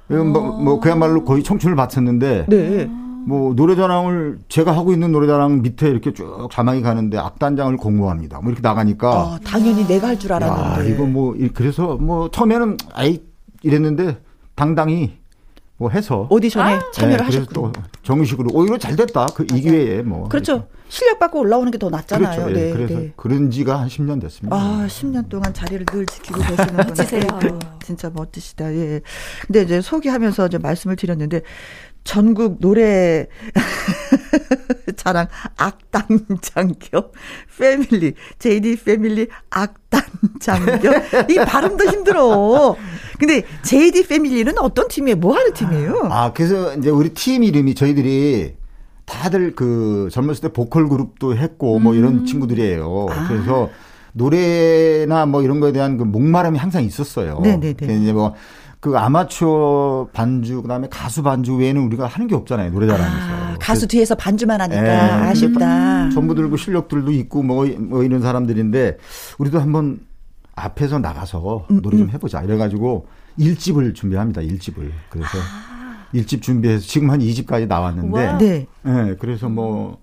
[0.08, 2.90] 뭐, 뭐 그야말로 거의 청춘을 바쳤는데 네.
[3.26, 8.40] 뭐 노래자랑을 제가 하고 있는 노래자랑 밑에 이렇게 쭉 자막이 가는데 악단장을 공모합니다.
[8.40, 10.90] 뭐 이렇게 나가니까 어, 당연히 내가 할줄 야, 알았는데.
[10.92, 13.20] 이거 뭐 이- 그래서 뭐 처음에는 아이
[13.62, 14.18] 이랬는데
[14.56, 15.19] 당당히
[15.80, 17.52] 뭐 해서 오디션에 참여를 네, 그래서 하셨고.
[17.54, 17.72] 또
[18.02, 19.24] 정식으로 오히려 잘 됐다.
[19.34, 20.66] 그 이 기회에 뭐 그렇죠.
[20.90, 21.88] 실력 받고 올라오는 게 더.
[21.88, 22.44] 낫잖아요.
[22.44, 22.50] 그렇죠.
[22.60, 22.72] 예, 네.
[22.72, 23.12] 그래서 네.
[23.16, 24.54] 그런 지가 한 10년 됐습니다.
[24.54, 26.84] 아, 10년 동안 자리를 늘 지키고 계시는구나.
[26.84, 27.22] 멋지세요.
[27.40, 28.74] 그, 진짜 멋지시다.
[28.74, 29.00] 예.
[29.46, 31.40] 근데 이제 소개하면서 이제 말씀을 드렸는데
[32.04, 33.26] 전국 노래
[34.96, 36.02] 자랑 악당
[36.40, 37.12] 장교
[37.58, 40.02] 패밀리 JD 패밀리 악당
[40.40, 40.90] 장교
[41.30, 42.76] 이 발음도 힘들어.
[43.18, 45.16] 근데 JD 패밀리는 어떤 팀이에요?
[45.16, 46.08] 뭐 하는 팀이에요?
[46.10, 48.54] 아, 그래서 이제 우리 팀 이름이 저희들이
[49.04, 51.98] 다들 그 젊었을 때 보컬 그룹도 했고 뭐 음.
[51.98, 53.06] 이런 친구들이에요.
[53.10, 53.28] 아.
[53.28, 53.68] 그래서
[54.12, 57.40] 노래나 뭐 이런 거에 대한 그 목마름이 항상 있었어요.
[57.40, 57.74] 네네네.
[57.74, 58.34] 그래서 이제 뭐
[58.80, 63.16] 그 아마추어 반주 그다음에 가수 반주 외에는 우리가 하는 게 없잖아요 노래자랑에서.
[63.16, 64.90] 아, 가수 뒤에서 반주만 하니까 예,
[65.28, 66.08] 아쉽다.
[66.10, 68.96] 전부 들고 실력들도 있고 뭐, 뭐 이런 사람들인데
[69.38, 70.00] 우리도 한번
[70.56, 73.06] 앞에서 나가서 음, 노래 좀 해보자 이래가지고
[73.36, 75.38] 일집을 준비합니다 일집을 그래서
[76.12, 78.38] 일집 준비해서 지금 한 2집까지 나왔는데.
[78.38, 78.66] 네.
[78.86, 79.98] 예, 그래서 뭐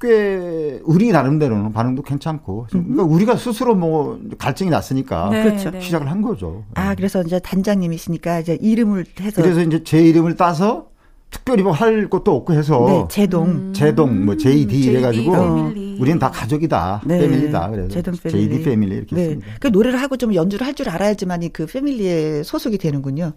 [0.00, 5.70] 꽤 우리 나름대로는 반응도 괜찮고 그러니까 우리가 스스로 뭐 갈증이 났으니까 네, 그렇죠.
[5.70, 5.80] 네.
[5.80, 6.64] 시작을 한 거죠.
[6.74, 10.88] 아, 그래서 이제 단장님이시니까 이제 이름을 해서 그래서 이제 제 이름을 따서
[11.30, 13.72] 특별히 뭐 할 것도 없고 해서 네, 제동.
[13.72, 15.98] 제동 뭐 JD JD 이래가지고 패밀리.
[16.00, 17.18] 우리는 다 가족이다 네.
[17.18, 18.48] 패밀리다 그래서 제동 패밀리.
[18.50, 19.22] JD 패밀리 이렇게 네.
[19.22, 19.46] 했습니다.
[19.60, 23.32] 그 노래를 하고 좀 연주를 할 줄 알아야지만 이 그 패밀리에 소속이 되는군요.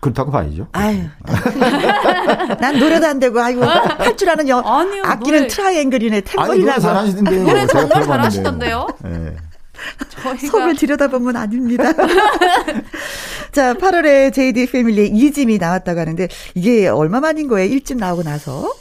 [0.00, 0.66] 그렇다고 봐야죠.
[0.72, 1.02] 아유,
[2.60, 5.48] 난 노래도 안 되고, 아이고, 할 줄 아는 여, 아니요, 악기는 뭘.
[5.48, 6.80] 트라이앵글이네, 아니 노래 템벌이라고.
[6.80, 7.44] 잘하시던데요.
[7.44, 8.06] 노래 제가 정말 들어봤는데.
[8.16, 8.86] 잘하시던데요?
[9.06, 9.36] 예.
[10.10, 11.84] 저희가 속을 들여다보면 아닙니다.
[13.52, 17.68] 자, 8월에 JD 패밀리의 2집이 나왔다고 하는데, 이게 얼마 만인 거예요?
[17.76, 18.72] 1집 나오고 나서?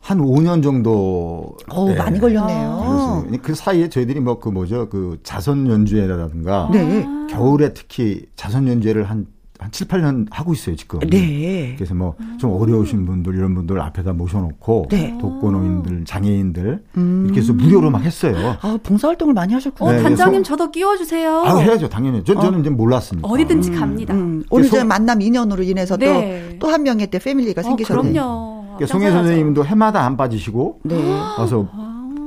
[0.00, 1.56] 한 5년 정도.
[1.70, 1.94] 어우, 예.
[1.94, 3.24] 많이 걸렸네요.
[3.26, 7.06] 그래서 그 사이에 저희들이 뭐 그 뭐죠 그 자선 연주회라든가 네.
[7.30, 9.26] 겨울에 특히 자선 연주회를 한,
[9.64, 11.00] 한 7, 8년 하고 있어요 지금.
[11.00, 11.74] 네.
[11.76, 15.10] 그래서 뭐 좀 어려우신 분들 이런 분들 앞에다 모셔놓고 네.
[15.12, 15.18] 음.
[15.18, 16.82] 독거노인들 장애인들
[17.24, 18.56] 이렇게 해서 무료로 막 했어요.
[18.60, 19.92] 아, 봉사활동을 많이 어, 하셨구나.
[19.92, 21.42] 네, 단장님 그래서- 저도 끼워주세요.
[21.46, 22.22] 아 해야죠 당연히.
[22.24, 23.26] 전, 저는 이제 몰랐으니까.
[23.28, 24.12] 어디든지 갑니다.
[24.14, 26.56] 음, 오늘 송- 저 만남 인연으로 인해서 네.
[26.60, 28.12] 또, 또 한 명의 때 패밀리가 어, 생기셨네요.
[28.12, 28.64] 그럼요.
[28.76, 30.96] 그러니까 송혜 선생님도 해마다 안 빠지시고 네.
[31.38, 31.68] 와서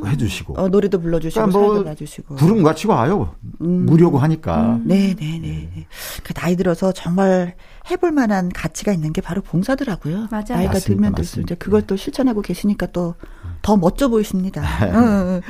[0.06, 2.36] 해주시고 어, 노래도 불러주시고, 그러니까 뭐 살도 봐주시고.
[2.36, 3.36] 부름 같이 와요.
[3.60, 4.80] 무료고 하니까.
[4.86, 5.88] 네네 네.
[6.24, 7.56] 그 나이 들어서 정말
[7.90, 10.28] 해볼 만한 가치가 있는 게 바로 봉사더라고요.
[10.30, 10.46] 맞아요.
[10.50, 11.44] 나이가 맞습니다, 들면 들수록.
[11.46, 13.16] 이제 그걸 또 실천하고 계시니까 또
[13.62, 14.62] 더 멋져 보이십니다.
[14.62, 15.42] 어.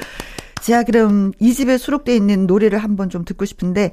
[0.62, 3.91] 자, 그럼 이 집에 수록되어 있는 노래를 한번 좀 듣고 싶은데,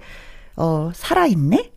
[0.57, 1.73] 어, 살아있네?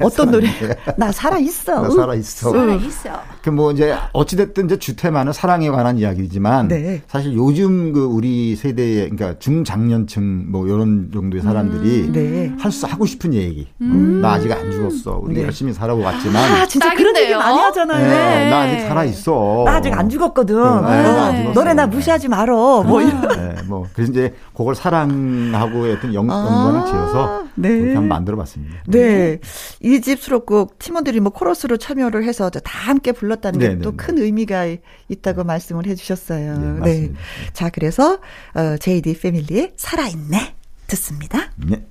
[0.00, 0.48] 어떤 노래?
[0.96, 1.80] 나 살아 있어.
[1.82, 2.50] 나 살아 있어.
[2.52, 3.22] 살아 있어.
[3.42, 7.02] 그 뭐 이제 어찌 됐든 이제 주테마는 사랑에 관한 이야기지만 네.
[7.08, 12.52] 사실 요즘 그 우리 세대의 그러니까 중장년층 뭐 이런 정도의 사람들이 네.
[12.60, 13.66] 할수 하고 싶은 얘기.
[13.80, 15.18] 어, 나 아직 안 죽었어.
[15.22, 15.42] 우리 네.
[15.44, 17.38] 열심히 살아고 갔지만 아, 진짜 그런 얘기 딱인데요?
[17.38, 18.06] 많이 하잖아요.
[18.06, 19.62] 네, 나 아직 살아 있어.
[19.66, 20.56] 나 아직 안 죽었거든.
[20.56, 21.52] 네.
[21.54, 22.82] 너네 나 무시하지 말어.
[22.82, 23.20] 뭐 이런.
[23.28, 27.70] 네, 뭐 그래서 이제 그걸 사랑하고의 어떤 연, 연관을 지어서 네.
[27.70, 28.74] 그렇게 한번 만들어봤습니다.
[28.86, 29.38] 네.
[29.82, 33.90] 이 집 수록곡 팀원들이 뭐 코러스로 참여를 해서 다 함께 불렀다는 네, 게 네, 또
[33.90, 33.96] 네.
[33.96, 34.76] 큰 의미가
[35.08, 36.58] 있다고 말씀을 해주셨어요.
[36.58, 37.20] 네, 맞습니다.
[37.52, 38.18] 자, 그래서
[38.54, 40.54] 어, JD 패밀리의 살아있네
[40.86, 41.52] 듣습니다.
[41.56, 41.84] 네.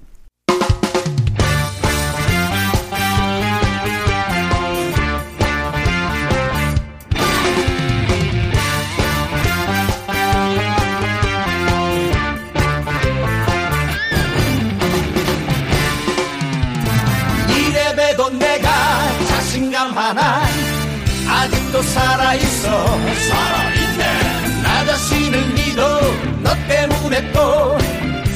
[21.94, 22.88] 살아있어.
[23.30, 24.62] 살아있네.
[24.64, 26.02] 나 자신을 믿어.
[26.44, 27.78] 너 때문에 또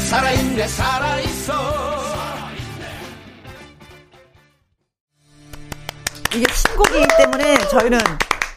[0.09, 1.81] 살아있네 살아있어.
[6.33, 7.99] 이게 신곡이기 때문에 저희는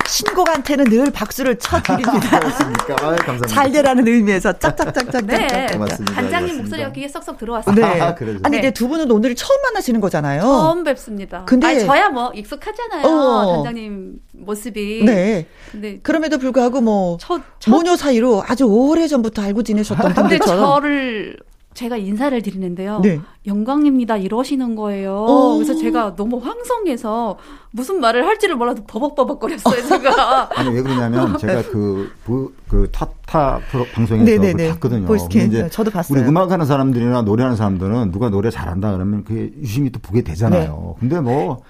[0.06, 2.10] 신곡한테는 늘 박수를 쳐드립니다.
[2.40, 2.96] 그렇습니까?
[3.00, 3.46] 아유, 감사합니다.
[3.48, 5.26] 잘 되라는 의미에서 짝짝짝짝.
[5.26, 5.66] 네.
[5.72, 6.14] 고맙습니다.
[6.14, 6.56] 반장님.
[6.58, 7.74] 목소리가 귀에 쏙쏙 들어왔어요.
[7.74, 7.82] 네.
[8.00, 8.14] 아.
[8.14, 8.40] 아니, 네.
[8.42, 10.40] 근데 두 분은 오늘 처음 만나시는 거잖아요.
[10.42, 11.44] 처음 뵙습니다.
[11.46, 13.06] 근데- 아니, 저야 뭐 익숙하잖아요.
[13.06, 13.54] 어.
[13.56, 15.04] 단장님 모습이.
[15.04, 15.46] 네.
[15.72, 20.64] 근데 그럼에도 불구하고 뭐 첫, 첫 모녀 사이로 아주 오래 전부터 알고 지내셨던 근데 분들처럼.
[20.64, 21.36] 저를
[21.74, 23.00] 제가 인사를 드리는데요.
[23.00, 23.20] 네.
[23.46, 25.12] 영광입니다 이러시는 거예요.
[25.14, 25.54] 어.
[25.54, 27.36] 그래서 제가 너무 황송해서
[27.72, 30.50] 무슨 말을 할지를 몰라도 버벅버벅거렸어요, 제가.
[30.58, 34.52] 아니 왜 그러냐면 제가 그, 그, 그 타타 프로 방송에서 네네네.
[34.52, 35.06] 그걸 봤거든요.
[35.06, 35.42] 보이스캔.
[35.42, 36.18] 근데 이제 저도 봤어요.
[36.18, 40.94] 우리 음악하는 사람들이나 노래하는 사람들은 누가 노래 잘한다 그러면 그게 유심히 또 보게 되잖아요.
[40.94, 41.00] 네.
[41.00, 41.62] 근데 뭐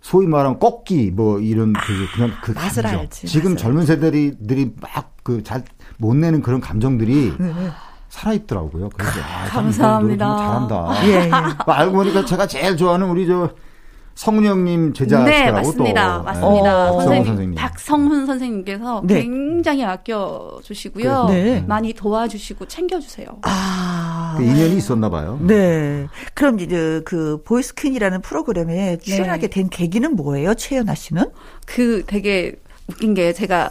[0.00, 3.00] 소위 말하면 꺾기 뭐 이런 그 그냥 그 아, 맛을 감정.
[3.00, 5.62] 알지, 지금 젊은 세대들이 막 그 잘
[6.00, 7.52] 못 내는 그런 감정들이 네.
[8.18, 8.90] 살아있더라고요.
[8.90, 10.36] 그래서 아, 참 감사합니다.
[10.36, 10.94] 잘한다.
[11.06, 11.30] 예, 예.
[11.64, 13.50] 뭐 알고 보니까 제가 제일 좋아하는 우리 저
[14.14, 15.52] 성훈 형님 제자시라고 네, 또.
[15.52, 16.18] 맞습니다.
[16.18, 16.24] 네.
[16.24, 16.90] 맞습니다.
[16.90, 17.00] 어.
[17.00, 17.54] 선생님, 박성훈 선생님.
[17.54, 19.22] 박성훈 선생님께서 네.
[19.22, 21.26] 굉장히 아껴 주시고요.
[21.28, 21.64] 네.
[21.68, 23.26] 많이 도와주시고 챙겨주세요.
[23.42, 24.34] 아.
[24.36, 25.38] 그 인연이 있었나 봐요.
[25.40, 26.08] 네.
[26.34, 29.48] 그럼 이제 그 보이스퀸이라는 프로그램에 출연하게 네.
[29.48, 31.30] 된 계기는 뭐예요, 최연아 씨는?
[31.64, 32.56] 그 되게
[32.88, 33.70] 웃긴 게 제가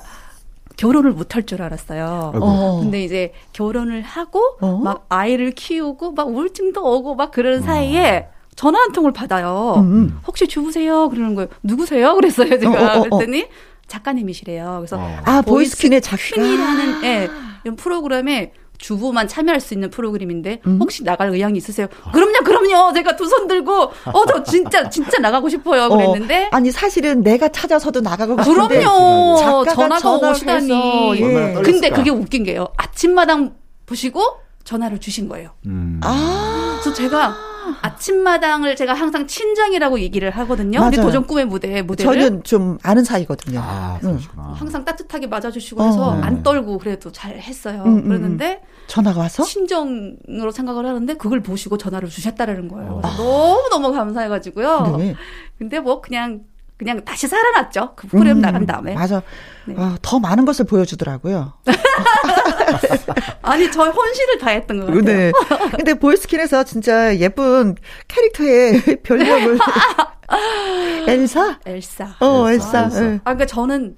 [0.77, 2.31] 결혼을 못할 줄 알았어요.
[2.33, 2.45] 아이고.
[2.45, 2.79] 어.
[2.79, 4.77] 근데 이제 결혼을 하고 어?
[4.77, 9.75] 막 아이를 키우고 막 우울증도 오고 막 그런 사이에 전화 한 통을 받아요.
[9.77, 10.19] 음.
[10.25, 11.09] 혹시 주부세요?
[11.09, 11.49] 그러는 거예요.
[11.63, 12.15] 누구세요?
[12.15, 12.57] 그랬어요.
[12.59, 13.17] 제가 어, 어, 어, 어.
[13.17, 13.47] 그랬더니
[13.87, 14.75] 작가님이시래요.
[14.79, 15.17] 그래서 어.
[15.25, 16.17] 아, 보이스퀸의 작가.
[16.17, 17.29] 퀸이라는 예,
[17.63, 20.77] 이런 프로그램에 주부만 참여할 수 있는 프로그램인데 음.
[20.81, 21.87] 혹시 나갈 의향이 있으세요?
[22.13, 22.93] 그럼요, 그럼요.
[22.93, 23.73] 제가 두 손 들고
[24.05, 25.89] 어 저 진짜 진짜 나가고 싶어요.
[25.89, 29.65] 그랬는데 어, 아니 사실은 내가 찾아서도 나가고 싶은데 그럼요.
[29.73, 31.17] 전화가 오시다니.
[31.17, 31.21] 예.
[31.33, 31.61] 떨렸을까?
[31.61, 32.67] 근데 그게 웃긴 게요.
[32.77, 33.55] 아침마당
[33.85, 34.21] 보시고
[34.63, 35.51] 전화를 주신 거예요.
[35.65, 35.99] 음.
[36.03, 37.35] 아, 그래서 제가
[37.81, 40.79] 아침마당을 제가 항상 친정이라고 얘기를 하거든요.
[40.79, 41.01] 맞아요.
[41.01, 43.59] 도전 꿈의 무대 무대를 저는 좀 아는 사이거든요.
[43.61, 44.11] 아, 응.
[44.11, 44.53] 그러시구나.
[44.53, 45.85] 항상 따뜻하게 맞아주시고 어.
[45.85, 46.21] 해서 네.
[46.23, 47.83] 안 떨고 그래도 잘 했어요.
[47.85, 53.01] 음, 음, 그러는데 전화가 와서 친정으로 생각을 하는데 그걸 보시고 전화를 주셨다라는 거예요.
[53.01, 54.95] 그래서 너무 너무 감사해가지고요.
[54.97, 55.15] 네.
[55.57, 56.41] 근데 뭐 그냥
[56.77, 57.93] 그냥 다시 살아났죠.
[57.95, 58.93] 그 프로그램 음, 나간 다음에.
[58.93, 59.21] 맞아.
[59.65, 59.73] 네.
[59.77, 61.53] 아, 더 많은 것을 보여주더라고요.
[63.41, 65.01] 아니 저 혼신을 다했던 것 같아요.
[65.01, 65.31] 네.
[65.75, 67.75] 근데 보이스킨에서 진짜 예쁜
[68.07, 69.57] 캐릭터의 별명을
[71.07, 71.59] 엘사?
[71.65, 72.15] 엘사.
[72.19, 72.85] 어, 엘사, 엘사.
[72.85, 73.05] 엘사.
[73.05, 73.15] 예.
[73.23, 73.97] 아, 그러니까 저는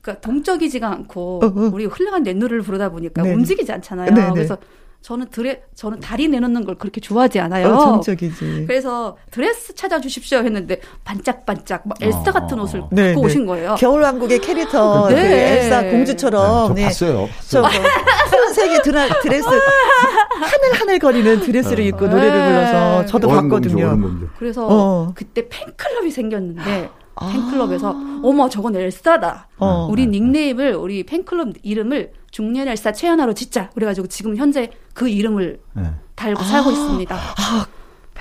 [0.00, 1.70] 그러니까 동적이지가 않고 어, 어.
[1.72, 3.32] 우리 흘러간 내 노래를 부르다 보니까 네.
[3.32, 4.10] 움직이지 않잖아요.
[4.12, 4.30] 네, 네.
[4.32, 4.56] 그래서
[5.02, 7.74] 저는 드레 저는 다리 내놓는 걸 그렇게 좋아하지 않아요.
[7.74, 8.64] 어, 정적이지.
[8.68, 12.84] 그래서 드레스 찾아주십시오 했는데 반짝반짝 막 엘사 어, 같은 어, 옷을 어.
[12.84, 13.20] 입고 네, 네.
[13.20, 13.74] 오신 거예요.
[13.80, 15.58] 겨울왕국의 캐릭터 그 네.
[15.58, 16.84] 엘사 공주처럼 저 네.
[16.84, 17.28] 봤어요.
[17.48, 18.82] 저 봤어요.
[18.82, 22.46] 드라, 드레스 하늘하늘 거리는 드레스를 입고 노래를 네.
[22.46, 23.98] 불러서 저도 봤거든요.
[24.38, 25.12] 그래서 어.
[25.14, 27.32] 그때 팬클럽이 생겼는데 아.
[27.32, 29.48] 팬클럽에서 어머 저건 엘사다.
[29.58, 29.88] 어.
[29.90, 33.70] 우리 닉네임을 우리 팬클럽 이름을 중년 엘사 최연아로 짓자.
[33.70, 35.94] 그래가지고 지금 현재 그 이름을 네.
[36.16, 37.14] 달고 살고 있습니다.
[37.14, 37.66] 아,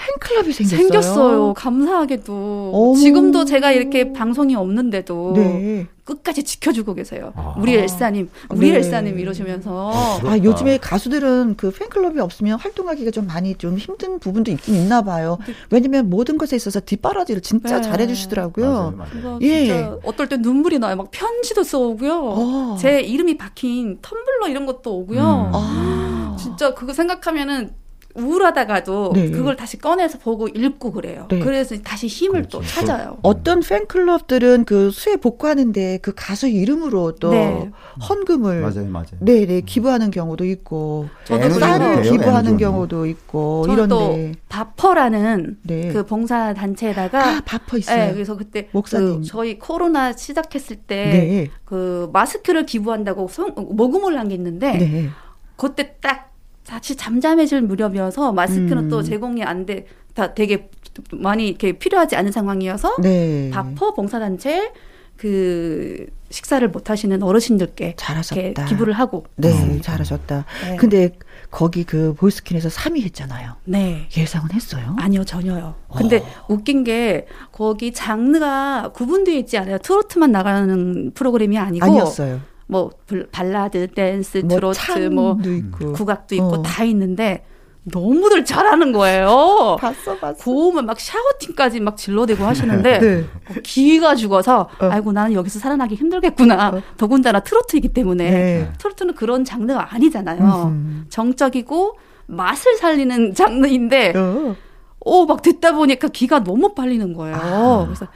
[0.01, 0.77] 팬클럽이 생겼어요.
[0.79, 1.53] 생겼어요.
[1.53, 2.95] 감사하게도 어머.
[2.95, 5.87] 지금도 제가 이렇게 방송이 없는데도 네.
[6.03, 7.31] 끝까지 지켜주고 계세요.
[7.35, 7.53] 아.
[7.59, 8.77] 우리 엘사님, 우리 네.
[8.77, 10.43] 엘사님 이러시면서 아, 부럽다.
[10.43, 15.37] 요즘에 가수들은 그 팬클럽이 없으면 활동하기가 좀 많이 좀 힘든 부분도 있긴 있나 봐요.
[15.69, 17.81] 왜냐면 모든 것에 있어서 뒷바라지를 진짜 네.
[17.83, 18.95] 잘해주시더라고요.
[18.97, 19.39] 맞아요, 맞아요.
[19.41, 19.65] 예.
[19.65, 20.95] 진짜 어떨 때 눈물이 나요.
[20.95, 22.19] 막 편지도 써오고요.
[22.23, 22.77] 어.
[22.79, 25.21] 제 이름이 박힌 텀블러 이런 것도 오고요.
[25.21, 25.51] 음.
[25.53, 26.37] 아.
[26.39, 27.80] 진짜 그거 생각하면은
[28.15, 29.29] 우울하다가도 네.
[29.31, 31.27] 그걸 다시 꺼내서 보고 읽고 그래요.
[31.29, 31.39] 네.
[31.39, 33.17] 그래서 다시 힘을 또 찾아요.
[33.21, 37.69] 어떤 팬클럽들은 그 수해 복구하는데 그 가수 이름으로 또 네.
[38.09, 39.05] 헌금을 맞아요, 맞아요.
[39.19, 45.57] 네 네 기부하는 경우도 있고 저도 쌀을 기부하는 에너지 경우도 있고 저는 또 이런데 바퍼라는
[45.63, 45.91] 네.
[45.93, 48.07] 그 봉사 단체에다가 아 바퍼 있어요.
[48.07, 49.19] 네, 그래서 그때 목사님.
[49.21, 51.49] 그 저희 코로나 시작했을 때 네.
[51.65, 55.09] 그 마스크를 기부한다고 성- 모금을 한 게 있는데 네.
[55.55, 56.30] 그때 딱
[56.71, 58.89] 같이 잠잠해질 무렵이어서 마스크는 음.
[58.89, 60.69] 또 제공이 안 돼, 다 되게
[61.11, 63.49] 많이 이렇게 필요하지 않은 상황이어서 네.
[63.51, 64.71] 바퍼 봉사단체
[65.17, 68.65] 그 식사를 못 하시는 어르신들께 잘하셨다.
[68.65, 70.45] 기부를 하고 네, 잘하셨다.
[70.63, 70.75] 네.
[70.77, 71.09] 근데
[71.51, 73.57] 거기 그 보이스퀸에서 3위 했잖아요.
[73.65, 74.07] 네.
[74.15, 74.95] 예상은 했어요?
[74.97, 75.75] 아니요, 전혀요.
[75.93, 79.77] 근데 웃긴 게 거기 장르가 구분되어 있지 않아요.
[79.79, 82.39] 트로트만 나가는 프로그램이 아니고 아니었어요.
[82.71, 85.91] 뭐 불- 발라드, 댄스, 뭐 트로트, 뭐 있고.
[85.91, 86.61] 국악도 있고 어.
[86.61, 87.43] 다 있는데
[87.83, 89.75] 너무들 잘하는 거예요.
[89.77, 90.41] 봤어, 봤어.
[90.41, 93.19] 고음을 막 shouting까지 막 질러대고 하시는데 네.
[93.49, 94.85] 어, 기가 죽어서 어.
[94.89, 96.81] 아이고 나는 여기서 살아나기 힘들겠구나.
[96.95, 98.71] 더군다나 트로트이기 때문에 네.
[98.77, 100.67] 트로트는 그런 장르가 아니잖아요.
[100.71, 101.05] 음.
[101.09, 101.97] 정적이고
[102.27, 104.55] 맛을 살리는 장르인데 어.
[105.03, 107.35] 오, 막 듣다 보니까 기가 너무 빨리는 거예요.
[107.35, 107.83] 아.
[107.85, 108.09] 그래서 아,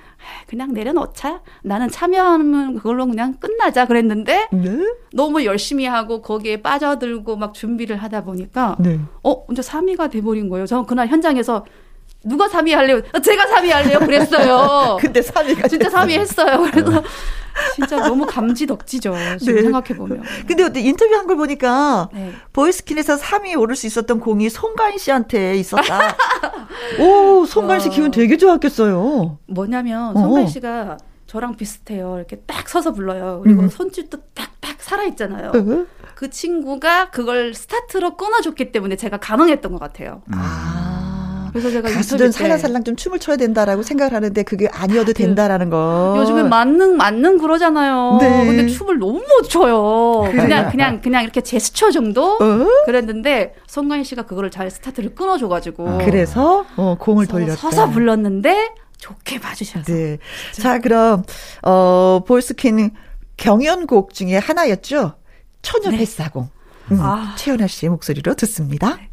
[0.48, 1.42] 그냥 내려놓자.
[1.64, 4.78] 나는 참여하면 그걸로 그냥 끝나자 그랬는데 네?
[5.14, 9.00] 너무 열심히 하고 거기에 빠져들고 막 준비를 하다 보니까 네.
[9.24, 10.66] 어, 이제 3위가 돼버린 거예요.
[10.66, 11.66] 저는 그날 현장에서
[12.24, 13.02] 누가 3위 할래요?
[13.14, 14.00] 아, 제가 3위 할래요?
[14.00, 14.98] 그랬어요.
[15.02, 16.66] 근데 3위가 진짜 3위 했어요.
[16.72, 17.04] 그래서
[17.76, 19.16] 진짜 너무 감지덕지죠.
[19.40, 19.62] 지금 네.
[19.64, 20.24] 생각해 보면.
[20.48, 22.34] 근데 어때 인터뷰한 걸 보니까 네.
[22.54, 26.16] 보이스킨에서 3위에 오를 수 있었던 공이 송가인 씨한테 있었다.
[27.00, 27.96] 오, 송가인 씨 와.
[27.96, 29.40] 기분 되게 좋았겠어요.
[29.48, 30.20] 뭐냐면 어.
[30.20, 30.98] 성가인 씨가
[31.28, 32.16] 저랑 비슷해요.
[32.18, 33.42] 이렇게 딱 서서 불러요.
[33.44, 33.70] 그리고 음.
[33.70, 35.52] 손짓도 딱딱 살아있잖아요.
[35.54, 35.86] 어?
[36.16, 40.22] 그 친구가 그걸 스타트로 끊어줬기 때문에 제가 가능했던 것 같아요.
[40.32, 40.95] 아.
[41.56, 46.16] 그래서 제가 가수든 살랑살랑 좀 춤을 춰야 된다라고 생각을 하는데 그게 아니어도 그 된다라는 거.
[46.18, 48.18] 요즘에 만능 만능 그러잖아요.
[48.20, 48.46] 네.
[48.46, 50.30] 근데 춤을 너무 못 춰요.
[50.32, 52.68] 그냥 그냥 그냥 이렇게 제스처 정도 어?
[52.86, 57.56] 그랬는데 송가인 씨가 그거를 잘 스타트를 끊어줘 가지고 그래서 어, 공을 서- 돌렸다.
[57.56, 60.18] 서서 불렀는데 좋게 봐주셔서 네.
[60.52, 61.24] 자, 그럼
[61.64, 62.92] 어 보이스킨
[63.38, 65.14] 경연곡 중에 하나였죠.
[65.62, 66.00] 처녀 네.
[66.00, 66.50] 뱃사공.
[66.92, 67.34] 음, 아.
[67.38, 68.98] 최연아 씨의 목소리로 듣습니다.
[68.98, 69.06] 동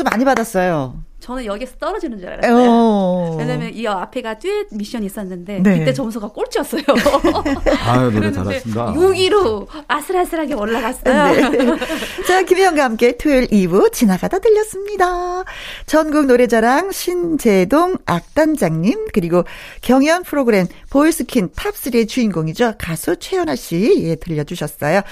[0.00, 1.02] 점수 많이 받았어요.
[1.20, 2.56] 저는 여기서 떨어지는 줄 알았어요.
[2.56, 3.36] 어.
[3.38, 5.76] 왜냐면 이 앞에가 듀엣 미션이 있었는데 네.
[5.76, 6.82] 이때 점수가 꼴찌였어요.
[7.86, 8.94] 아유, 노래 잘하신다.
[8.94, 11.50] 6위로 아슬아슬하게 올라갔어요.
[11.50, 11.78] 네.
[12.26, 15.44] 자, 김혜영과 함께 토요일 2부 지나가다 들렸습니다.
[15.84, 19.44] 전국 노래자랑 신재동 악단장님, 그리고
[19.82, 22.74] 경연 프로그램 보이스퀸 top3의 주인공이죠.
[22.78, 25.02] 가수 최연아 씨, 예, 들려주셨어요.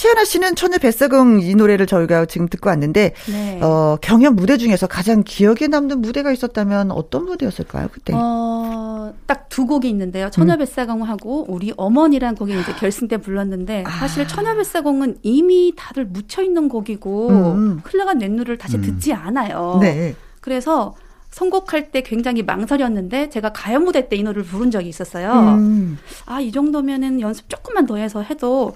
[0.00, 3.60] 최연아 씨는 처녀 뱃사공 이 노래를 저희가 지금 듣고 왔는데, 네.
[3.60, 8.14] 어, 경연 무대 중에서 가장 기억에 남는 무대가 있었다면 어떤 무대였을까요, 그때?
[8.16, 10.30] 어, 딱 두 곡이 있는데요.
[10.30, 13.90] 처녀뱃사공하고 우리 어머니란 곡이 이제 결승 때 불렀는데 아.
[13.90, 17.80] 사실 처녀뱃사공은 이미 다들 묻혀 있는 곡이고 음.
[17.84, 19.78] 흘러간 냇물을 다시 듣지 않아요.
[19.82, 20.14] 네.
[20.40, 20.94] 그래서
[21.30, 25.32] 선곡할 때 굉장히 망설였는데 제가 가요 무대 때 이 노래를 부른 적이 있었어요.
[25.58, 25.98] 음.
[26.26, 28.72] 아, 이 정도면은 연습 조금만 더 해서 해도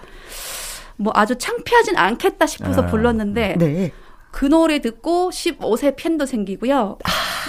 [0.96, 3.92] 뭐 아주 창피하진 않겠다 싶어서 아, 불렀는데 네.
[4.30, 6.98] 그 노래 듣고 15세 팬도 생기고요.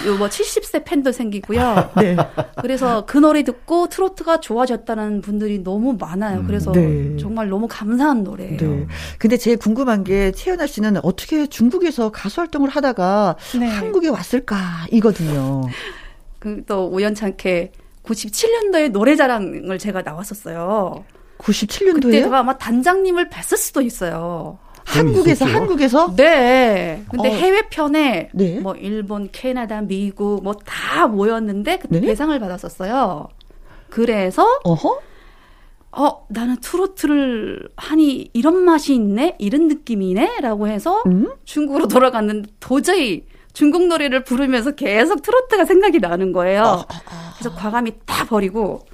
[0.05, 1.91] 요뭐 70세 팬도 생기고요.
[1.97, 2.15] 네.
[2.61, 6.43] 그래서 그 노래 듣고 트로트가 좋아졌다는 분들이 너무 많아요.
[6.45, 7.17] 그래서 네.
[7.17, 8.57] 정말 너무 감사한 노래예요.
[8.57, 8.87] 네.
[9.17, 13.65] 근데 제일 궁금한 게 최연아 씨는 어떻게 중국에서 가수 활동을 하다가 네.
[13.67, 14.57] 한국에 왔을까
[14.91, 15.63] 이거든요.
[16.39, 17.71] 그 또 우연찮게
[18.03, 21.03] 97년도에 노래자랑을 제가 나왔었어요.
[21.37, 24.57] 97년도에 그때가 아마 단장님을 뵀을 수도 있어요.
[24.85, 25.45] 한국에서?
[25.45, 27.03] 한국에서 네.
[27.09, 27.31] 근데 어.
[27.33, 28.59] 해외 편에 네.
[28.59, 32.07] 뭐 일본, 캐나다, 미국 뭐 다 모였는데 그때 네.
[32.07, 33.27] 대상을 받았었어요.
[33.89, 34.99] 그래서 어허
[35.97, 41.29] 어 나는 트로트를 하니 이런 맛이 있네, 이런 느낌이네라고 해서 음?
[41.45, 46.63] 중국으로 돌아갔는데 도저히 중국 노래를 부르면서 계속 트로트가 생각이 나는 거예요.
[46.63, 48.85] 아, 그래서 과감히 다 버리고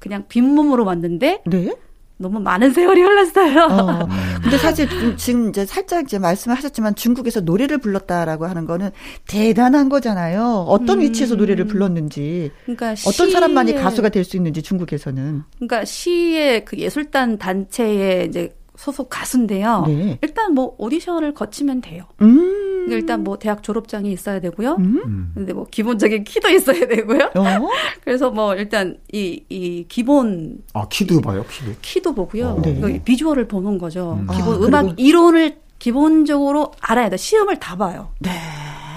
[0.00, 1.74] 그냥 빈몸으로 왔는데 네.
[2.16, 3.68] 너무 많은 세월이 흘렀어요.
[3.70, 4.08] 어.
[4.42, 8.90] 근데 사실 좀 지금 이제 살짝 이제 말씀하셨지만 중국에서 노래를 불렀다라고 하는 거는
[9.26, 10.66] 대단한 거잖아요.
[10.68, 11.00] 어떤 음.
[11.04, 15.42] 위치에서 노래를 불렀는지, 그러니까 어떤 사람만이 가수가 될 수 있는지 중국에서는.
[15.56, 19.84] 그러니까 시의 그 예술단 단체의 이제 소속 가수인데요.
[19.86, 20.18] 네.
[20.22, 22.04] 일단 뭐 오디션을 거치면 돼요.
[22.22, 22.86] 음.
[22.88, 24.76] 일단 뭐 대학 졸업장이 있어야 되고요.
[24.78, 25.32] 음.
[25.34, 27.30] 근데 뭐 기본적인 키도 있어야 되고요.
[27.36, 27.68] 어?
[28.02, 31.72] 그래서 뭐 일단 이, 이 기본 아, 키도 봐요, 키도.
[31.82, 32.58] 키도 보고요.
[32.64, 32.80] 네.
[32.80, 34.18] 그 비주얼을 보는 거죠.
[34.18, 34.26] 음.
[34.34, 37.18] 기본 아, 음악 그리고- 이론을 기본적으로 알아야 돼.
[37.18, 38.08] 시험을 다 봐요.
[38.18, 38.30] 네.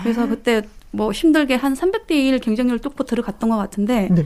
[0.02, 0.62] 그래서 그때
[0.92, 4.24] 뭐 힘들게 한 300대 1 경쟁률 뚫고 들어갔던 것 같은데 네.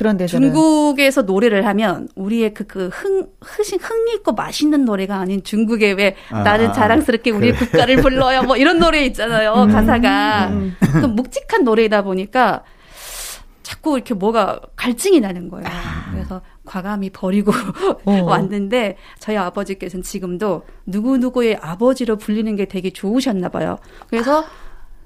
[0.00, 6.16] 그런데 중국에서 노래를 하면 우리의 그, 그 흥, 흐신, 흥있고 맛있는 노래가 아닌 중국의 왜
[6.30, 7.66] 아, 나는 아, 자랑스럽게 우리의 그래.
[7.66, 8.44] 국가를 불러요.
[8.44, 9.52] 뭐 이런 노래 있잖아요.
[9.52, 9.70] 음.
[9.70, 10.52] 가사가.
[11.02, 12.62] 좀 묵직한 노래이다 보니까
[13.62, 15.66] 자꾸 이렇게 뭐가 갈증이 나는 거예요.
[16.12, 17.52] 그래서 과감히 버리고
[18.06, 18.22] 어.
[18.22, 23.78] 왔는데 저희 아버지께서는 지금도 누구누구의 아버지로 불리는 게 되게 좋으셨나 봐요.
[24.08, 24.46] 그래서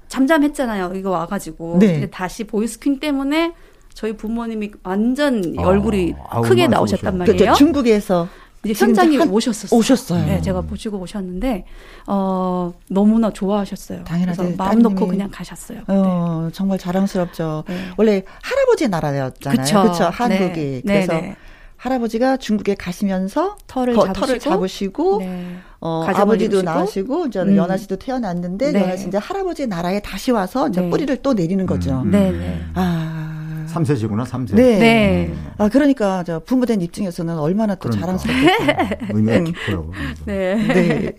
[0.07, 0.93] 잠잠했잖아요.
[0.95, 1.79] 이거 와가지고.
[1.79, 1.87] 네.
[1.87, 3.53] 근데 다시 보이스퀸 때문에
[3.95, 7.17] 저희 부모님이 완전 아, 얼굴이 아, 크게 나오셨단.
[7.17, 7.37] 말이에요.
[7.37, 8.27] 그죠, 중국에서
[8.65, 9.79] 현장에 한- 오셨었어요.
[9.79, 10.25] 오셨어요.
[10.25, 11.65] 네, 제가 보시고 오셨는데
[12.07, 14.03] 어 너무나 좋아하셨어요.
[14.05, 15.11] 그래서 마음 놓고 따님이.
[15.11, 15.81] 그냥 가셨어요.
[15.87, 17.63] 어, 정말 자랑스럽죠.
[17.67, 17.77] 네.
[17.97, 19.63] 원래 할아버지 나라였잖아요.
[19.63, 19.81] 그쵸.
[19.83, 20.03] 그렇죠.
[20.05, 20.81] 한국이.
[20.83, 21.05] 네.
[21.05, 21.35] 그래서 네, 네.
[21.77, 25.55] 할아버지가 중국에 가시면서 털을 거- 잡으시고, 털을 잡으시고 네.
[25.79, 26.63] 어, 아버지도.
[26.63, 27.55] 낳으시고 이제 음.
[27.55, 28.81] 연하 씨도 태어났는데 네.
[28.81, 30.89] 연하 씨 이제 할아버지 나라에 다시 와서 이제 네.
[30.89, 32.01] 뿌리를 또 내리는 거죠.
[32.01, 32.11] 음.
[32.11, 32.61] 네, 네.
[32.73, 33.34] 아.
[33.67, 34.55] 3세시구나, 3세.
[34.55, 34.77] 네.
[34.79, 35.33] 네.
[35.57, 38.17] 아 그러니까 저 부모된 입장에서는 얼마나 또 그러니까.
[38.17, 38.87] 자랑스럽겠어요.
[39.13, 39.91] 의미가 깊어요.
[40.25, 40.55] 네.
[40.55, 41.11] 네.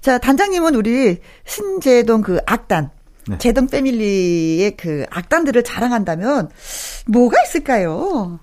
[0.00, 2.90] 자, 단장님은 우리 신재동 그 악단,
[3.28, 3.38] 네.
[3.38, 6.48] 재동 패밀리의 그 악단들을 자랑한다면
[7.06, 8.38] 뭐가 있을까요?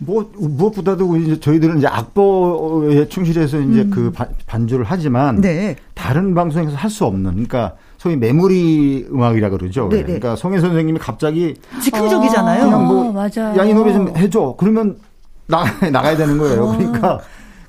[0.00, 5.40] 뭐 무엇보다도 이제 저희들은 이제 악보에 충실해서 이제 그 바- 반주를 하지만 음.
[5.40, 5.76] 네.
[5.94, 9.88] 다른 방송에서 할 수 없는 그러니까 소위 메모리 음악이라 그러죠.
[9.88, 10.02] 네네.
[10.04, 12.64] 그러니까 송혜 선생님이 갑자기 즉흥적이잖아요.
[12.64, 13.56] 그냥 뭐 어, 맞아요.
[13.58, 14.54] 야이 노래 좀 해줘.
[14.58, 14.98] 그러면
[15.46, 16.64] 나 나가야 되는 거예요.
[16.68, 16.76] 어.
[16.76, 17.20] 그러니까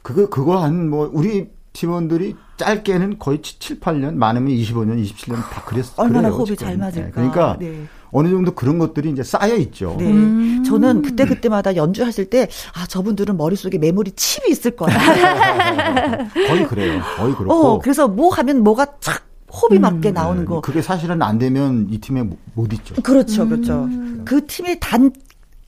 [0.04, 5.86] 그거 그거 한 뭐 우리 팀원들이 짧게는 거의 7, 8년, 많으면 25년, 27년 다 그랬,
[5.98, 6.34] 얼마나 그래요.
[6.34, 6.68] 호흡이 지금.
[6.68, 7.06] 잘 맞을까.
[7.06, 7.84] 네, 그러니까 네.
[8.12, 9.96] 어느 정도 그런 것들이 이제 쌓여 있죠.
[10.00, 10.64] 네.
[10.64, 14.94] 저는 그때 그때마다 연주하실 때 아 저분들은 머릿속에 메모리 칩이 있을 거야.
[16.48, 17.02] 거의 그래요.
[17.18, 17.54] 거의 그렇고.
[17.54, 20.62] 어, 그래서 뭐 하면 뭐가 착 호흡이 맞게 나오는 네, 거.
[20.62, 22.96] 그게 사실은 안 되면 이 팀에 못- 못 있죠.
[23.02, 23.88] 그렇죠, 그렇죠.
[24.26, 25.12] 그 팀의 단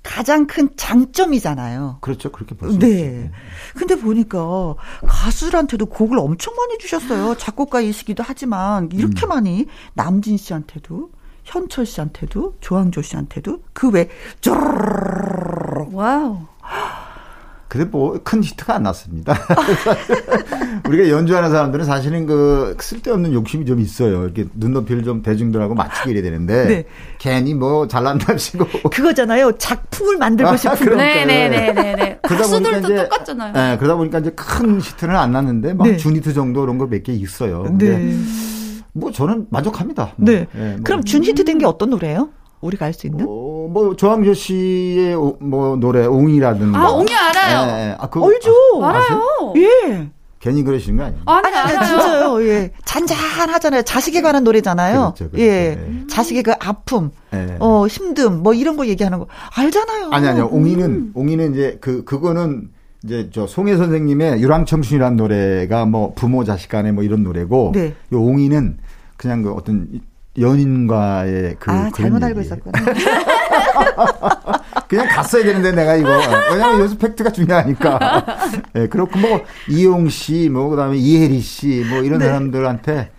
[0.03, 1.97] 가장 큰 장점이잖아요.
[2.01, 2.31] 그렇죠.
[2.31, 2.87] 그렇게 볼수 네.
[2.89, 3.31] 있죠.
[3.77, 4.73] 근데 보니까
[5.07, 7.35] 가수들한테도 곡을 엄청 많이 주셨어요.
[7.37, 11.09] 작곡가이시기도 하지만 이렇게 많이 남진 씨한테도
[11.43, 14.09] 현철 씨한테도 조항조 씨한테도 그외
[15.91, 16.37] Wow.
[17.71, 19.33] 근데 뭐 큰 히트가 안 났습니다.
[20.89, 24.25] 우리가 연주하는 사람들은 사실은 그 쓸데없는 욕심이 좀 있어요.
[24.25, 26.85] 이렇게 눈높이를 좀 대중들하고 맞추게 이래야 되는데 네.
[27.17, 29.53] 괜히 뭐 잘난답시고 그거잖아요.
[29.57, 30.83] 작품을 만들고 싶은 거.
[30.83, 31.25] 그러니까.
[31.25, 32.19] 네네네네네.
[32.23, 33.53] 그러다 보니까 이제 똑같잖아요.
[33.53, 35.95] 네, 그러다 보니까 이제 큰 히트는 안 났는데 막 네.
[35.95, 37.63] 준히트 정도 그런 거 몇 개 있어요.
[37.63, 38.17] 근데 네.
[38.91, 40.11] 뭐 저는 만족합니다.
[40.17, 40.45] 네.
[40.51, 42.27] 뭐, 그럼 준히트 된 게 어떤 노래예요?
[42.61, 43.25] 우리가 알 수 있는?
[43.27, 46.79] 어, 뭐 조항조 씨의 오- 뭐 노래 옹이라든가.
[46.79, 47.67] 아, 옹이 알아요.
[47.77, 47.95] 예, 예.
[47.99, 48.51] 아, 그거 알죠.
[48.83, 48.89] 아?
[48.89, 49.53] 알아요.
[49.57, 50.09] 예.
[50.39, 51.21] 괜히 그러시는 거 아니에요?
[51.25, 51.87] 아니, 아니, 아니.
[51.87, 52.43] 진짜요.
[52.47, 52.71] 예.
[52.85, 53.83] 잔잔하잖아요.
[53.83, 55.13] 자식에 관한 노래잖아요.
[55.15, 55.43] 그렇죠, 그렇죠.
[55.45, 55.75] 예.
[55.75, 56.03] 네.
[56.09, 57.57] 자식의 그 아픔, 예.
[57.59, 60.09] 어, 힘듦, 뭐 이런 거 얘기하는 거 알잖아요.
[60.11, 60.49] 아니 아니요.
[60.51, 60.57] 음.
[60.57, 62.69] 옹이는 옹이는 이제 그 그거는
[63.03, 67.93] 이제 저 송혜 선생님의 유랑청춘이라는 노래가 뭐 부모 자식 간의 뭐 이런 노래고 네.
[68.13, 68.77] 요 옹이는
[69.17, 70.01] 그냥 그 어떤
[70.39, 72.55] 연인과의 그 아, 잘못 알고 얘기예요.
[72.55, 72.79] 있었구나.
[74.87, 76.09] 그냥 갔어야 되는데 내가 이거
[76.51, 78.25] 왜냐면 요즘 팩트가 중요하니까.
[78.75, 82.25] 예, 그렇고 뭐 이용 씨, 뭐 그다음에 이혜리 씨, 뭐 이런 네.
[82.25, 83.11] 사람들한테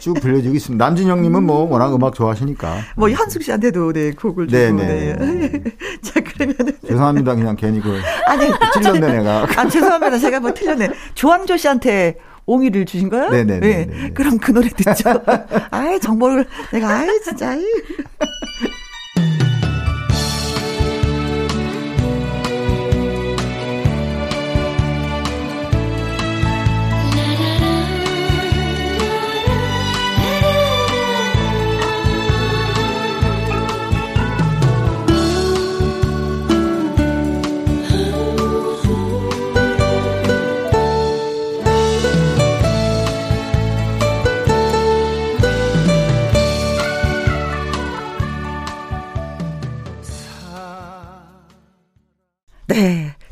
[0.00, 0.84] 쭉 불려주고 있습니다.
[0.84, 2.78] 남진영님은 뭐 워낙 음악 좋아하시니까.
[2.96, 4.58] 뭐 현숙 씨한테도 네 곡을 주고.
[4.58, 5.16] 네, 네.
[5.16, 5.62] 네.
[6.02, 7.34] 자 그러면은 죄송합니다.
[7.34, 9.46] 그냥 괜히 그 아니 찔렀네 내가.
[9.56, 10.18] 아 죄송합니다.
[10.18, 10.90] 제가 뭐 틀렸네.
[11.14, 12.16] 조항조 씨한테
[12.50, 13.30] 옹이를 주신 거예요?
[13.30, 14.10] 네, 네, 네, 네, 네.
[14.10, 15.22] 그럼 그 노래 듣죠.
[15.70, 17.50] 아이 정보를 내가 아이 진짜.
[17.50, 17.64] 아이.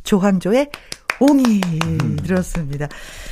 [0.09, 0.71] 조항조의
[1.21, 1.61] 옹이
[2.25, 2.89] 들었습니다.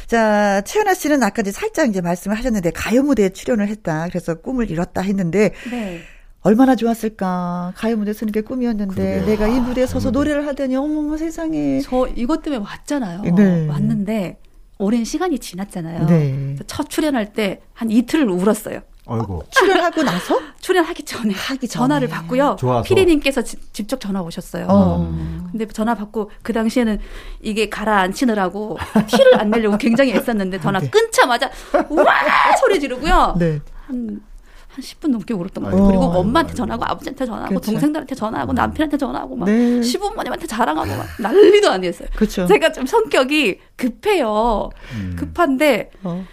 [0.06, 4.08] 자, 최연아 씨는 아까 이제 살짝 이제 말씀을 하셨는데 가요 무대에 출연을 했다.
[4.08, 6.00] 그래서 꿈을 이뤘다 했는데 네.
[6.42, 7.72] 얼마나 좋았을까.
[7.76, 9.26] 가요 무대 서는 게 꿈이었는데 그러게요.
[9.26, 10.30] 내가 이 무대에 아, 서서 그 무대.
[10.30, 11.80] 노래를 하더니 어머 세상에.
[11.80, 13.22] 저 이것 때문에 왔잖아요.
[13.22, 13.66] 네.
[13.68, 14.38] 왔는데
[14.78, 16.06] 오랜 시간이 지났잖아요.
[16.06, 16.56] 네.
[16.66, 18.80] 첫 출연할 때 한 이틀을 울었어요.
[19.08, 19.42] 아이고.
[19.50, 21.80] 출연하고 나서 출연하기 전에 하기 전에.
[21.82, 22.56] 전화를 받고요.
[22.58, 22.82] 좋아서.
[22.82, 24.66] 피디님께서 지- 직접 전화 오셨어요.
[24.68, 25.46] 어.
[25.52, 26.98] 근데 전화 받고 그 당시에는
[27.40, 31.50] 이게 가라앉히느라고 티를 안 내려고 굉장히 애썼는데 전화 끊자마자
[31.88, 32.06] 우와
[32.60, 33.36] 소리 지르고요.
[33.38, 33.60] 네.
[33.86, 34.20] 한,
[34.68, 35.62] 한 10분 넘게 울었던.
[35.64, 35.86] 같아요.
[35.86, 36.56] 그리고 엄마한테 아이고.
[36.56, 37.70] 전화하고 아버지한테 전화하고 그렇죠.
[37.70, 39.80] 동생들한테 전화하고 남편한테 전화하고 막 네.
[39.82, 42.08] 시부모님한테 자랑하고 막 난리도 아니었어요.
[42.16, 42.46] 그렇죠.
[42.46, 44.70] 제가 좀 성격이 급해요.
[44.94, 45.14] 음.
[45.18, 46.26] 급한데 어.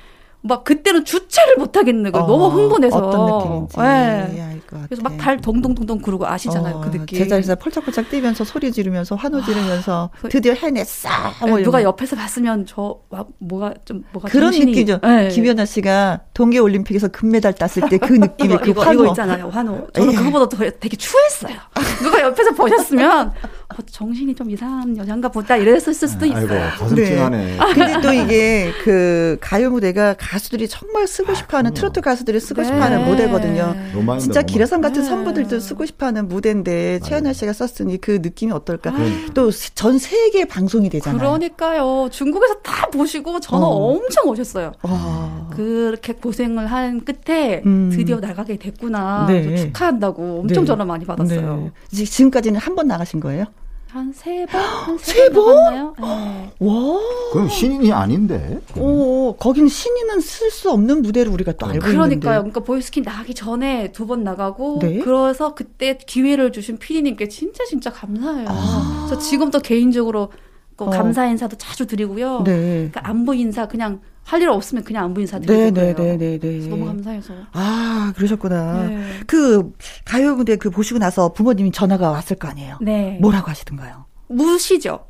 [0.46, 2.26] 막 그때는 주체를 못 하겠는 거예요.
[2.26, 2.98] 어, 너무 흥분해서.
[2.98, 3.26] 어떤
[3.66, 4.60] 느낌인지 네.
[4.88, 6.76] 그래서 막 달 동동동동 구르고 아시잖아요.
[6.78, 7.18] 어, 그 느낌.
[7.20, 11.08] 제자리에서 펄쩍펄쩍 뛰면서 소리 지르면서 환호 지르면서 그- 드디어 해냈어.
[11.48, 15.00] 뭐 누가 이런 옆에서 봤으면 저 와, 뭐가 좀 뭐가 그런 정신이- 느낌이죠.
[15.02, 15.30] 네.
[15.30, 19.04] 김연아 씨가 동계 올림픽에서 금메달 땄을 때 그 느낌의 이거 그 이거, 환호.
[19.04, 19.48] 이거 있잖아요.
[19.50, 19.88] 환호.
[19.94, 20.18] 저는 예.
[20.18, 21.56] 그거보다 더 되게 추했어요.
[22.02, 23.32] 누가 옆에서 보셨으면
[23.70, 26.38] 어, 정신이 좀 이상한 여잔가 보다 이랬을 수도 있어요.
[26.38, 27.06] 아이고, 가슴 네.
[27.06, 27.58] 찡하네.
[27.74, 31.76] 근데 또 이게 그 가요 무대가 가수들이 정말 쓰고 싶어 하는 그럼요.
[31.76, 32.68] 트로트 가수들이 쓰고 네.
[32.68, 33.74] 싶어 하는 무대거든요.
[33.94, 34.42] 로망입니다, 진짜.
[34.42, 35.08] 기라성 같은 네.
[35.08, 38.92] 선부들도 쓰고 싶어 하는 무대인데 최연아 씨가 썼으니 그 느낌이 어떨까?
[38.92, 39.28] 아.
[39.34, 41.18] 또전 세계 방송이 되잖아요.
[41.20, 42.10] 그러니까요.
[42.12, 43.70] 중국에서 다 보시고 전화 어.
[43.96, 44.74] 엄청 오셨어요.
[44.84, 45.50] 와.
[45.56, 47.90] 그렇게 고생을 한 끝에 음.
[47.92, 49.26] 드디어 나가게 됐구나.
[49.28, 49.56] 네.
[49.56, 50.68] 축하한다고 엄청 네.
[50.68, 51.56] 전화 많이 받았어요.
[51.58, 51.72] 네.
[51.98, 53.46] 지- 지금까지는 한 번 나가신 거예요?
[53.94, 54.60] 한 세 번?
[54.60, 55.56] 한세세 번?
[56.00, 56.52] 네.
[56.60, 57.00] 와.
[57.32, 58.60] 그럼 신인이 아닌데.
[58.76, 62.06] 오, 거긴 신인은 쓸 수 없는 무대로 우리가 또 알고 그러니까요.
[62.06, 62.28] 있는데.
[62.28, 64.98] 그러니까 보이스킨 나가기 전에 두 번 나가고 네.
[65.00, 68.48] 그래서 그때 기회를 주신 PD님께 진짜 진짜 감사해요.
[68.50, 69.08] 아.
[69.10, 70.38] 저 지금도 개인적으로 그
[70.86, 70.90] 어.
[70.90, 72.44] 감사 인사도 자주 드리고요.
[72.44, 72.90] 네.
[72.92, 75.72] 그러니까 안부 인사 그냥 할 일 없으면 그냥 안부 인사 드리고 네.
[75.72, 76.68] 네, 네, 네, 네.
[76.70, 77.34] 너무 감사해서.
[77.52, 78.88] 아, 그러셨구나.
[78.88, 79.04] 네.
[79.28, 79.74] 그
[80.06, 82.78] 가요 무대 그 보시고 나서 부모님이 전화가 왔을 거 아니에요.
[82.82, 83.18] 네.
[83.22, 84.06] 뭐라고 하시던가요?
[84.30, 85.06] 무시죠.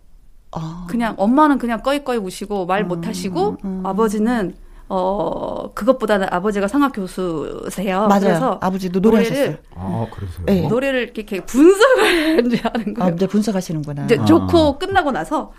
[0.51, 0.86] 아.
[0.89, 3.86] 그냥 엄마는 그냥 꺼이꺼이 우시고 말 음, 못 하시고 음.
[3.86, 4.55] 아버지는
[4.90, 8.08] 어 그것보다는 아버지가 성악 교수세요.
[8.08, 8.20] 맞아요.
[8.22, 9.58] 그래서 아버지도 노래를 노래하셨어요.
[9.76, 10.46] 아, 그래서요.
[10.46, 10.68] 네.
[10.68, 13.16] 노래를 이렇게, 분석을 이제 하는 아, 거예요.
[13.16, 14.06] 이제 분석하시는구나.
[14.06, 14.26] 이제 아.
[14.26, 15.52] 좋고 끝나고 나서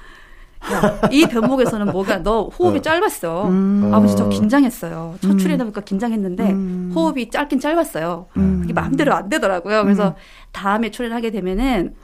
[0.72, 2.82] 야, 이 대목에서는 뭐가 너 호흡이 어.
[2.82, 3.48] 짧았어.
[3.48, 3.90] 음.
[3.92, 4.28] 아버지 저 어.
[4.28, 5.16] 긴장했어요.
[5.20, 5.38] 첫 음.
[5.38, 6.92] 출연해 보니까 긴장했는데 음.
[6.94, 8.26] 호흡이 짧긴 짧았어요.
[8.36, 8.58] 음.
[8.62, 9.82] 그게 마음대로 안 되더라고요.
[9.82, 10.14] 그래서
[10.52, 11.94] 다음에 출연하게 되면은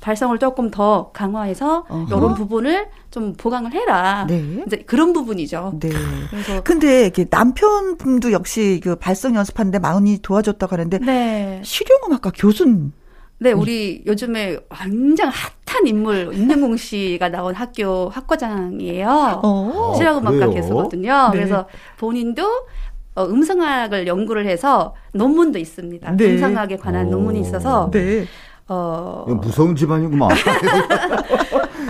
[0.00, 2.16] 발성을 조금 더 강화해서 어허.
[2.16, 4.26] 이런 부분을 좀 보강을 해라.
[4.28, 4.62] 네.
[4.66, 5.78] 이제 그런 부분이죠.
[5.80, 5.90] 네.
[6.30, 11.60] 그래서 근데 이렇게 남편분도 역시 그 발성 연습하는데 많이 도와줬다고 하는데 네.
[11.64, 12.92] 실용음악과 교수는
[13.42, 19.40] 네, 우리 요즘에 완전 핫한 인물 임명공 씨가 나온 학교 학과장이에요.
[19.42, 19.94] 어.
[19.96, 20.50] 실용음악과 그래요?
[20.52, 21.30] 교수거든요.
[21.32, 21.38] 네.
[21.38, 21.66] 그래서
[21.98, 22.42] 본인도
[23.14, 26.16] 어, 음성학을 연구를 해서 논문도 있습니다.
[26.16, 26.32] 네.
[26.32, 27.10] 음성학에 관한 오.
[27.12, 28.26] 논문이 있어서 네.
[28.72, 30.28] 어 이거 무서운 집안이구만.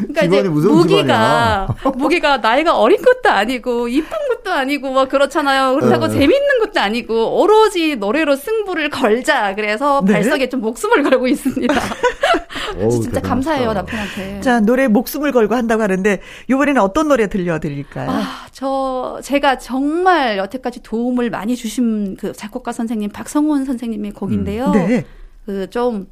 [0.01, 5.75] 그러니까 이제 집안이 무서운 무기가 무기가 나이가 어린 것도 아니고 이쁜 것도 아니고 막 그렇잖아요.
[5.75, 6.15] 그렇다고 네.
[6.15, 9.55] 재밌는 것도 아니고 오로지 노래로 승부를 걸자.
[9.57, 10.15] 그래서 네.
[10.15, 11.75] 발성에 좀 목숨을 걸고 있습니다.
[12.81, 13.29] 어우, 진짜 대단하다.
[13.29, 14.41] 감사해요 남편한테.
[14.41, 18.09] 자, 노래 목숨을 걸고 한다고 하는데 이번에는 어떤 노래 들려드릴까요?
[18.11, 24.71] 아, 저 제가 정말 여태까지 도움을 많이 주신 그 작곡가 선생님 박성훈 선생님의 곡인데요.
[24.71, 25.05] 네.
[25.45, 26.07] 그좀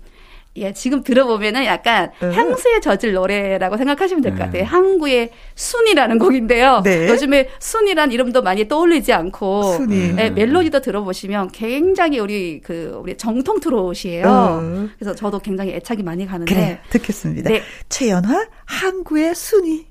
[0.56, 2.32] 예, 지금 들어보면은 약간 네.
[2.32, 4.44] 향수에 젖을 노래라고 생각하시면 될것 네.
[4.44, 4.64] 같아요.
[4.64, 6.82] 항구의 순이라는 곡인데요.
[6.84, 7.08] 네.
[7.08, 10.14] 요즘에 순이란 이름도 많이 떠올리지 않고 순이.
[10.18, 14.26] 예, 멜로디도 들어보시면 굉장히 우리 그 우리 정통 트롯이에요.
[14.26, 14.88] 어.
[14.98, 17.50] 그래서 저도 굉장히 애착이 많이 가는데 그래, 듣겠습니다.
[17.50, 17.62] 네.
[17.88, 19.86] 최연화, 항구의 순위.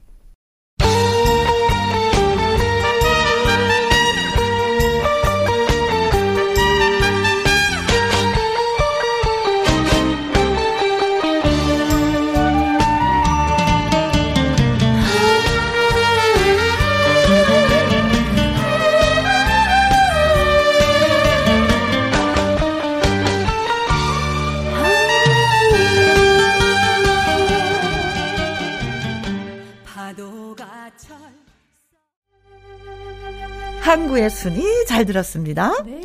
[34.18, 35.72] 항구의 순위 잘 들었습니다.
[35.86, 36.02] 네.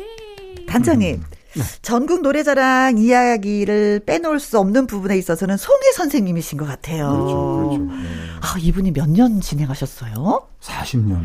[0.67, 1.21] 단장님.
[1.83, 7.09] 전국 노래자랑 이야기를 빼놓을 수 없는 부분에 있어서는 송혜 선생님이신 것 같아요.
[7.11, 7.83] 그렇죠, 그렇죠.
[7.83, 8.09] 네.
[8.41, 10.47] 아, 이분이 몇 년 진행하셨어요?
[10.61, 11.21] 40년.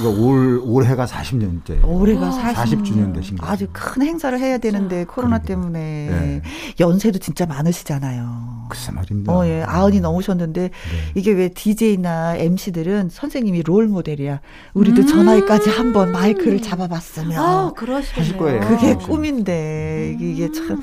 [0.00, 1.84] 이거 올 올해가 40년째.
[1.84, 3.52] 올해가 40, 40 주년 되신 거예요.
[3.52, 5.78] 아주 큰 행사를 해야 되는데 코로나 때문에
[6.10, 6.42] 네.
[6.78, 8.66] 연세도 진짜 많으시잖아요.
[8.70, 9.32] 글쎄 말입니다.
[9.32, 9.62] 어, 예.
[9.66, 10.70] 아흔이 넘으셨는데
[11.14, 14.40] 이게 왜 DJ나 MC들은 선생님이 롤 모델이야.
[14.74, 18.20] 우리도 저 나이까지 한번 마이크를 잡아봤으면 아, 그러시겠네요.
[18.22, 18.60] 하실 거예요.
[18.60, 20.80] 그게 아, 꿈인데 이게 참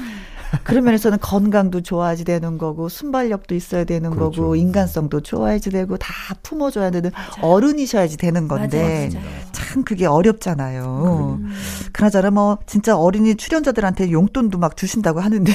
[0.63, 4.41] 그런 면에서는 건강도 좋아야지 되는 거고 순발력도 있어야 되는 그렇죠.
[4.41, 9.41] 거고 인간성도 좋아야지 되고 다 품어줘야 되는 어른이셔야지 되는 건데 맞아요, 맞아요.
[9.51, 11.39] 참 그게 어렵잖아요.
[11.91, 15.51] 그나저나 뭐 진짜 어린이 출연자들한테 용돈도 막 주신다고 하는데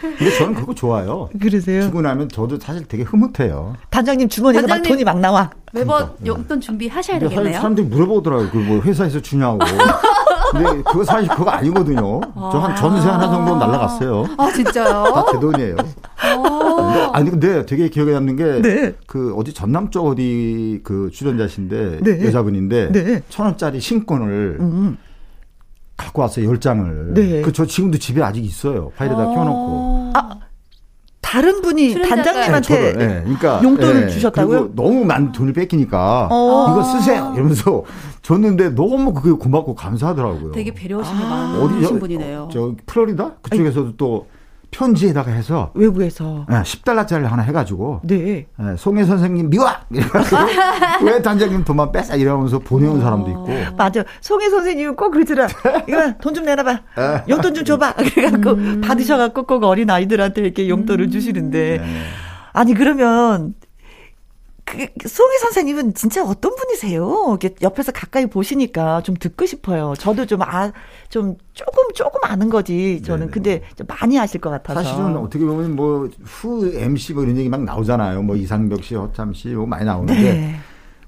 [0.00, 1.28] 근데 저는 그거 좋아요.
[1.40, 1.82] 그러세요?
[1.82, 3.76] 주고 나면 저도 사실 되게 흐뭇해요.
[3.90, 4.90] 단장님 주머니에서 막 단장님.
[4.96, 5.50] 돈이 막 나와.
[5.72, 7.54] 매번 용돈 준비하셔야 되겠네요.
[7.54, 8.50] 사람들이 물어보더라고요.
[8.50, 9.58] 그뭐 회사에서 주냐고.
[10.52, 12.20] 근데 그거 사실 그거 아니거든요.
[12.34, 14.26] 저한 전세 하나 정도 날라갔어요.
[14.38, 15.04] 아, 진짜요?
[15.14, 15.76] 다 제 돈이에요.
[16.36, 17.10] 어.
[17.12, 18.94] 아니 근데 되게 기억에 남는 게그 네.
[19.36, 22.24] 어디 전남 쪽 어디 그 출연자신데 네.
[22.26, 23.22] 여자분인데 네.
[23.28, 24.96] 천 원짜리 신권을 음.
[25.96, 27.14] 갖고 왔어요 열 장을.
[27.14, 27.42] 네.
[27.42, 28.90] 그저 지금도 집에 아직 있어요.
[28.96, 30.10] 파일에다 켜놓고.
[30.14, 30.30] 아,
[31.34, 34.68] 다른 분이 단장님한테 네, 예, 그러니까 용돈을 예, 주셨다고요?
[34.68, 36.66] 그리고 너무 많은 돈을 뺏기니까 어.
[36.70, 37.82] 이거 쓰세요 이러면서
[38.22, 40.52] 줬는데 너무 그게 고맙고 감사하더라고요.
[40.52, 41.58] 되게 배려심이 아.
[41.60, 42.48] 어디 많으신 저- 분이네요.
[42.52, 44.26] 저 플로리다 그쪽에서도 또
[44.74, 48.46] 편지에다가 해서 외국에서 예, 10달러짜리 하나 해가지고 네.
[48.60, 50.36] 예, 송혜 선생님 미워 이래가지고
[51.06, 54.02] 왜 단장님 돈만 뺏어 이러면서 보내온 사람도 있고 맞아.
[54.20, 55.46] 송혜 선생님은 꼭 그러더라.
[55.88, 56.80] 이거 돈 좀 내놔봐.
[56.96, 57.22] 아.
[57.28, 57.94] 용돈 좀 줘봐.
[57.94, 61.78] 그래갖고 받으셔갖고 꼭 어린 아이들한테 이렇게 용돈을 주시는데.
[61.78, 61.84] 네.
[62.52, 63.54] 아니, 그러면,
[64.76, 67.38] 그, 송혜 선생님은 진짜 어떤 분이세요?
[67.62, 69.94] 옆에서 가까이 보시니까 좀 듣고 싶어요.
[69.98, 70.72] 저도 좀 아,
[71.08, 73.02] 좀 조금, 조금 아는 거지.
[73.02, 73.26] 저는.
[73.26, 73.30] 네네.
[73.30, 74.82] 근데 좀 많이 아실 것 같아서.
[74.82, 78.22] 사실은 어떻게 보면 뭐 후 MC 뭐 이런 얘기 막 나오잖아요.
[78.22, 80.56] 뭐 이상벽 씨, 허참 씨, 뭐 많이 나오는데 네.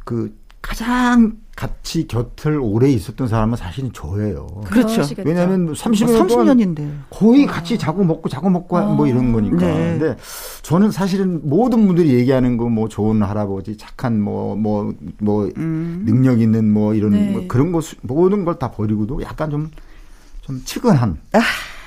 [0.04, 0.34] 그
[0.66, 4.46] 가장 같이 곁을 오래 있었던 사람은 사실은 저예요.
[4.66, 5.02] 그렇죠.
[5.24, 6.90] 왜냐하면 30년 동안 30년인데.
[7.08, 9.56] 거의 같이 자고 먹고 자고 먹고 뭐 이런 거니까.
[9.56, 9.98] 네.
[9.98, 10.16] 근데
[10.62, 17.12] 저는 사실은 모든 분들이 얘기하는 거 뭐 좋은 할아버지, 착한 뭐뭐뭐 능력 있는 뭐 이런
[17.12, 17.30] 네.
[17.32, 21.18] 뭐 그런 거 수- 모든 걸 다 버리고도 약간 좀좀 측은한.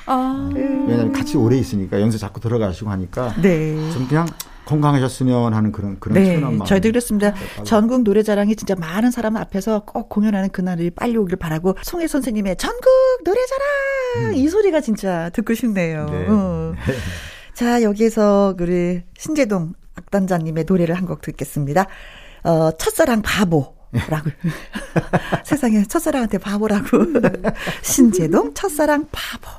[0.07, 3.75] 아, 왜냐하면 같이 오래 있으니까 연세 자꾸 들어가시고 하니까 네.
[3.91, 4.25] 좀 그냥
[4.69, 6.63] 건강하셨으면 하는 그런 그런 네, 마음.
[6.63, 7.33] 저희도 그렇습니다.
[7.63, 12.85] 전국 노래자랑이 진짜 많은 사람 앞에서 꼭 공연하는 그날이 빨리 오길 바라고 송혜 선생님의 전국
[13.25, 16.05] 노래자랑 이 소리가 진짜 듣고 싶네요.
[16.09, 16.25] 네.
[16.29, 16.73] 어.
[17.53, 21.87] 자 여기에서 우리 신재동 악단장님의 노래를 한 곡 듣겠습니다.
[22.43, 23.75] 어, 첫사랑 바보.
[24.07, 24.29] 라고
[25.43, 26.85] 세상에 첫사랑한테 바보라고
[27.81, 29.49] 신재동 첫사랑 바보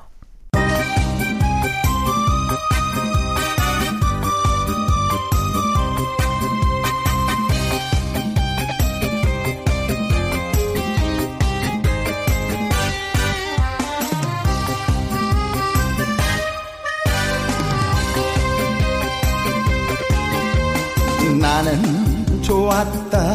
[21.41, 23.35] 나는 좋았다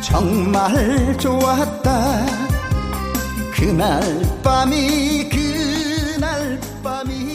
[0.00, 2.26] 정말 좋았다
[3.52, 4.00] 그날
[4.44, 7.32] 밤이 그날 밤이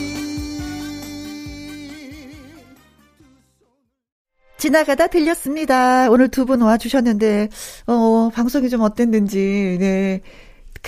[4.56, 6.10] 지나가다 들렸습니다.
[6.10, 7.48] 오늘 두 분 와주셨는데,
[7.86, 10.20] 어, 방송이 좀 어땠는지, 네.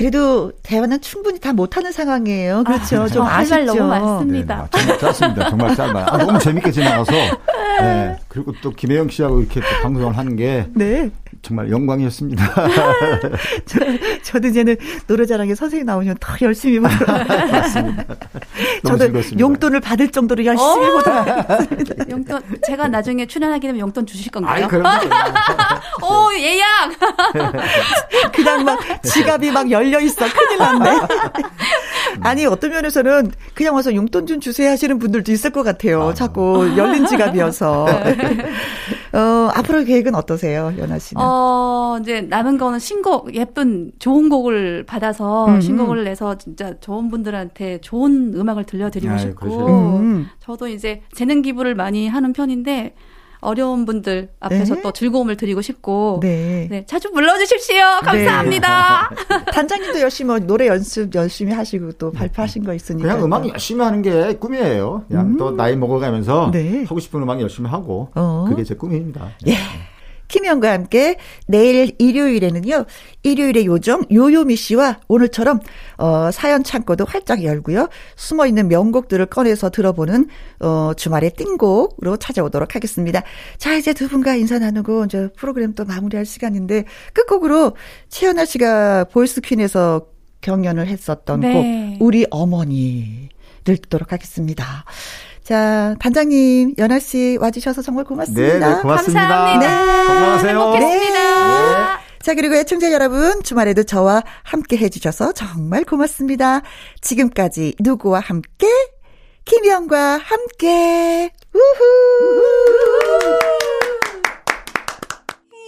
[0.00, 2.64] 그래도 대화는 충분히 다 못하는 상황이에요.
[2.64, 3.06] 그렇죠.
[3.06, 3.64] 좀할말 아쉽죠.
[3.66, 4.68] 너무 많습니다.
[4.72, 5.50] 네, 정말 짧습니다.
[5.50, 6.06] 정말 짧아요.
[6.08, 7.12] 아, 너무 재밌게 지나가서.
[7.12, 8.16] 네.
[8.28, 11.10] 그리고 또 김혜영 씨하고 이렇게 또 방송을 하는 게 네.
[11.42, 12.42] 정말 영광이었습니다.
[13.66, 13.78] 저,
[14.22, 18.04] 저도 이제는 노래자랑에 선생님 나오면 더 열심히 보도록 하겠습니다.
[18.86, 19.40] 저도 즐거웠습니다.
[19.40, 20.92] 용돈을 받을 정도로 열심히 어?
[20.92, 21.26] 보도록.
[22.10, 24.64] 용돈 제가 나중에 출연하게 되면 용돈 주실 건가요?
[24.64, 24.84] 아이, 그럼
[26.02, 26.90] 오 예약.
[28.34, 30.26] 그냥 막 지갑이 막 열려 있어.
[30.28, 31.00] 큰일 났네.
[32.22, 36.12] 아니, 어떤 면에서는 그냥 와서 용돈 좀 주세요 하시는 분들도 있을 것 같아요.
[36.14, 37.86] 자꾸 열린 지갑이어서.
[39.12, 41.22] 어, 앞으로 계획은 어떠세요, 연아 씨는?
[41.22, 45.60] 어 이제 남은 거는 신곡 예쁜 좋은 곡을 받아서 음.
[45.60, 49.96] 신곡을 내서 진짜 좋은 분들한테 좋은 음악을 들려드리고 아유, 싶고 그러셔요.
[49.96, 50.26] 음.
[50.38, 52.94] 저도 이제 재능 기부를 많이 하는 편인데
[53.40, 54.82] 어려운 분들 앞에서 네.
[54.82, 56.68] 또 즐거움을 드리고 싶고 네.
[56.70, 57.82] 네, 자주 불러주십시오.
[58.02, 59.10] 감사합니다.
[59.52, 63.08] 단장님도 열심히 뭐 노래 연습 열심히 하시고 또 발표하신 거 있으니까.
[63.08, 65.04] 그냥 음악 열심히 하는 게 꿈이에요.
[65.08, 66.84] 그냥 또 나이 먹어가면서 네.
[66.84, 68.46] 하고 싶은 음악 열심히 하고 어.
[68.48, 69.30] 그게 제 꿈입니다.
[69.46, 69.56] 예.
[70.30, 71.16] 김현과 함께
[71.46, 72.86] 내일 일요일에는요.
[73.22, 75.60] 일요일의 요정 요요미 씨와 오늘처럼
[75.98, 77.88] 어 사연 창고도 활짝 열고요.
[78.16, 80.28] 숨어 있는 명곡들을 꺼내서 들어보는
[80.60, 83.22] 어 주말의 띵곡으로 찾아오도록 하겠습니다.
[83.58, 87.76] 자, 이제 두 분과 인사 나누고 이제 프로그램 또 마무리할 시간인데 끝곡으로
[88.08, 90.06] 최연아 씨가 보이스 퀸에서
[90.40, 91.52] 경연을 했었던 네.
[91.98, 93.28] 곡 우리 어머니
[93.64, 94.84] 를 듣도록 하겠습니다.
[95.50, 98.40] 자, 단장님, 연아 씨 와주셔서 정말 고맙습니다.
[98.40, 99.28] 네, 네, 고맙습니다.
[99.28, 100.06] 감사합니다.
[100.06, 100.50] 건강하세요.
[100.60, 102.00] 행복했습니다.
[102.22, 106.60] 자, 그리고 애청자 여러분, 주말에도 저와 함께 해주셔서 정말 고맙습니다.
[107.00, 108.68] 지금까지 누구와 함께?
[109.44, 111.32] 김영과 함께.
[111.52, 113.38] 우후!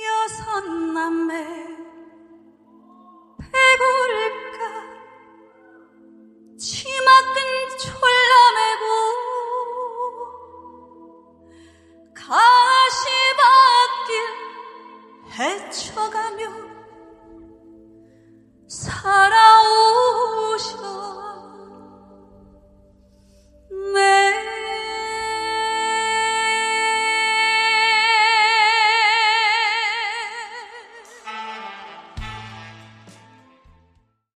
[0.07, 0.65] 여섯
[0.95, 1.35] 남매
[3.51, 4.59] 배고를까
[6.57, 9.12] 치마 끈 졸라 매고
[12.27, 14.13] 가시밭길
[15.39, 16.41] 헤쳐가며
[18.69, 19.23] 살아오셨네.